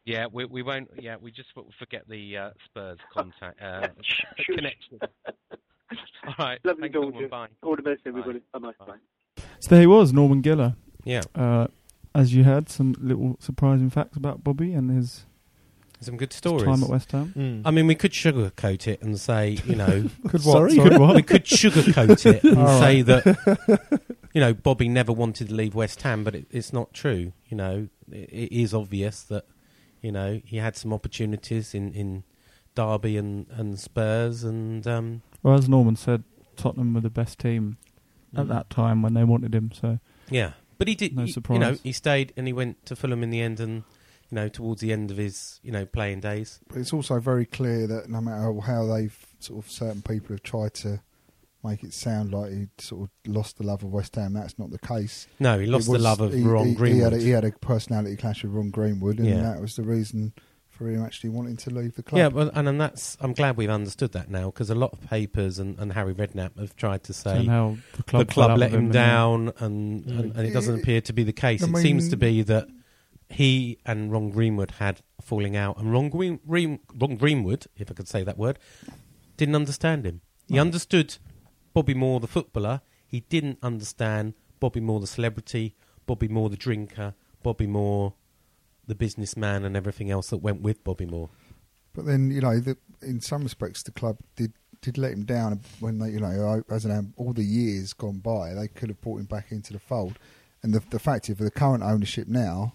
Yeah, 0.05 0.25
we 0.31 0.45
we 0.45 0.63
won't. 0.63 0.89
Yeah, 0.99 1.17
we 1.21 1.31
just 1.31 1.49
forget 1.77 2.07
the 2.09 2.37
uh, 2.37 2.49
Spurs 2.65 2.97
contact 3.13 3.61
uh, 3.61 3.87
Shush. 4.01 4.45
connection. 4.55 4.99
All 6.27 6.33
right. 6.39 6.59
Lovely 6.63 6.83
thanks, 6.83 6.93
talking 6.95 7.11
Norman. 7.11 7.29
Bye. 7.29 7.47
All 7.63 7.75
the 7.75 7.81
best, 7.81 8.01
everybody. 8.05 8.41
Bye-bye. 8.53 8.71
Bye. 8.79 9.43
So 9.59 9.69
there 9.69 9.81
he 9.81 9.87
was, 9.87 10.13
Norman 10.13 10.41
Giller. 10.41 10.75
Yeah. 11.03 11.21
Uh, 11.35 11.67
as 12.15 12.33
you 12.33 12.43
heard, 12.45 12.69
some 12.69 12.95
little 12.99 13.35
surprising 13.39 13.89
facts 13.89 14.15
about 14.17 14.43
Bobby 14.43 14.73
and 14.73 14.89
his, 14.89 15.25
Some 15.99 16.15
good 16.17 16.31
his 16.31 16.37
stories. 16.37 16.63
time 16.63 16.81
at 16.83 16.89
West 16.89 17.11
Ham. 17.11 17.33
Mm. 17.35 17.61
I 17.65 17.71
mean, 17.71 17.87
we 17.87 17.95
could 17.95 18.11
sugarcoat 18.13 18.87
it 18.87 19.01
and 19.01 19.19
say, 19.19 19.57
you 19.65 19.75
know, 19.75 20.09
Could 20.29 20.43
what? 20.45 20.61
what? 20.61 20.71
Sorry? 20.71 20.75
Could 20.77 20.97
what? 20.99 21.15
we 21.15 21.23
could 21.23 21.43
sugarcoat 21.45 22.25
it 22.25 22.43
and 22.45 22.57
All 22.57 22.79
say 22.79 23.01
right. 23.03 23.23
that 23.23 24.01
you 24.33 24.39
know, 24.39 24.53
Bobby 24.53 24.87
never 24.87 25.11
wanted 25.11 25.49
to 25.49 25.53
leave 25.53 25.75
West 25.75 26.01
Ham, 26.03 26.23
but 26.23 26.35
it, 26.35 26.45
it's 26.51 26.71
not 26.71 26.93
true. 26.93 27.33
You 27.49 27.57
know, 27.57 27.87
it, 28.09 28.29
it 28.31 28.51
is 28.61 28.73
obvious 28.73 29.23
that 29.23 29.45
you 30.01 30.11
know 30.11 30.41
he 30.45 30.57
had 30.57 30.75
some 30.75 30.91
opportunities 30.93 31.73
in 31.73 31.93
in 31.93 32.23
Derby 32.75 33.17
and 33.17 33.47
and 33.49 33.79
Spurs, 33.79 34.43
and 34.43 34.85
um, 34.87 35.21
Well, 35.43 35.55
as 35.55 35.67
Norman 35.69 35.95
said, 35.95 36.23
Tottenham 36.55 36.93
were 36.93 37.01
the 37.01 37.09
best 37.09 37.39
team 37.39 37.77
at 38.35 38.45
Mm. 38.45 38.49
that 38.49 38.69
time 38.69 39.01
when 39.01 39.13
they 39.13 39.23
wanted 39.25 39.53
him. 39.53 39.71
So 39.73 39.99
yeah. 40.29 40.53
But 40.77 40.87
he 40.87 40.95
did. 40.95 41.15
No 41.15 41.25
he- 41.25 41.35
You 41.49 41.59
know, 41.59 41.73
he 41.83 41.91
stayed 41.91 42.33
and 42.35 42.47
he 42.47 42.53
went 42.53 42.85
to 42.87 42.95
Fulham 42.95 43.21
in 43.23 43.29
the 43.29 43.41
end, 43.41 43.59
and 43.59 43.83
you 44.31 44.35
know, 44.35 44.47
towards 44.47 44.81
the 44.81 44.91
end 44.93 45.11
of 45.11 45.17
his 45.17 45.59
you 45.63 45.71
know 45.71 45.85
playing 45.85 46.21
days. 46.21 46.59
But 46.67 46.77
it's 46.77 46.93
also 46.93 47.19
very 47.19 47.45
clear 47.45 47.85
that 47.87 48.09
no 48.09 48.21
matter 48.21 48.57
how 48.61 48.85
they've 48.85 49.17
sort 49.39 49.63
of 49.65 49.69
certain 49.71 50.01
people 50.01 50.33
have 50.33 50.43
tried 50.43 50.73
to 50.75 51.01
make 51.63 51.83
it 51.83 51.93
sound 51.93 52.31
like 52.33 52.51
he 52.51 52.67
sort 52.77 53.03
of 53.03 53.09
lost 53.33 53.57
the 53.57 53.63
love 53.65 53.83
of 53.83 53.91
West 53.91 54.15
Ham, 54.15 54.33
that's 54.33 54.57
not 54.57 54.71
the 54.71 54.79
case. 54.79 55.27
No, 55.39 55.57
he 55.59 55.65
It 55.65 55.69
lost 55.69 55.91
the 55.91 55.97
love 55.99 56.21
of 56.21 56.33
he, 56.33 56.41
Ron 56.41 56.67
he, 56.69 56.73
Greenwood. 56.75 56.97
He 56.97 57.01
had, 57.01 57.13
a, 57.13 57.17
he 57.17 57.29
had 57.31 57.45
a 57.45 57.51
personality 57.51 58.15
clash 58.15 58.43
with 58.43 58.51
Ron 58.53 58.69
Greenwood, 58.69 59.19
and 59.19 59.27
Yeah. 59.27 59.41
that 59.43 59.61
was 59.61 59.75
the 59.75 59.83
reason 59.83 60.33
for 60.69 60.89
him 60.89 61.03
actually 61.03 61.29
wanting 61.29 61.57
to 61.57 61.69
leave 61.69 61.95
the 61.95 62.01
club. 62.03 62.17
Yeah, 62.17 62.27
well, 62.29 62.49
and, 62.55 62.67
and 62.67 62.81
that's 62.81 63.15
I'm 63.21 63.33
glad 63.33 63.57
we've 63.57 63.69
understood 63.69 64.13
that 64.13 64.29
now 64.31 64.45
because 64.47 64.69
a 64.69 64.75
lot 64.75 64.93
of 64.93 65.01
papers 65.09 65.59
and, 65.59 65.77
and 65.77 65.93
Harry 65.93 66.13
Redknapp 66.15 66.57
have 66.57 66.75
tried 66.75 67.03
to 67.03 67.13
say 67.13 67.45
saying 67.45 67.83
the 67.95 68.03
club, 68.03 68.27
the 68.27 68.33
club 68.33 68.57
let 68.57 68.71
him 68.71 68.85
and- 68.85 68.93
down, 68.93 69.53
and, 69.59 70.05
and, 70.07 70.35
and 70.35 70.47
it 70.47 70.51
doesn't 70.53 70.79
appear 70.79 71.01
to 71.01 71.13
be 71.13 71.23
the 71.23 71.33
case. 71.33 71.63
I 71.63 71.67
it 71.67 71.77
seems 71.77 72.09
to 72.09 72.17
be 72.17 72.41
that 72.43 72.67
he 73.29 73.77
and 73.85 74.11
Ron 74.11 74.29
Greenwood 74.31 74.71
had 74.71 75.01
falling 75.21 75.55
out, 75.55 75.77
and 75.77 75.93
Ron, 75.93 76.09
Green, 76.09 76.39
Green, 76.47 76.79
Ron 76.95 77.15
Greenwood, 77.15 77.67
if 77.77 77.91
I 77.91 77.93
could 77.93 78.07
say 78.07 78.23
that 78.23 78.37
word, 78.37 78.57
didn't 79.37 79.55
understand 79.55 80.05
him. 80.05 80.21
He 80.47 80.55
No. 80.55 80.61
understood 80.61 81.17
Bobby 81.73 81.93
Moore, 81.93 82.19
the 82.19 82.27
footballer. 82.27 82.81
He 83.05 83.21
didn't 83.21 83.59
understand 83.61 84.33
Bobby 84.59 84.79
Moore, 84.79 84.99
the 84.99 85.07
celebrity, 85.07 85.75
Bobby 86.05 86.27
Moore, 86.27 86.49
the 86.49 86.57
drinker, 86.57 87.15
Bobby 87.43 87.67
Moore, 87.67 88.13
the 88.87 88.95
businessman, 88.95 89.63
and 89.63 89.75
everything 89.75 90.11
else 90.11 90.29
that 90.29 90.37
went 90.37 90.61
with 90.61 90.83
Bobby 90.83 91.05
Moore. 91.05 91.29
But 91.93 92.05
then, 92.05 92.31
you 92.31 92.41
know, 92.41 92.59
the, 92.59 92.77
in 93.01 93.21
some 93.21 93.43
respects, 93.43 93.83
the 93.83 93.91
club 93.91 94.17
did 94.35 94.53
did 94.81 94.97
let 94.97 95.11
him 95.11 95.25
down 95.25 95.61
when 95.79 95.99
they, 95.99 96.09
you 96.09 96.19
know, 96.19 96.63
as 96.69 96.85
an 96.85 97.13
all 97.15 97.33
the 97.33 97.43
years 97.43 97.93
gone 97.93 98.17
by, 98.17 98.53
they 98.53 98.67
could 98.67 98.89
have 98.89 98.99
brought 99.01 99.19
him 99.19 99.25
back 99.25 99.51
into 99.51 99.73
the 99.73 99.79
fold. 99.79 100.17
And 100.63 100.73
the 100.73 100.81
the 100.89 100.99
fact 100.99 101.29
is, 101.29 101.37
for 101.37 101.43
the 101.43 101.51
current 101.51 101.83
ownership 101.83 102.27
now, 102.27 102.73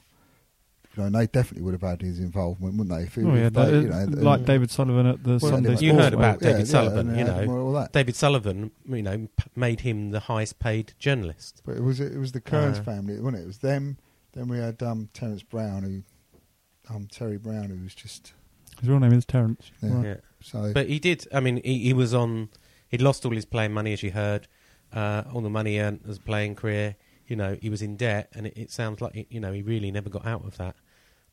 you 0.97 1.03
know, 1.03 1.11
they 1.19 1.27
definitely 1.27 1.63
would 1.63 1.75
have 1.75 1.83
had 1.83 2.01
his 2.03 2.19
involvement, 2.19 2.77
wouldn't 2.77 2.97
they? 2.97 3.05
If, 3.05 3.19
it- 3.19 3.25
Oh, 3.25 3.35
yeah, 3.35 3.47
if 3.47 3.53
they, 3.53 3.79
you 3.81 3.89
know, 3.89 4.05
like 4.23 4.39
and- 4.39 4.47
David 4.47 4.71
Sullivan 4.71 5.07
at 5.07 5.23
the 5.25 5.31
Well, 5.31 5.39
Sunday 5.41 5.71
anyway, 5.73 5.85
You 5.85 5.95
heard 5.95 6.15
about 6.15 6.41
yeah, 6.43 6.49
David 6.49 6.67
yeah, 6.67 6.73
Sullivan, 6.73 7.09
and, 7.11 7.19
you 7.19 7.25
uh, 7.25 7.41
know. 7.41 7.47
well, 7.49 7.67
all 7.67 7.73
that. 7.75 7.93
David 7.93 8.17
Sullivan, 8.17 8.71
you 8.87 9.03
know, 9.03 9.29
made 9.55 9.81
him 9.81 10.11
the 10.11 10.21
highest 10.21 10.59
paid 10.59 10.93
journalist. 10.99 11.63
But 11.65 11.77
it 11.77 11.83
was 11.83 12.01
it 12.01 12.19
was 12.19 12.33
the 12.33 12.41
Cearns 12.41 12.79
Uh, 12.79 12.83
family, 12.83 13.19
wasn't 13.21 13.37
it? 13.37 13.43
It 13.43 13.47
was 13.47 13.59
them. 13.59 13.99
Then 14.33 14.49
we 14.49 14.59
had 14.59 14.83
um, 14.83 15.09
Terence 15.15 15.43
Brown, 15.43 15.83
who 15.83 16.95
um, 16.95 17.07
Terry 17.11 17.39
Brown, 17.39 17.71
who 17.71 17.83
was 17.83 17.95
just 17.95 18.33
His 18.81 18.89
real 18.89 19.01
name 19.01 19.13
is 19.13 19.25
Terence. 19.25 19.71
Yeah. 19.83 19.91
Right. 19.95 20.05
Yeah. 20.07 20.17
so. 20.43 20.73
But 20.73 20.89
he 20.89 20.99
did. 20.99 21.27
I 21.33 21.41
mean, 21.41 21.61
he, 21.65 21.79
he 21.81 21.93
was 21.93 22.13
on. 22.15 22.51
He'd 22.89 23.03
lost 23.03 23.25
all 23.27 23.33
his 23.33 23.45
playing 23.45 23.73
money, 23.73 23.93
as 23.93 24.03
you 24.03 24.13
heard, 24.13 24.47
uh, 24.93 25.25
all 25.33 25.41
the 25.41 25.51
money 25.51 25.73
he 25.73 25.81
earned 25.81 26.01
as 26.09 26.19
a 26.19 26.21
playing 26.21 26.55
career. 26.55 26.97
You 27.27 27.35
know, 27.35 27.57
he 27.61 27.69
was 27.71 27.83
in 27.83 27.97
debt, 27.97 28.29
and 28.35 28.47
it, 28.47 28.57
it 28.57 28.71
sounds 28.71 29.01
like 29.01 29.27
you 29.31 29.41
know 29.41 29.53
he 29.53 29.63
really 29.63 29.91
never 29.91 30.09
got 30.09 30.25
out 30.27 30.45
of 30.45 30.57
that. 30.59 30.77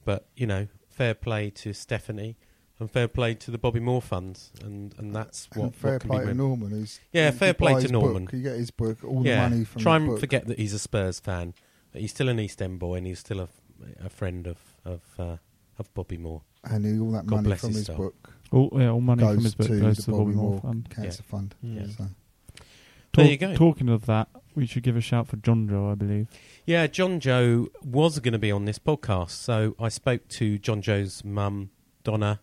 But 0.06 0.28
you 0.36 0.48
know, 0.48 0.68
fair 0.90 1.14
play 1.14 1.50
to 1.52 1.74
Stephanie, 1.74 2.38
and 2.80 2.90
fair 2.92 3.08
play 3.08 3.34
to 3.36 3.52
the 3.52 3.58
Bobby 3.58 3.80
Moore 3.80 4.02
funds, 4.02 4.52
and 4.64 4.94
and 4.98 5.16
that's 5.16 5.48
what, 5.54 5.64
and 5.66 5.76
fair 5.76 5.94
what 5.94 6.02
can 6.02 6.10
play 6.10 6.18
be 6.20 6.24
to 6.24 6.28
read. 6.30 6.38
Norman, 6.38 6.70
who's 6.72 7.00
Yeah, 7.12 7.28
you- 7.32 7.38
fair 7.38 7.48
you 7.50 7.54
play 7.56 7.82
to 7.82 7.92
Norman. 7.92 8.26
Book, 8.26 8.34
you 8.34 8.42
get 8.42 8.58
his 8.58 8.72
book, 8.72 9.04
all 9.04 9.26
yeah, 9.26 9.44
the 9.44 9.50
money 9.50 9.66
from 9.66 9.82
try 9.82 9.94
his 9.96 10.02
and 10.02 10.10
book. 10.12 10.20
forget 10.20 10.48
that 10.48 10.60
he's 10.60 10.74
a 10.74 10.80
Spurs 10.80 11.20
fan, 11.20 11.54
but 11.92 12.02
he's 12.02 12.12
still 12.12 12.30
an 12.30 12.40
East 12.40 12.62
End 12.62 12.80
boy, 12.80 12.96
and 12.96 13.08
he's 13.08 13.20
still 13.20 13.40
a, 13.40 13.48
a 14.04 14.10
friend 14.10 14.48
of 14.48 14.58
of 14.86 15.02
uh, 15.18 15.38
of 15.80 15.94
Bobby 15.94 16.18
Moore. 16.18 16.42
and 16.66 16.86
he- 16.86 17.00
all 17.00 17.12
that 17.12 17.26
God 17.26 17.44
money 17.44 17.56
from 17.56 17.70
his 17.70 17.88
his 17.88 17.96
book 17.98 18.34
All, 18.52 18.70
yeah, 18.74 18.90
all 18.90 19.02
money 19.02 19.22
goes 19.24 19.36
from 19.36 19.44
his 19.44 19.56
book 19.56 19.68
to 19.68 19.80
goes 19.80 19.98
to 19.98 20.06
the 20.06 20.12
Bobby 20.12 20.32
Moore 20.34 20.60
Fund. 20.60 20.90
Cancer 20.90 21.24
Fund. 21.24 21.56
Yeah. 21.62 21.88
So. 21.88 22.06
There 23.16 23.26
Talk- 23.26 23.32
you 23.32 23.38
go. 23.38 23.56
Talking 23.56 23.90
of 23.90 24.06
that, 24.08 24.28
we 24.56 24.66
should 24.66 24.84
give 24.84 24.96
a 24.96 25.02
shout 25.02 25.28
for 25.28 25.38
John 25.38 25.68
Joe, 25.68 25.92
I 25.92 25.96
believe. 25.96 26.28
Yeah, 26.66 26.88
John 26.88 27.20
Joe 27.20 27.68
was 27.84 28.20
going 28.20 28.34
to 28.34 28.40
be 28.40 28.52
on 28.52 28.66
this 28.66 28.80
podcast, 28.80 29.32
so 29.32 29.76
I 29.80 29.90
spoke 29.90 30.28
to 30.30 30.58
John 30.58 30.82
Joe's 30.82 31.24
mum, 31.24 31.72
Donna, 32.04 32.42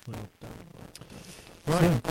Right. 1.67 2.01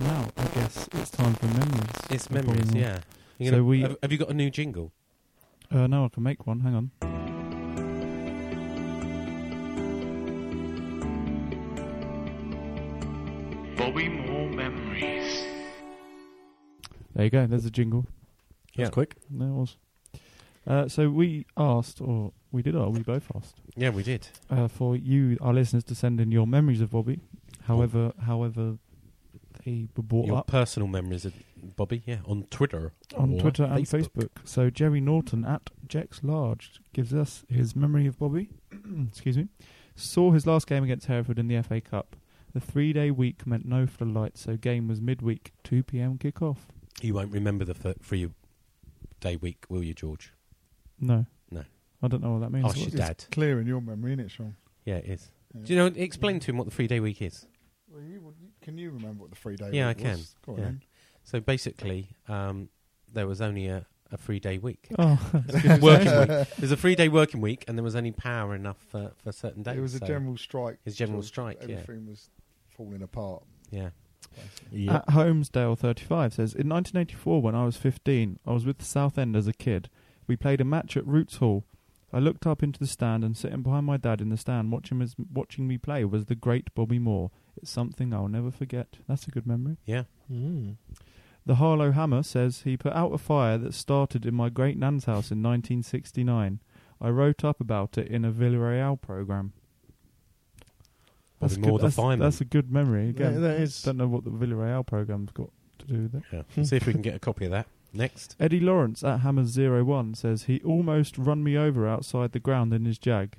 now, 0.00 0.28
I 0.36 0.44
guess 0.54 0.88
it's 0.92 1.10
time 1.10 1.34
for 1.34 1.46
memories. 1.46 1.90
It's 2.10 2.28
memories, 2.30 2.72
yeah. 2.74 3.00
You 3.38 3.46
So 3.46 3.50
gonna- 3.52 3.64
we- 3.64 3.80
have, 3.82 3.96
have 4.02 4.10
you 4.12 4.18
got 4.18 4.30
a 4.30 4.34
new 4.34 4.50
jingle? 4.50 4.92
Uh, 5.70 5.86
no, 5.86 6.04
I 6.06 6.08
can 6.08 6.22
make 6.24 6.44
one. 6.46 6.60
Hang 6.60 6.74
on. 6.74 6.90
Bobby 13.76 14.08
Moore 14.08 14.50
Memories. 14.50 15.42
There 17.20 17.26
you 17.26 17.30
go. 17.30 17.46
There's 17.46 17.66
a 17.66 17.70
jingle. 17.70 18.06
Yeah. 18.72 18.84
That's 18.84 18.94
quick. 18.94 19.16
There 19.28 19.46
it 19.46 19.52
was. 19.52 19.76
Uh, 20.66 20.88
so 20.88 21.10
we 21.10 21.44
asked, 21.54 22.00
or 22.00 22.32
we 22.50 22.62
did, 22.62 22.74
or 22.74 22.88
we 22.88 23.00
both 23.00 23.30
asked, 23.36 23.60
Yeah, 23.76 23.90
we 23.90 24.02
did. 24.02 24.28
uh, 24.48 24.68
for 24.68 24.96
you, 24.96 25.36
our 25.42 25.52
listeners, 25.52 25.84
to 25.84 25.94
send 25.94 26.18
in 26.18 26.32
your 26.32 26.46
memories 26.46 26.80
of 26.80 26.92
Bobby. 26.92 27.20
However, 27.64 28.14
however, 28.24 28.78
they 29.66 29.86
were 29.94 30.02
brought 30.02 30.28
Your 30.28 30.38
up 30.38 30.46
personal 30.46 30.88
memories 30.88 31.26
of 31.26 31.34
Bobby, 31.76 32.02
yeah, 32.06 32.20
on 32.24 32.44
Twitter. 32.44 32.94
on 33.14 33.34
or 33.34 33.40
Twitter 33.40 33.64
and 33.64 33.84
Facebook. 33.84 34.30
So 34.44 34.70
Jerry 34.70 35.02
Norton 35.02 35.44
at 35.44 35.68
Jex 35.86 36.20
Large 36.22 36.80
gives 36.94 37.12
us 37.12 37.44
his 37.50 37.76
memory 37.76 38.06
of 38.06 38.18
Bobby. 38.18 38.48
Excuse 39.08 39.36
me. 39.36 39.48
Saw 39.94 40.30
his 40.30 40.46
last 40.46 40.66
game 40.66 40.84
against 40.84 41.04
Hereford 41.04 41.38
in 41.38 41.48
the 41.48 41.60
FA 41.62 41.82
Cup. 41.82 42.16
The 42.54 42.60
three-day 42.60 43.10
week 43.10 43.46
meant 43.46 43.66
no 43.66 43.86
floodlights, 43.86 44.40
so 44.40 44.56
game 44.56 44.88
was 44.88 45.02
midweek, 45.02 45.52
2 45.64 45.82
p.m. 45.82 46.16
kick-off. 46.16 46.66
You 47.00 47.14
won't 47.14 47.32
remember 47.32 47.64
the 47.64 47.76
f- 47.84 47.96
free 48.02 48.28
day 49.20 49.36
week, 49.36 49.64
will 49.68 49.82
you, 49.82 49.94
George? 49.94 50.32
No. 51.00 51.26
No. 51.50 51.64
I 52.02 52.08
don't 52.08 52.22
know 52.22 52.32
what 52.32 52.40
that 52.40 52.50
means. 52.52 52.66
Ask 52.66 52.76
your 52.78 52.86
It's 52.86 52.96
dad. 52.96 53.24
clear 53.30 53.60
in 53.60 53.66
your 53.66 53.80
memory, 53.80 54.12
isn't 54.12 54.24
it, 54.26 54.30
Sean? 54.30 54.56
Yeah, 54.84 54.96
it 54.96 55.06
is. 55.06 55.30
Yeah. 55.54 55.60
Do 55.64 55.72
you 55.72 55.78
know? 55.78 55.86
Explain 55.86 56.40
to 56.40 56.50
him 56.50 56.56
what 56.58 56.64
the 56.64 56.70
three 56.74 56.86
day 56.86 57.00
week 57.00 57.20
is. 57.22 57.46
Well, 57.88 58.02
you, 58.02 58.32
can 58.62 58.78
you 58.78 58.90
remember 58.90 59.22
what 59.22 59.30
the 59.30 59.36
free 59.36 59.56
day 59.56 59.64
week 59.66 59.72
is? 59.72 59.76
Yeah, 59.76 59.88
week 59.88 59.96
I 59.98 60.00
can. 60.02 60.10
was? 60.18 60.34
Go 60.46 60.52
on 60.52 60.58
Yeah. 60.58 60.64
then. 60.64 60.82
So 61.24 61.40
basically, 61.40 62.08
um, 62.28 62.68
there 63.12 63.26
was 63.26 63.40
only 63.40 63.66
a, 63.66 63.84
a 64.12 64.16
three 64.16 64.38
day 64.40 64.58
week. 64.58 64.88
Oh, 64.98 65.18
that's 65.46 65.82
working 65.82 66.18
week. 66.18 66.48
There's 66.58 66.72
a 66.72 66.76
three 66.76 66.94
day 66.94 67.08
working 67.08 67.40
week, 67.40 67.64
and 67.68 67.76
there 67.76 67.82
was 67.84 67.96
only 67.96 68.12
power 68.12 68.54
enough 68.54 68.78
for, 68.88 69.12
for 69.22 69.32
certain 69.32 69.62
days. 69.62 69.76
It 69.76 69.80
was 69.80 69.94
a 69.94 69.98
so 69.98 70.06
general 70.06 70.36
strike. 70.36 70.78
It's 70.86 70.94
a 70.96 70.98
general 70.98 71.20
George. 71.20 71.28
strike, 71.28 71.58
yeah. 71.66 71.76
Everything 71.76 72.06
was 72.06 72.30
falling 72.68 73.02
apart. 73.02 73.42
Yeah. 73.70 73.90
At 74.88 75.06
Holmesdale 75.08 75.78
35 75.78 76.34
says, 76.34 76.54
In 76.54 76.68
1984, 76.68 77.42
when 77.42 77.54
I 77.54 77.64
was 77.64 77.76
15, 77.76 78.38
I 78.46 78.52
was 78.52 78.64
with 78.64 78.82
Southend 78.82 79.36
as 79.36 79.46
a 79.46 79.52
kid. 79.52 79.90
We 80.26 80.36
played 80.36 80.60
a 80.60 80.64
match 80.64 80.96
at 80.96 81.06
Roots 81.06 81.36
Hall. 81.36 81.64
I 82.12 82.18
looked 82.18 82.46
up 82.46 82.62
into 82.62 82.78
the 82.78 82.86
stand 82.86 83.24
and 83.24 83.36
sitting 83.36 83.62
behind 83.62 83.86
my 83.86 83.96
dad 83.96 84.20
in 84.20 84.30
the 84.30 84.36
stand 84.36 84.72
watching, 84.72 85.00
his, 85.00 85.14
watching 85.32 85.68
me 85.68 85.78
play 85.78 86.04
was 86.04 86.26
the 86.26 86.34
great 86.34 86.74
Bobby 86.74 86.98
Moore. 86.98 87.30
It's 87.56 87.70
something 87.70 88.12
I'll 88.12 88.28
never 88.28 88.50
forget. 88.50 88.96
That's 89.08 89.26
a 89.26 89.30
good 89.30 89.46
memory. 89.46 89.76
Yeah. 89.86 90.04
Mm. 90.32 90.76
The 91.46 91.56
Harlow 91.56 91.92
Hammer 91.92 92.22
says 92.22 92.62
he 92.62 92.76
put 92.76 92.92
out 92.92 93.14
a 93.14 93.18
fire 93.18 93.58
that 93.58 93.74
started 93.74 94.26
in 94.26 94.34
my 94.34 94.50
great 94.50 94.76
nan's 94.76 95.04
house 95.04 95.30
in 95.30 95.42
1969. 95.42 96.60
I 97.00 97.08
wrote 97.08 97.44
up 97.44 97.60
about 97.60 97.96
it 97.96 98.08
in 98.08 98.24
a 98.24 98.32
Villarreal 98.32 99.00
program. 99.00 99.52
Bobby 101.40 101.54
That's, 101.54 101.58
Moore, 101.58 101.70
good. 101.72 101.80
the 101.80 101.86
that's, 101.86 101.96
fireman. 101.96 102.18
that's 102.20 102.40
a 102.40 102.44
good 102.44 102.70
memory. 102.70 103.08
Again, 103.08 103.34
Yeah, 103.34 103.40
that 103.40 103.60
is- 103.60 103.82
don't 103.82 103.96
know 103.96 104.06
what 104.08 104.24
the 104.24 104.30
Villarreal 104.30 104.86
program's 104.86 105.32
got 105.32 105.50
to 105.78 105.86
do 105.86 106.02
with 106.02 106.14
it. 106.16 106.22
Yeah. 106.32 106.42
Hmm. 106.54 106.62
See 106.64 106.76
if 106.76 106.86
we 106.86 106.92
can 106.92 107.02
get 107.02 107.14
a 107.14 107.18
copy 107.18 107.46
of 107.46 107.50
that. 107.50 107.66
Next. 107.92 108.36
Eddie 108.38 108.60
Lawrence 108.60 109.02
at 109.02 109.20
Hammer 109.20 109.44
Zero 109.44 109.82
One 109.82 110.14
says 110.14 110.44
he 110.44 110.60
almost 110.60 111.18
run 111.18 111.42
me 111.42 111.56
over 111.56 111.88
outside 111.88 112.30
the 112.32 112.38
ground 112.38 112.72
in 112.72 112.84
his 112.84 112.98
Jag. 112.98 113.38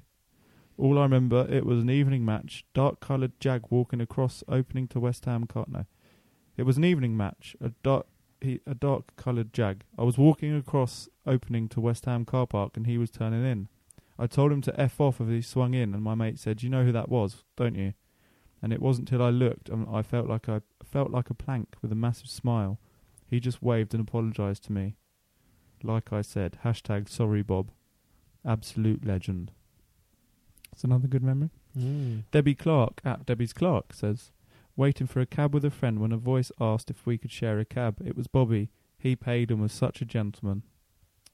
All 0.78 0.98
I 0.98 1.04
remember, 1.04 1.48
it 1.50 1.66
was 1.66 1.80
an 1.80 1.90
evening 1.90 2.26
match. 2.26 2.66
Dark 2.74 3.00
coloured 3.00 3.40
Jag 3.40 3.66
walking 3.70 4.02
across, 4.02 4.44
opening 4.50 4.88
to 4.90 5.00
West 5.00 5.26
Ham 5.26 5.46
car. 5.46 5.66
No, 5.70 5.86
it 6.58 6.64
was 6.64 6.76
an 6.76 6.84
evening 6.84 7.16
match. 7.16 7.56
A 7.62 7.70
dark, 7.84 8.08
he, 8.42 8.60
a 8.66 8.74
dark 8.74 9.16
coloured 9.16 9.54
Jag. 9.54 9.84
I 9.98 10.04
was 10.04 10.18
walking 10.18 10.54
across, 10.56 11.08
opening 11.26 11.70
to 11.70 11.80
West 11.80 12.06
Ham 12.06 12.26
car 12.26 12.48
park, 12.48 12.76
and 12.76 12.88
he 12.88 12.98
was 12.98 13.12
turning 13.12 13.46
in. 13.46 13.68
I 14.22 14.28
told 14.28 14.52
him 14.52 14.62
to 14.62 14.80
f 14.80 15.02
off 15.02 15.20
if 15.20 15.28
he 15.28 15.42
swung 15.42 15.74
in, 15.74 15.96
and 15.96 16.04
my 16.04 16.14
mate 16.14 16.38
said, 16.38 16.62
"You 16.62 16.70
know 16.70 16.86
who 16.86 16.92
that 16.92 17.10
was, 17.10 17.44
don't 17.56 17.74
you?" 17.74 17.94
And 18.62 18.72
it 18.72 18.80
wasn't 18.80 19.08
till 19.08 19.24
I 19.24 19.32
looked, 19.32 19.68
and 19.68 19.88
I 19.92 20.04
felt 20.04 20.28
like 20.28 20.48
I 20.48 20.62
felt 20.86 21.10
like 21.10 21.32
a 21.32 21.34
plank 21.34 21.76
with 21.82 21.92
a 21.92 21.96
massive 21.96 22.30
smile. 22.30 22.80
He 23.28 23.40
just 23.40 23.64
waved 23.64 23.96
and 23.96 24.08
apologised 24.08 24.66
to 24.66 24.72
me. 24.72 24.96
Like 25.82 26.14
I 26.14 26.22
said, 26.22 26.60
hashtag 26.64 27.10
sorry 27.10 27.42
Bob. 27.42 27.72
Absolute 28.46 29.04
legend. 29.04 29.52
It's 30.72 30.84
another 30.84 31.08
good 31.08 31.24
memory. 31.24 31.50
Mm. 31.76 32.26
Debbie 32.30 32.54
Clark 32.54 33.02
at 33.04 33.26
Debbie's 33.26 33.54
Clark 33.54 33.92
says, 33.92 34.32
waiting 34.76 35.08
for 35.08 35.20
a 35.20 35.26
cab 35.26 35.54
with 35.54 35.66
a 35.66 35.72
friend 35.72 36.00
when 36.00 36.12
a 36.12 36.18
voice 36.18 36.52
asked 36.60 36.92
if 36.92 37.08
we 37.08 37.18
could 37.18 37.32
share 37.32 37.60
a 37.60 37.66
cab. 37.66 37.98
It 38.06 38.16
was 38.16 38.28
Bobby. 38.28 38.70
He 39.00 39.16
paid 39.16 39.50
and 39.50 39.60
was 39.60 39.74
such 39.74 40.00
a 40.00 40.06
gentleman. 40.06 40.62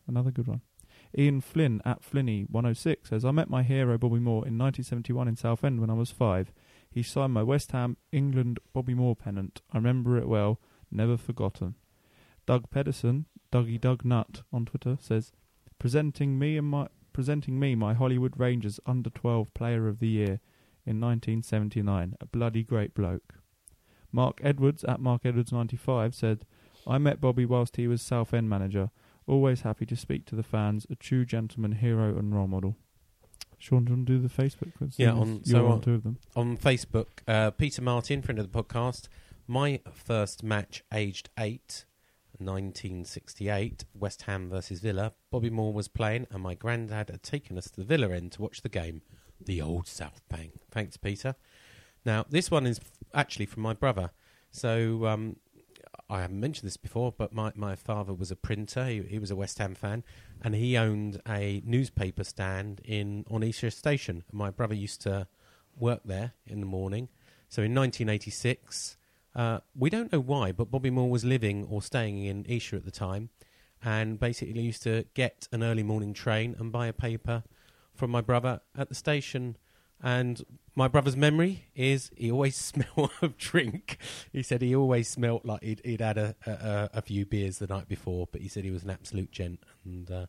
Another 0.07 0.31
good 0.31 0.47
one. 0.47 0.61
Ian 1.17 1.41
Flynn 1.41 1.81
at 1.85 2.01
Flinny106 2.01 3.07
says, 3.07 3.25
I 3.25 3.31
met 3.31 3.49
my 3.49 3.63
hero 3.63 3.97
Bobby 3.97 4.19
Moore 4.19 4.45
in 4.47 4.57
1971 4.57 5.27
in 5.27 5.35
Southend 5.35 5.79
when 5.79 5.89
I 5.89 5.93
was 5.93 6.11
five. 6.11 6.51
He 6.89 7.03
signed 7.03 7.33
my 7.33 7.43
West 7.43 7.71
Ham 7.71 7.97
England 8.11 8.59
Bobby 8.73 8.93
Moore 8.93 9.15
pennant. 9.15 9.61
I 9.71 9.77
remember 9.77 10.17
it 10.17 10.27
well, 10.27 10.59
never 10.91 11.17
forgotten. 11.17 11.75
Doug 12.45 12.69
Pedersen, 12.69 13.25
Dougie 13.51 13.79
Doug 13.79 14.03
Nut 14.03 14.41
on 14.51 14.65
Twitter 14.65 14.97
says, 14.99 15.31
presenting 15.79 16.39
me 16.39 16.57
and 16.57 16.67
my 16.67 16.87
presenting 17.13 17.59
me 17.59 17.73
my 17.73 17.95
Hollywood 17.95 18.33
Rangers 18.37 18.79
under 18.85 19.09
12 19.09 19.51
player 19.55 19.87
of 19.87 19.99
the 19.99 20.07
year 20.07 20.39
in 20.85 21.01
1979. 21.01 22.15
A 22.21 22.25
bloody 22.27 22.63
great 22.63 22.93
bloke. 22.93 23.33
Mark 24.11 24.39
Edwards 24.43 24.83
at 24.83 24.99
Mark 24.99 25.21
Edwards 25.25 25.51
95 25.51 26.13
said, 26.13 26.45
I 26.85 26.97
met 26.97 27.19
Bobby 27.19 27.45
whilst 27.45 27.75
he 27.75 27.87
was 27.87 28.01
Southend 28.01 28.49
manager. 28.49 28.91
Always 29.27 29.61
happy 29.61 29.85
to 29.85 29.95
speak 29.95 30.25
to 30.27 30.35
the 30.35 30.43
fans. 30.43 30.87
A 30.89 30.95
true 30.95 31.25
gentleman, 31.25 31.73
hero, 31.73 32.17
and 32.17 32.33
role 32.33 32.47
model. 32.47 32.75
Sean, 33.59 33.85
do 33.85 33.91
you 33.91 33.97
want 33.97 34.07
to 34.07 34.13
do 34.13 34.27
the 34.27 34.33
Facebook? 34.33 34.71
Yeah, 34.97 35.11
on 35.11 35.43
so 35.43 35.65
on 35.65 35.71
on, 35.73 35.81
two 35.81 35.95
of 35.95 36.03
them. 36.03 36.17
on 36.35 36.57
Facebook, 36.57 37.07
uh, 37.27 37.51
Peter 37.51 37.81
Martin, 37.81 38.21
friend 38.21 38.39
of 38.39 38.51
the 38.51 38.63
podcast. 38.63 39.07
My 39.47 39.79
first 39.93 40.43
match, 40.43 40.83
aged 40.93 41.29
eight, 41.39 41.85
1968, 42.37 43.85
West 43.93 44.23
Ham 44.23 44.49
versus 44.49 44.79
Villa. 44.79 45.13
Bobby 45.31 45.49
Moore 45.49 45.73
was 45.73 45.87
playing, 45.87 46.27
and 46.29 46.43
my 46.43 46.53
granddad 46.53 47.09
had 47.09 47.23
taken 47.23 47.57
us 47.57 47.65
to 47.71 47.77
the 47.77 47.85
Villa 47.85 48.11
end 48.11 48.33
to 48.33 48.41
watch 48.41 48.61
the 48.61 48.69
game. 48.69 49.01
The 49.43 49.61
old 49.61 49.87
South 49.87 50.21
Bank. 50.29 50.51
Thanks, 50.71 50.97
Peter. 50.97 51.35
Now, 52.05 52.25
this 52.29 52.49
one 52.51 52.65
is 52.65 52.79
actually 53.13 53.45
from 53.45 53.63
my 53.63 53.73
brother. 53.73 54.11
So, 54.51 55.05
um, 55.05 55.37
I 56.09 56.21
haven't 56.21 56.39
mentioned 56.39 56.67
this 56.67 56.77
before, 56.77 57.11
but 57.11 57.33
my, 57.33 57.51
my 57.55 57.75
father 57.75 58.13
was 58.13 58.31
a 58.31 58.35
printer. 58.35 58.85
He, 58.85 59.01
he 59.03 59.19
was 59.19 59.29
a 59.29 59.35
West 59.35 59.57
Ham 59.57 59.75
fan, 59.75 60.03
and 60.41 60.55
he 60.55 60.77
owned 60.77 61.21
a 61.27 61.61
newspaper 61.65 62.23
stand 62.23 62.79
in 62.85 63.25
on 63.29 63.43
Esher 63.43 63.69
Station. 63.69 64.23
My 64.31 64.49
brother 64.49 64.73
used 64.73 65.01
to 65.01 65.27
work 65.77 66.01
there 66.05 66.33
in 66.45 66.61
the 66.61 66.65
morning. 66.65 67.09
So 67.49 67.61
in 67.61 67.75
1986, 67.75 68.97
uh, 69.35 69.59
we 69.75 69.89
don't 69.89 70.11
know 70.11 70.19
why, 70.19 70.51
but 70.53 70.71
Bobby 70.71 70.89
Moore 70.89 71.09
was 71.09 71.25
living 71.25 71.65
or 71.65 71.81
staying 71.81 72.23
in 72.23 72.45
Esher 72.49 72.77
at 72.77 72.85
the 72.85 72.91
time, 72.91 73.29
and 73.83 74.19
basically 74.19 74.61
used 74.61 74.83
to 74.83 75.05
get 75.13 75.47
an 75.51 75.61
early 75.61 75.83
morning 75.83 76.13
train 76.13 76.55
and 76.57 76.71
buy 76.71 76.87
a 76.87 76.93
paper 76.93 77.43
from 77.93 78.11
my 78.11 78.21
brother 78.21 78.61
at 78.77 78.87
the 78.87 78.95
station. 78.95 79.57
And 80.01 80.43
my 80.75 80.87
brother's 80.87 81.17
memory 81.17 81.65
is 81.75 82.11
he 82.15 82.31
always 82.31 82.55
smelled 82.95 83.11
of 83.21 83.37
drink. 83.37 83.97
He 84.31 84.43
said 84.43 84.61
he 84.61 84.75
always 84.75 85.07
smelt 85.07 85.45
like 85.45 85.63
he'd, 85.63 85.81
he'd 85.83 86.01
had 86.01 86.17
a, 86.17 86.35
a, 86.45 86.89
a 86.93 87.01
few 87.01 87.25
beers 87.25 87.59
the 87.59 87.67
night 87.67 87.87
before, 87.87 88.27
but 88.31 88.41
he 88.41 88.47
said 88.47 88.63
he 88.63 88.71
was 88.71 88.83
an 88.83 88.91
absolute 88.91 89.31
gent. 89.31 89.59
And 89.83 90.09
uh, 90.11 90.25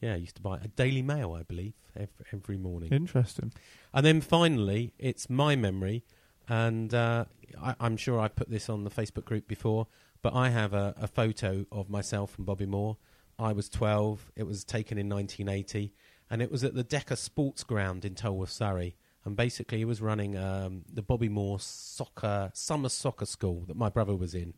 yeah, 0.00 0.16
he 0.16 0.22
used 0.22 0.36
to 0.36 0.42
buy 0.42 0.58
a 0.58 0.68
Daily 0.68 1.02
Mail, 1.02 1.32
I 1.32 1.44
believe, 1.44 1.74
every, 1.96 2.26
every 2.32 2.58
morning. 2.58 2.92
Interesting. 2.92 3.52
And 3.94 4.04
then 4.04 4.20
finally, 4.20 4.92
it's 4.98 5.30
my 5.30 5.54
memory, 5.54 6.04
and 6.48 6.92
uh, 6.92 7.26
I, 7.62 7.76
I'm 7.78 7.96
sure 7.96 8.18
I 8.18 8.26
put 8.26 8.50
this 8.50 8.68
on 8.68 8.82
the 8.82 8.90
Facebook 8.90 9.24
group 9.24 9.46
before, 9.46 9.86
but 10.20 10.34
I 10.34 10.50
have 10.50 10.74
a, 10.74 10.94
a 11.00 11.06
photo 11.06 11.66
of 11.70 11.88
myself 11.88 12.36
and 12.36 12.44
Bobby 12.44 12.66
Moore. 12.66 12.96
I 13.38 13.52
was 13.52 13.68
12. 13.68 14.32
It 14.36 14.42
was 14.44 14.64
taken 14.64 14.98
in 14.98 15.08
1980, 15.08 15.94
and 16.28 16.42
it 16.42 16.50
was 16.50 16.64
at 16.64 16.74
the 16.74 16.82
Decker 16.82 17.16
Sports 17.16 17.62
Ground 17.62 18.04
in 18.04 18.16
Tolworth, 18.16 18.50
Surrey. 18.50 18.96
And 19.24 19.36
basically, 19.36 19.78
he 19.78 19.84
was 19.84 20.00
running 20.00 20.36
um, 20.36 20.82
the 20.92 21.02
Bobby 21.02 21.28
Moore 21.28 21.60
soccer 21.60 22.50
summer 22.54 22.88
soccer 22.88 23.26
school 23.26 23.64
that 23.68 23.76
my 23.76 23.88
brother 23.88 24.16
was 24.16 24.34
in, 24.34 24.54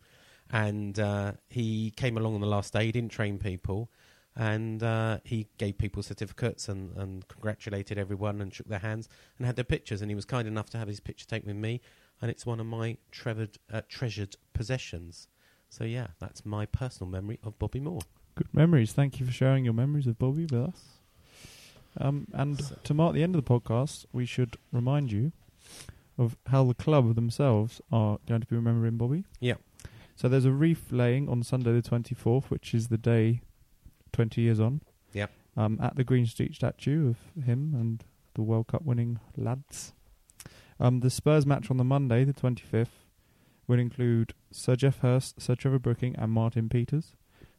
and 0.51 0.99
uh, 0.99 1.33
he 1.49 1.91
came 1.91 2.17
along 2.17 2.35
on 2.35 2.41
the 2.41 2.47
last 2.47 2.73
day. 2.73 2.87
He 2.87 2.93
didn't 2.93 3.13
train 3.13 3.39
people, 3.39 3.91
and 4.35 4.83
uh, 4.83 5.19
he 5.23 5.49
gave 5.59 5.77
people 5.77 6.03
certificates 6.03 6.69
and, 6.69 6.97
and 6.97 7.29
congratulated 7.29 7.99
everyone 7.99 8.41
and 8.41 8.55
shook 8.55 8.69
their 8.69 8.79
hands 8.79 9.09
and 9.37 9.47
had 9.47 9.57
their 9.57 9.65
pictures. 9.65 10.01
And 10.01 10.11
he 10.11 10.15
was 10.15 10.25
kind 10.25 10.49
enough 10.49 10.71
to 10.71 10.79
have 10.79 10.89
his 10.89 11.01
picture 11.01 11.27
taken 11.27 11.49
with 11.49 11.57
me, 11.57 11.83
and 12.23 12.31
it's 12.31 12.47
one 12.47 12.59
of 12.59 12.67
my 12.67 12.97
treasured, 13.11 13.59
uh, 13.71 13.83
treasured 13.89 14.37
possessions. 14.55 15.29
So 15.69 15.85
yeah, 15.85 16.09
that's 16.21 16.47
my 16.47 16.67
personal 16.67 17.11
memory 17.11 17.39
of 17.43 17.59
Bobby 17.59 17.81
Moore. 17.81 18.01
Good 18.35 18.53
memories. 18.53 18.93
Thank 18.93 19.21
you 19.21 19.27
for 19.27 19.33
sharing 19.33 19.65
your 19.65 19.75
memories 19.75 20.07
of 20.07 20.19
Bobby 20.19 20.43
with 20.43 20.55
us. 20.55 21.04
Um, 22.01 22.27
and 22.33 22.61
to 22.85 22.95
mark 22.95 23.15
the 23.15 23.23
end 23.23 23.37
of 23.37 23.45
the 23.45 23.51
podcast, 23.51 24.05
we 24.13 24.27
should 24.27 24.57
remind 24.73 25.13
you 25.13 25.33
of 26.19 26.37
how 26.47 26.65
the 26.65 26.75
club 26.75 27.15
themselves 27.15 27.81
are 27.91 28.19
going 28.27 28.41
to 28.41 28.47
be 28.47 28.57
remembering 28.57 28.97
Bobby. 28.97 29.25
Yeah. 29.41 29.55
So 30.17 30.29
there's 30.29 30.45
a 30.45 30.53
reef 30.53 30.87
laying 30.91 31.29
on 31.29 31.43
Sunday 31.43 31.73
the 31.73 31.83
24th, 31.83 32.45
which 32.45 32.75
is 32.75 32.89
the 32.89 32.99
day 32.99 33.41
20 34.13 34.41
years 34.41 34.61
on. 34.61 34.81
Yep. 35.13 35.31
Um, 35.57 35.79
at 35.83 35.97
the 35.97 36.05
Green 36.05 36.27
Street 36.27 36.55
statue 36.55 37.11
of 37.11 37.45
him 37.45 37.75
and 37.75 38.05
the 38.35 38.43
World 38.43 38.69
Cup 38.69 38.83
winning 38.83 39.19
lads. 39.37 39.93
Um, 40.81 41.01
the 41.01 41.11
Spurs 41.11 41.47
match 41.47 41.71
on 41.71 41.77
the 41.77 41.85
Monday, 41.85 42.25
the 42.25 42.33
25th, 42.33 42.89
will 43.67 43.79
include 43.79 44.35
Sir 44.51 44.77
Geoff 44.77 44.99
Hurst, 44.99 45.41
Sir 45.41 45.55
Trevor 45.55 45.79
Brooking, 45.79 46.15
and 46.17 46.33
Martin 46.33 46.69
Peters. 46.69 47.15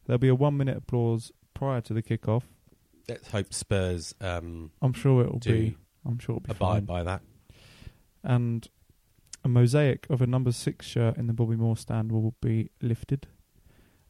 There'll 0.06 0.18
be 0.18 0.28
a 0.28 0.34
one 0.34 0.56
minute 0.56 0.76
applause 0.76 1.32
prior 1.54 1.80
to 1.82 1.94
the 1.94 2.02
kick-off. 2.02 2.44
Let's 3.08 3.28
hope 3.30 3.52
Spurs. 3.52 4.14
Um, 4.20 4.72
I'm 4.82 4.92
sure 4.92 5.24
it'll 5.24 5.38
do 5.38 5.52
be. 5.52 5.76
I'm 6.04 6.18
sure 6.18 6.36
it'll 6.36 6.46
be 6.46 6.50
abide 6.50 6.74
fine. 6.74 6.84
by 6.84 7.02
that. 7.04 7.22
And 8.24 8.66
a 9.44 9.48
mosaic 9.48 10.06
of 10.10 10.20
a 10.20 10.26
number 10.26 10.52
six 10.52 10.86
shirt 10.86 11.16
in 11.16 11.26
the 11.26 11.32
Bobby 11.32 11.56
Moore 11.56 11.76
stand 11.76 12.10
will 12.10 12.34
be 12.40 12.70
lifted, 12.82 13.28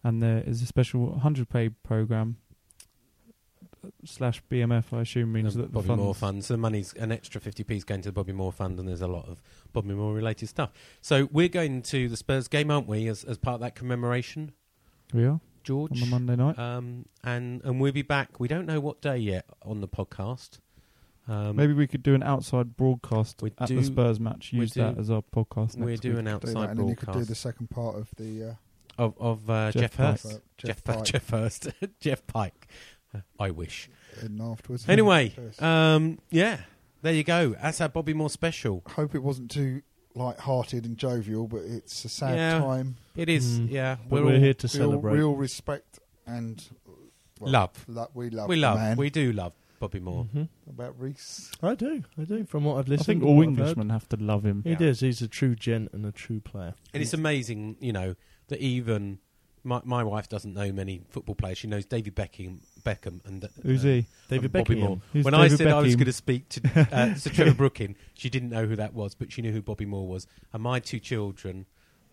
and 0.03 0.23
there 0.23 0.43
is 0.47 0.63
a 0.63 0.67
special 0.67 1.07
100 1.11 1.49
pay 1.49 1.69
program 1.69 2.39
slash 4.05 4.43
BMF. 4.51 4.85
I 4.93 5.03
assume 5.03 5.33
means 5.33 5.55
the 5.55 5.63
that 5.63 5.67
the 5.69 5.73
Bobby 5.73 5.89
funds, 5.89 6.03
Moore 6.03 6.15
Fund. 6.15 6.45
So 6.45 6.55
the 6.55 6.59
money's 6.59 6.93
an 6.95 7.13
extra 7.13 7.41
50p's 7.41 7.85
going 7.85 8.03
to 8.03 8.09
the 8.09 8.13
Bobby 8.13 8.33
Moore 8.33 8.53
Fund, 8.53 8.79
and 8.79 8.89
there's 8.89 9.03
a 9.03 9.09
lot 9.09 9.29
of 9.29 9.43
Bobby 9.73 9.95
Moore 9.95 10.15
related 10.15 10.49
stuff. 10.49 10.73
So 11.01 11.29
we're 11.31 11.49
going 11.49 11.83
to 11.83 12.09
the 12.09 12.17
Spurs 12.17 12.49
game, 12.49 12.71
aren't 12.71 12.89
we, 12.89 13.07
as, 13.09 13.25
as 13.25 13.39
part 13.39 13.57
of 13.57 13.61
that 13.61 13.75
commemoration, 13.75 14.53
We 15.13 15.25
are 15.27 15.41
George? 15.67 15.91
on 15.93 16.01
the 16.01 16.07
Monday 16.07 16.37
night. 16.37 16.59
Um, 16.59 17.07
and, 17.25 17.63
and 17.65 17.81
we'll 17.81 17.93
be 17.93 18.03
back. 18.03 18.39
We 18.41 18.49
don't 18.49 18.65
know 18.67 18.81
what 18.81 19.01
day 19.03 19.19
yet 19.19 19.45
on 19.63 19.81
the 19.81 19.89
podcast. 19.89 20.61
Um, 21.29 21.57
Maybe 21.57 21.73
we 21.73 21.87
could 21.89 22.03
do 22.05 22.15
an 22.15 22.23
outside 22.23 22.77
broadcast 22.77 23.43
we 23.43 23.53
at 23.59 23.67
do- 23.69 23.77
the 23.77 23.85
Spurs 23.85 24.21
match. 24.21 24.51
we 24.53 24.61
Use 24.61 24.75
that 24.75 24.97
as 24.97 25.11
our 25.11 25.23
podcast. 25.23 25.77
we're 25.77 25.97
doing 25.97 26.17
week. 26.17 26.19
an 26.21 26.25
Do 26.25 26.31
that, 26.31 26.35
outside 26.35 26.71
and 26.71 26.79
then 26.79 26.89
you 26.89 26.95
could 26.97 27.13
do 27.13 27.25
the 27.25 27.35
second 27.35 27.69
part 27.69 27.97
of 27.97 28.09
the. 28.17 28.51
Uh, 28.51 28.55
of, 28.99 29.15
of 29.21 29.51
uh, 29.51 29.73
Geoff 29.73 29.83
Geoff, 29.83 29.95
Hurst. 29.97 30.25
Pike. 30.25 30.43
Geoff, 30.57 30.69
Geoff 30.69 30.85
Pike. 30.85 31.05
Geoff 31.05 31.29
Hurst. 31.31 31.69
Geoff 32.01 32.27
Pike. 32.29 32.69
Uh, 33.15 33.19
I 33.41 33.51
wish. 33.51 33.91
and 34.23 34.41
afterwards. 34.41 34.89
Anyway, 34.89 35.35
um, 35.59 36.19
yeah, 36.31 36.61
there 37.03 37.13
you 37.13 37.25
go. 37.25 37.57
That's 37.61 37.81
our 37.81 37.89
Bobby 37.89 38.15
Moore 38.15 38.31
special. 38.31 38.83
hope 38.91 39.15
it 39.15 39.23
wasn't 39.23 39.51
too 39.51 39.83
light-hearted 40.17 40.85
and 40.85 40.97
jovial, 40.97 41.47
but 41.47 41.63
it's 41.63 42.05
a 42.05 42.09
sad 42.09 42.37
Yeah, 42.37 42.59
time. 42.61 42.97
it 43.15 43.29
is, 43.29 43.61
Mm. 43.61 43.71
yeah. 43.71 43.97
But 44.09 44.25
we're 44.25 44.35
all- 44.35 44.41
here 44.41 44.55
to 44.55 44.67
Real, 44.67 44.71
celebrate. 44.91 45.15
real 45.15 45.35
respect 45.37 45.99
and 46.27 46.65
well, 47.39 47.51
love. 47.53 47.85
lo- 47.87 48.11
we 48.15 48.31
love. 48.31 48.49
We 48.49 48.57
the 48.57 48.61
love. 48.63 48.79
man. 48.79 48.97
We 48.97 49.11
do 49.11 49.33
love 49.33 49.53
Bobby 49.79 50.01
Moore. 50.01 50.25
hmm 50.25 50.45
about 50.69 50.99
Reese. 50.99 51.51
I 51.63 51.75
do. 51.75 52.03
I 52.19 52.25
do. 52.25 52.45
From 52.47 52.65
what 52.65 52.79
I've 52.79 52.89
I 52.89 52.91
listened, 52.93 53.07
think 53.07 53.23
all 53.25 53.37
what 53.37 53.43
I've 53.43 53.51
heard. 53.51 53.59
Englishmen 53.61 53.91
have 53.91 54.09
to 54.09 54.17
love 54.17 54.45
him. 54.45 54.63
He 54.65 54.71
Yeah. 54.71 54.77
does. 54.77 55.01
He's 55.01 55.21
a 55.23 55.29
true 55.29 55.55
gent 55.55 55.91
and 55.93 56.05
a 56.07 56.13
true 56.13 56.41
player. 56.41 56.75
And 56.95 57.03
it's 57.03 57.13
amazing, 57.15 57.77
you 57.81 57.93
know, 57.93 58.17
that 58.49 58.59
even 58.61 59.19
my, 59.67 59.81
my 59.85 60.05
wife 60.05 60.29
doesn't 60.29 60.55
know 60.55 60.73
many 60.73 61.03
football 61.11 61.35
players. 61.35 61.59
She 61.59 61.67
knows 61.67 61.85
David 61.85 62.15
Beckham, 62.15 62.59
Beckham, 62.85 63.25
and 63.27 63.45
uh, 63.45 63.49
Who's 63.63 63.83
he? 63.83 64.07
David 64.29 64.45
and 64.45 64.53
Bobby 64.53 64.77
Beckham. 64.77 64.81
Moore. 64.81 65.01
Who's 65.13 65.25
when 65.25 65.35
I 65.35 65.43
David 65.43 65.59
said 65.59 65.67
I 65.69 65.81
was 65.81 65.97
going 65.97 66.07
to 66.07 66.13
speak 66.13 66.49
to, 66.51 66.89
uh, 66.93 67.15
to 67.15 67.31
Trevor 67.31 67.55
Brooking, 67.55 67.97
she 68.15 68.31
didn't 68.31 68.51
know 68.51 68.67
who 68.67 68.77
that 68.77 68.95
was, 68.95 69.15
but 69.15 69.33
she 69.33 69.43
knew 69.43 69.53
who 69.53 69.61
Bobby 69.61 69.85
Moore 69.85 70.07
was. 70.07 70.27
And 70.53 70.63
my 70.63 70.79
two 70.79 71.01
children, 71.01 71.67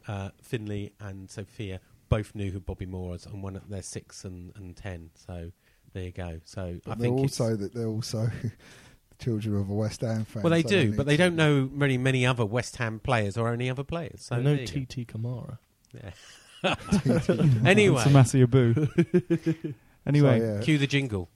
uh, 0.07 0.29
Finley 0.41 0.93
and 0.99 1.29
Sophia, 1.29 1.79
both 2.09 2.35
knew 2.35 2.51
who 2.51 2.59
Bobby 2.59 2.85
Moore 2.85 3.09
was, 3.09 3.25
and 3.25 3.41
one 3.43 3.61
they're 3.69 3.81
six 3.81 4.25
and, 4.25 4.51
and 4.55 4.75
ten. 4.75 5.11
So 5.15 5.51
there 5.93 6.03
you 6.03 6.11
go. 6.11 6.39
So 6.45 6.61
I 6.61 6.79
But 6.83 6.97
they're 6.99 7.09
think 7.09 7.19
also 7.19 7.55
that 7.55 7.73
they're 7.73 7.87
also 7.87 8.29
the 8.41 8.51
children 9.23 9.55
of 9.55 9.69
a 9.69 9.73
West 9.73 10.01
Ham 10.01 10.25
fan. 10.25 10.43
well, 10.43 10.51
they 10.51 10.63
so 10.63 10.69
do, 10.69 10.85
need 10.89 10.97
but 10.97 11.05
they 11.05 11.17
don't 11.17 11.35
know 11.35 11.69
many 11.71 11.97
many 11.97 12.25
other 12.25 12.45
West 12.45 12.77
Ham 12.77 12.99
players 12.99 13.37
or 13.37 13.53
any 13.53 13.69
other 13.69 13.83
players. 13.83 14.23
So 14.25 14.35
I 14.35 14.39
know 14.41 14.55
there. 14.55 14.65
Titi 14.65 15.05
Camara. 15.05 15.59
Yeah. 15.93 16.11
anyway, 17.65 18.01
Samassi 18.01 18.43
Abou. 18.43 18.73
anyway, 20.07 20.39
So, 20.39 20.45
yeah. 20.45 20.59
cue 20.61 20.77
the 20.77 20.87
jingle. 20.87 21.29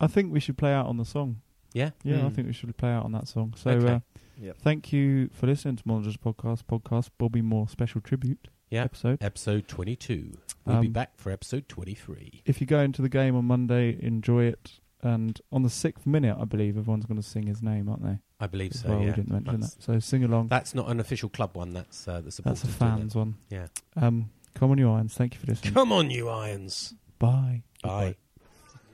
I 0.00 0.06
think 0.06 0.32
we 0.32 0.40
should 0.40 0.58
play 0.58 0.72
out 0.72 0.86
on 0.86 0.96
the 0.96 1.04
song. 1.04 1.40
Yeah. 1.72 1.90
Yeah, 2.02 2.16
I 2.18 2.28
Mm. 2.28 2.34
think 2.34 2.46
we 2.48 2.52
should 2.52 2.76
play 2.76 2.90
out 2.90 3.04
on 3.04 3.12
that 3.12 3.28
song. 3.28 3.54
So, 3.56 3.70
Okay. 3.70 3.92
uh, 3.94 4.00
Yep. 4.40 4.58
thank 4.58 4.92
you 4.92 5.28
for 5.32 5.46
listening 5.46 5.76
to 5.76 5.82
Monitors 5.86 6.16
Podcast, 6.16 6.64
podcast 6.64 7.10
Bobby 7.18 7.40
Moore 7.42 7.68
special 7.68 8.00
tribute 8.00 8.48
Yeah. 8.70 8.82
episode. 8.84 9.22
Episode 9.22 9.68
22. 9.68 10.38
We'll 10.64 10.80
be 10.80 10.86
Um, 10.88 10.92
back 10.92 11.16
for 11.16 11.30
episode 11.30 11.68
23. 11.68 12.42
If 12.44 12.60
you 12.60 12.66
go 12.66 12.80
into 12.80 13.02
the 13.02 13.08
game 13.08 13.36
on 13.36 13.44
Monday, 13.44 13.96
enjoy 14.02 14.44
it. 14.44 14.80
And 15.04 15.40
on 15.50 15.62
the 15.62 15.70
sixth 15.70 16.06
minute, 16.06 16.36
I 16.38 16.44
believe 16.44 16.76
everyone's 16.78 17.06
going 17.06 17.20
to 17.20 17.26
sing 17.26 17.46
his 17.48 17.60
name, 17.62 17.88
aren't 17.88 18.04
they? 18.04 18.18
I 18.38 18.46
believe 18.46 18.72
so. 18.74 18.88
well, 18.90 19.00
yeah. 19.00 19.06
we 19.06 19.12
didn't 19.12 19.30
mention 19.30 19.60
that's, 19.60 19.74
that. 19.74 19.82
So 19.82 19.98
sing 19.98 20.22
along. 20.24 20.48
that's 20.48 20.74
not 20.76 20.88
an 20.88 21.00
official 21.00 21.28
club 21.28 21.56
one. 21.56 21.72
That's 21.72 22.06
uh, 22.06 22.20
the 22.20 22.30
supporters. 22.30 22.62
That's 22.62 22.74
a 22.74 22.78
fans 22.78 23.14
one. 23.16 23.34
Yeah. 23.50 23.66
Um, 23.96 24.30
come 24.54 24.70
on, 24.70 24.78
you 24.78 24.90
irons. 24.90 25.14
Thank 25.14 25.34
you 25.34 25.40
for 25.40 25.46
listening. 25.46 25.74
Come 25.74 25.92
on, 25.92 26.10
you 26.10 26.28
irons. 26.28 26.94
Bye. 27.18 27.62
Bye. 27.82 28.16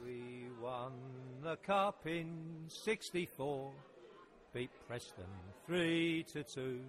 We 0.04 0.46
won 0.62 0.92
the 1.42 1.56
cup 1.56 2.06
in 2.06 2.66
'64, 2.68 3.70
beat 4.52 4.70
Preston 4.86 5.24
three 5.66 6.24
to 6.32 6.42
two, 6.42 6.80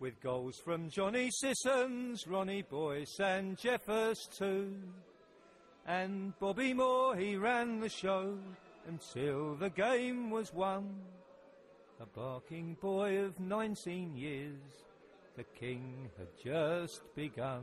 with 0.00 0.20
goals 0.22 0.58
from 0.64 0.88
Johnny 0.88 1.30
Sissons, 1.30 2.26
Ronnie 2.26 2.62
Boyce, 2.62 3.20
and 3.20 3.58
Jeffers 3.58 4.28
too. 4.36 4.74
And 5.86 6.38
Bobby 6.38 6.72
Moore, 6.74 7.16
he 7.16 7.36
ran 7.36 7.80
the 7.80 7.88
show 7.88 8.38
until 8.86 9.54
the 9.54 9.70
game 9.70 10.30
was 10.30 10.52
won. 10.52 10.88
A 12.00 12.06
barking 12.06 12.76
boy 12.80 13.18
of 13.18 13.40
19 13.40 14.16
years, 14.16 14.60
the 15.38 15.44
king 15.56 16.10
had 16.18 16.26
just 16.44 17.00
begun. 17.14 17.62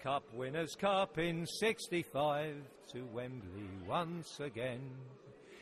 Cup 0.00 0.22
Winners' 0.32 0.76
Cup 0.76 1.18
in 1.18 1.44
65 1.44 2.54
to 2.92 3.04
Wembley 3.12 3.68
once 3.84 4.38
again. 4.38 4.92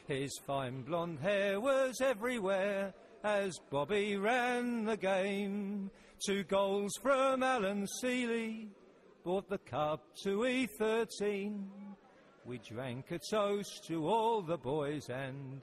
His 0.07 0.31
fine 0.47 0.83
blonde 0.83 1.21
hair 1.21 1.59
was 1.59 2.03
everywhere 2.03 2.93
as 3.25 3.59
Bobby 3.71 4.19
ran 4.19 4.85
the 4.85 4.99
game. 4.99 5.91
Two 6.27 6.45
goals 6.45 6.93
from 7.01 7.43
Alan 7.43 7.87
Sealey 8.03 8.69
brought 9.25 9.49
the 9.49 9.59
cup 9.59 10.03
to 10.25 10.41
E13. 10.41 11.65
We 12.45 12.59
drank 12.59 13.11
a 13.11 13.19
toast 13.31 13.85
to 13.87 14.07
all 14.07 14.43
the 14.43 14.59
boys 14.59 15.09
and 15.09 15.63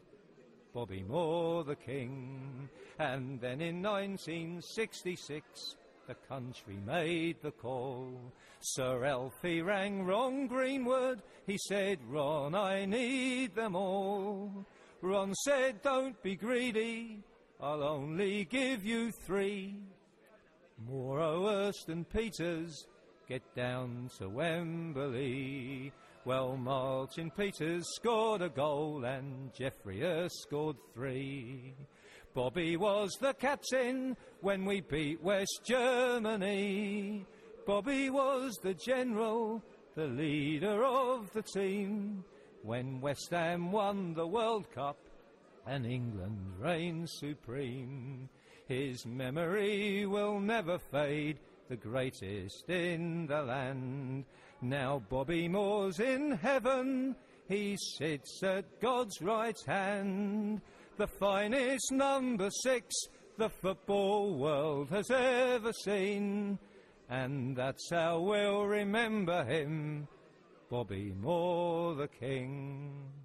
Bobby 0.76 1.06
Moore 1.08 1.64
the 1.64 1.78
king. 1.78 2.68
And 3.00 3.40
then 3.40 3.62
in 3.62 3.82
1966, 3.82 5.78
the 6.06 6.16
country 6.28 6.78
made 6.86 7.38
the 7.42 7.52
call. 7.52 8.34
Sir 8.60 9.06
Elfie 9.06 9.62
rang 9.62 10.04
Ron 10.04 10.48
Greenwood. 10.48 11.22
He 11.48 11.58
said, 11.70 12.00
Ron, 12.10 12.56
I 12.56 12.84
need 12.84 13.56
them 13.56 13.78
all. 13.78 14.66
Ron 15.02 15.34
said, 15.46 15.82
Don't 15.82 16.22
be 16.22 16.36
greedy. 16.36 17.24
I'll 17.62 17.84
only 17.84 18.44
give 18.44 18.84
you 18.84 19.12
three. 19.26 19.80
Moore 20.86 21.20
Hurst 21.20 21.88
and 21.88 22.08
Peters 22.10 22.86
get 23.30 23.56
down 23.56 24.10
to 24.18 24.28
Wembley. 24.28 25.94
Well, 26.26 26.58
Martin 26.58 27.30
Peters 27.30 27.86
scored 27.94 28.42
a 28.42 28.50
goal 28.50 29.06
and 29.06 29.54
Geoffrey 29.54 30.00
Hurst 30.00 30.42
scored 30.42 30.78
three. 30.92 31.76
Bobby 32.34 32.78
was 32.78 33.12
the 33.22 33.36
captain 33.36 34.18
when 34.42 34.66
we 34.66 34.82
beat 34.82 35.22
West 35.22 35.62
Germany. 35.64 37.28
Bobby 37.68 38.10
was 38.10 38.58
the 38.64 38.74
general, 38.74 39.62
the 39.94 40.08
leader 40.08 40.84
of 40.84 41.32
the 41.34 41.44
team 41.44 42.24
when 42.64 43.02
West 43.02 43.30
Ham 43.30 43.72
won 43.72 44.16
the 44.16 44.26
World 44.26 44.72
Cup 44.72 44.98
and 45.68 45.86
England 45.86 46.40
reigned 46.60 47.08
supreme. 47.08 48.28
His 48.68 49.06
memory 49.06 50.08
will 50.08 50.40
never 50.40 50.80
fade, 50.80 51.38
the 51.70 51.76
greatest 51.76 52.68
in 52.68 53.28
the 53.28 53.44
land. 53.44 54.26
Now 54.62 55.02
Bobby 55.10 55.48
Moore's 55.48 56.00
in 56.00 56.32
heaven, 56.32 57.16
he 57.48 57.78
sits 57.98 58.42
at 58.44 58.80
God's 58.80 59.22
right 59.22 59.58
hand. 59.68 60.62
The 60.98 61.08
finest 61.08 61.92
number 61.92 62.50
six 62.64 62.94
the 63.38 63.50
football 63.50 64.38
world 64.38 64.90
has 64.90 65.12
ever 65.12 65.74
seen. 65.74 66.58
And 67.10 67.56
that's 67.56 67.90
how 67.92 68.20
we'll 68.20 68.66
remember 68.66 69.44
him, 69.44 70.08
Bobby 70.70 71.14
Moore 71.22 71.96
the 71.96 72.08
King. 72.08 73.25